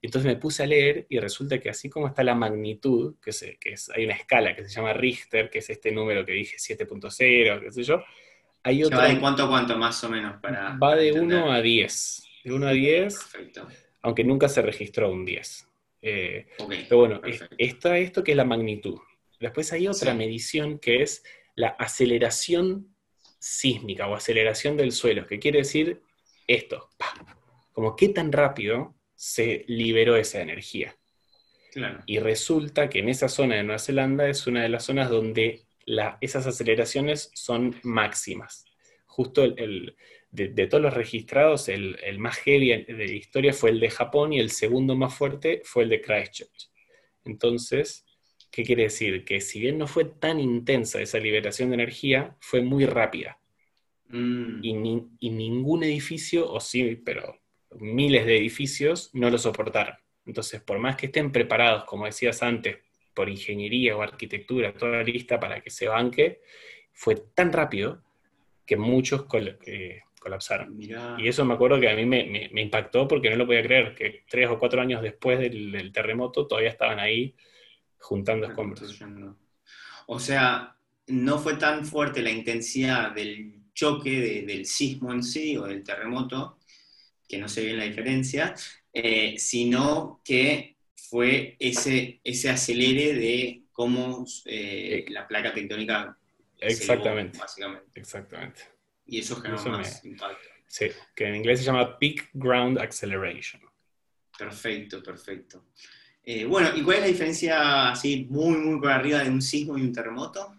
Entonces 0.01 0.26
me 0.33 0.37
puse 0.37 0.64
a 0.64 0.66
leer 0.66 1.07
y 1.09 1.20
resulta 1.20 1.61
que 1.61 1.70
así 1.70 1.89
como 1.89 2.09
está 2.09 2.24
la 2.24 2.35
magnitud, 2.35 3.14
que, 3.22 3.30
se- 3.33 3.57
que 3.59 3.74
es, 3.74 3.89
hay 3.91 4.05
una 4.05 4.14
escala 4.14 4.57
que 4.57 4.64
se 4.64 4.70
llama 4.70 4.93
Richter, 4.93 5.49
que 5.49 5.59
es 5.61 5.70
este 5.70 5.93
número 5.93 6.26
que 6.26 6.33
dije 6.33 6.57
7.0, 6.59 7.61
qué 7.62 7.70
sé 7.72 7.83
yo, 7.85 8.03
hay 8.64 8.78
¿Ya 8.80 8.87
otra... 8.87 8.99
va 8.99 9.09
de 9.09 9.20
cuánto 9.20 9.45
a 9.45 9.49
cuánto 9.49 9.76
más 9.78 10.03
o 10.03 10.09
menos 10.09 10.41
para... 10.41 10.76
va 10.76 10.97
de 10.97 11.11
para 11.12 11.22
1 11.22 11.35
entender? 11.37 11.51
a 11.53 11.62
10. 11.62 12.22
De 12.45 12.53
1 12.53 12.66
a 12.66 12.72
10 12.72 13.14
Perfecto. 13.14 13.68
aunque 14.03 14.24
nunca 14.24 14.49
se 14.49 14.61
registró 14.62 15.09
un 15.12 15.24
10. 15.24 15.68
Eh, 16.03 16.46
pero 16.88 16.98
bueno, 16.98 17.20
perfecto. 17.20 17.55
está 17.59 17.96
esto 17.98 18.24
que 18.24 18.32
es 18.32 18.36
la 18.36 18.44
magnitud. 18.44 18.98
Después 19.40 19.72
hay 19.72 19.86
otra 19.88 20.12
Sí. 20.12 20.18
medición 20.18 20.78
que 20.78 21.03
es 21.03 21.22
la 21.55 21.68
aceleración 21.68 22.94
sísmica 23.38 24.07
o 24.09 24.14
aceleración 24.14 24.76
del 24.76 24.92
suelo, 24.92 25.26
que 25.26 25.38
quiere 25.38 25.59
decir 25.59 26.03
esto, 26.46 26.88
como 27.72 27.96
qué 27.96 28.09
tan 28.09 28.32
rápido 28.32 28.94
se 29.14 29.64
liberó 29.68 30.16
esa 30.16 30.40
energía. 30.40 30.96
Claro. 31.72 32.00
Y 32.07 32.18
resulta 32.18 32.90
que 32.90 32.98
en 32.98 33.09
esa 33.09 33.28
zona 33.28 33.57
de 33.57 33.62
Nueva 33.62 33.78
Zelanda 33.78 34.28
es 34.28 34.46
una 34.46 34.62
de 34.62 34.68
las 34.68 34.84
zonas 34.84 35.09
donde 35.09 35.62
la- 35.86 36.18
esas 36.20 36.46
aceleraciones 36.46 37.30
son 37.34 37.76
máximas. 37.82 38.64
Justo 39.07 39.42
el, 39.44 39.55
el- 39.59 39.96
de, 40.33 40.49
de 40.49 40.68
todos 40.68 40.83
los 40.83 40.95
registrados, 40.95 41.68
el, 41.70 41.99
el 42.05 42.18
más 42.20 42.39
heavy 42.39 42.85
de 42.85 42.95
la 42.95 43.05
historia 43.12 43.55
fue 43.55 43.70
el 43.70 43.80
de 43.80 43.91
Japón 43.91 44.35
y 44.35 44.41
el 44.41 44.51
segundo 44.51 44.97
más 44.97 45.14
fuerte 45.14 45.62
fue 45.64 45.85
el 45.85 45.91
de 45.91 46.03
Christchurch. 46.03 46.70
Entonces, 47.24 48.07
¿qué 48.51 48.64
quiere 48.64 48.85
decir? 48.85 49.24
Que 49.24 49.41
si 49.41 49.61
bien 49.61 49.78
no 49.78 49.89
fue 49.89 50.07
tan 50.07 50.41
intensa 50.41 51.01
esa 51.03 51.18
liberación 51.20 51.70
de 51.70 51.76
energía, 51.76 52.37
fue 52.41 52.62
muy 52.62 52.87
rápida. 52.87 53.39
Mm, 54.11 54.62
Y, 54.62 54.74
ni- 54.74 55.09
y 55.20 55.30
ningún 55.30 55.83
edificio, 55.85 56.51
o 56.51 56.61
sí, 56.61 56.97
pero 57.05 57.39
miles 57.80 58.26
de 58.26 58.37
edificios 58.39 59.11
no 59.14 59.30
lo 59.30 59.39
soportaron. 59.39 59.97
Entonces, 60.26 60.61
por 60.62 60.78
más 60.78 60.97
que 60.97 61.07
estén 61.07 61.33
preparados, 61.33 61.85
como 61.85 62.07
decías 62.07 62.43
antes, 62.43 62.78
por 63.14 63.28
ingeniería 63.28 63.97
o 63.97 64.03
arquitectura, 64.03 64.72
toda 64.74 65.03
lista 65.03 65.41
para 65.41 65.61
que 65.61 65.70
se 65.70 65.89
banque, 65.89 66.41
fue 66.93 67.16
tan 67.35 67.53
rápido 67.53 68.03
que 68.66 68.76
muchos 68.76 69.26
eh, 69.66 70.03
colapsaron. 70.23 70.77
mirá. 70.77 71.16
Y 71.18 71.29
eso 71.29 71.45
me 71.45 71.55
acuerdo 71.55 71.79
que 71.81 71.91
a 71.91 71.97
mí 71.97 72.07
me, 72.07 72.25
me- 72.25 72.49
me 72.53 72.62
impactó 72.62 73.07
porque 73.09 73.29
no 73.31 73.37
lo 73.37 73.47
podía 73.47 73.62
creer, 73.62 73.95
que 73.95 74.25
tres 74.29 74.49
o 74.49 74.59
cuatro 74.59 74.81
años 74.81 75.03
después 75.03 75.39
del, 75.39 75.73
del 75.73 75.93
terremoto 75.93 76.47
todavía 76.47 76.70
estaban 76.70 76.99
ahí 77.01 77.35
juntando 77.99 78.47
escombros. 78.47 79.01
O 80.07 80.18
sea, 80.18 80.77
no 81.09 81.39
fue 81.39 81.55
tan 81.57 81.85
fuerte 81.85 82.23
la 82.23 82.31
intensidad 82.31 83.12
del 83.12 83.55
choque 83.75 84.11
de- 84.20 84.43
del 84.43 84.66
sismo 84.66 85.12
en 85.12 85.23
sí 85.23 85.57
o 85.57 85.64
del 85.64 85.83
terremoto, 85.83 86.59
que 87.29 87.39
no 87.39 87.49
sé 87.49 87.64
bien 87.64 87.79
la 87.79 87.85
diferencia, 87.85 88.55
eh, 88.93 89.35
sino 89.39 90.20
que 90.25 90.77
fue 90.95 91.57
ese, 91.59 92.20
ese 92.25 92.51
acelere 92.51 93.14
de 93.14 93.62
cómo 93.73 94.25
eh, 94.45 95.05
la 95.09 95.27
placa 95.27 95.53
tectónica 95.55 96.16
se 96.59 96.66
elevó, 96.66 96.68
Exactamente, 96.70 97.39
básicamente. 97.39 98.01
exactamente. 98.01 98.62
Y 99.07 99.18
eso 99.18 99.36
generó 99.36 99.61
Eso 99.61 99.70
me- 99.70 99.78
más 99.78 100.05
impacto. 100.05 100.48
Sí, 100.66 100.90
que 101.14 101.26
en 101.26 101.36
inglés 101.36 101.59
se 101.61 101.66
llama 101.66 101.98
Peak 101.98 102.30
Ground 102.32 102.78
Acceleration. 102.78 103.61
Perfecto, 104.38 105.03
perfecto. 105.03 105.66
Eh, 106.24 106.44
bueno, 106.46 106.70
¿y 106.74 106.82
cuál 106.82 106.96
es 106.98 107.03
la 107.03 107.09
diferencia 107.09 107.90
así 107.90 108.26
muy, 108.30 108.57
muy 108.57 108.80
por 108.80 108.90
arriba 108.90 109.18
de 109.22 109.28
un 109.30 109.42
sismo 109.42 109.76
y 109.76 109.82
un 109.82 109.92
terremoto? 109.92 110.57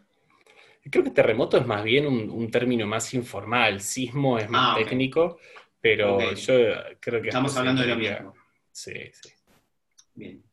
Creo 0.91 1.03
que 1.03 1.11
terremoto 1.11 1.57
es 1.57 1.65
más 1.65 1.83
bien 1.83 2.05
un, 2.05 2.29
un 2.29 2.51
término 2.51 2.85
más 2.85 3.13
informal, 3.13 3.79
sismo 3.81 4.37
es 4.37 4.49
más 4.49 4.75
Ah, 4.75 4.75
técnico, 4.77 5.39
pero 5.79 6.33
yo 6.33 6.53
creo 6.99 7.21
que... 7.21 7.29
Estamos 7.29 7.55
hablando 7.57 7.81
de 7.81 7.87
lo 7.87 7.95
mismo. 7.95 8.33
Sí, 8.71 8.93
sí. 9.13 9.29
Bien. 10.13 10.43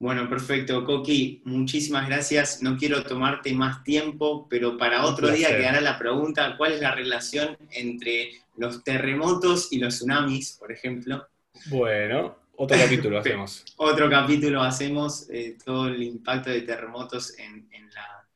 Bueno, 0.00 0.28
perfecto, 0.30 0.82
Coqui, 0.86 1.42
muchísimas 1.44 2.08
gracias. 2.08 2.62
No 2.62 2.78
quiero 2.78 3.02
tomarte 3.04 3.52
más 3.52 3.84
tiempo, 3.84 4.46
pero 4.48 4.78
para 4.78 5.04
otro 5.04 5.30
día 5.30 5.48
quedará 5.58 5.80
la 5.82 5.98
pregunta, 5.98 6.56
¿cuál 6.56 6.72
es 6.72 6.80
la 6.80 6.94
relación 6.94 7.58
entre 7.70 8.30
los 8.56 8.82
terremotos 8.82 9.68
y 9.70 9.78
los 9.78 9.96
tsunamis, 9.96 10.56
por 10.58 10.72
ejemplo? 10.72 11.28
Bueno, 11.66 12.38
otro 12.56 12.78
capítulo 12.78 13.18
hacemos. 13.20 13.62
Otro 13.76 14.08
capítulo 14.08 14.62
hacemos, 14.62 15.28
eh, 15.28 15.58
todo 15.62 15.88
el 15.88 16.02
impacto 16.02 16.48
de 16.48 16.62
terremotos 16.62 17.38
en, 17.38 17.68
en 17.70 17.90
la- 17.90 18.26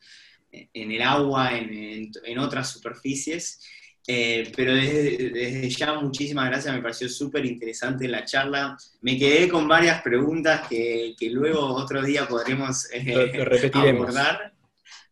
en 0.52 0.92
el 0.92 1.00
agua, 1.02 1.56
en- 1.56 2.12
en 2.24 2.38
otras 2.38 2.70
superficies. 2.70 3.60
Eh, 4.06 4.52
pero 4.54 4.74
desde, 4.74 5.30
desde 5.30 5.70
ya 5.70 5.94
muchísimas 5.94 6.46
gracias, 6.50 6.74
me 6.74 6.82
pareció 6.82 7.08
súper 7.08 7.46
interesante 7.46 8.06
la 8.06 8.24
charla. 8.24 8.76
Me 9.00 9.18
quedé 9.18 9.48
con 9.48 9.66
varias 9.66 10.02
preguntas 10.02 10.68
que, 10.68 11.14
que 11.18 11.30
luego 11.30 11.60
otro 11.74 12.02
día 12.02 12.28
podremos 12.28 12.86
eh, 12.92 13.02
Lo, 13.14 13.26
lo 13.26 13.44
repetiremos. 13.46 14.02
abordar, 14.02 14.52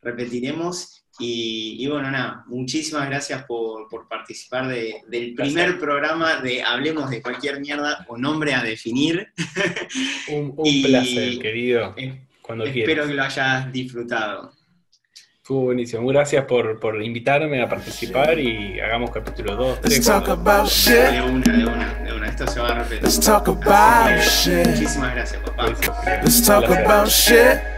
repetiremos. 0.03 0.99
Y, 1.19 1.77
y 1.79 1.87
bueno, 1.89 2.11
nada, 2.11 2.43
muchísimas 2.47 3.07
gracias 3.09 3.45
por, 3.45 3.87
por 3.89 4.09
participar 4.09 4.67
de- 4.69 5.03
del 5.09 5.35
primer 5.35 5.79
programa 5.79 6.41
de 6.41 6.63
Hablemos 6.63 7.11
de 7.11 7.21
cualquier 7.23 7.61
mierda 7.61 8.05
o 8.09 8.17
nombre 8.17 8.55
a 8.55 8.63
definir. 8.63 9.29
Un, 10.29 10.55
un 10.57 10.67
Y- 10.67 10.83
placer, 10.83 11.39
querido. 11.39 11.95
Cuando 12.41 12.65
Espero 12.65 12.87
quieras. 12.87 13.07
que 13.09 13.15
lo 13.15 13.23
hayas 13.23 13.73
disfrutado. 13.73 14.53
Estuvo 15.43 15.63
buenísimo. 15.63 16.07
Gracias 16.07 16.45
por, 16.45 16.79
por 16.79 17.03
invitarme 17.03 17.61
a 17.61 17.69
participar 17.69 18.39
y 18.39 18.79
hagamos 18.79 19.11
capítulo 19.11 19.57
2, 19.57 19.81
Let's 19.83 20.01
3, 20.01 20.07
talk 20.07 20.29
about 20.29 20.69
shit. 20.69 20.95
De 20.95 21.21
una, 21.21 21.53
de 21.53 21.65
una, 21.65 21.95
de 21.95 22.13
una. 22.13 22.29
Esto 22.29 22.47
se 22.47 22.61
va 22.61 22.69
a 22.69 22.75
repetir. 22.79 23.03
Let's 23.03 23.19
talk 23.19 23.49
about 23.49 24.21
shit. 24.21 24.65
Muchísimas 24.69 25.15
gracias, 25.17 25.43
papá. 25.43 25.67
Let's 26.23 26.47
talk 26.47 26.71
about 26.71 27.09
shit. 27.09 27.72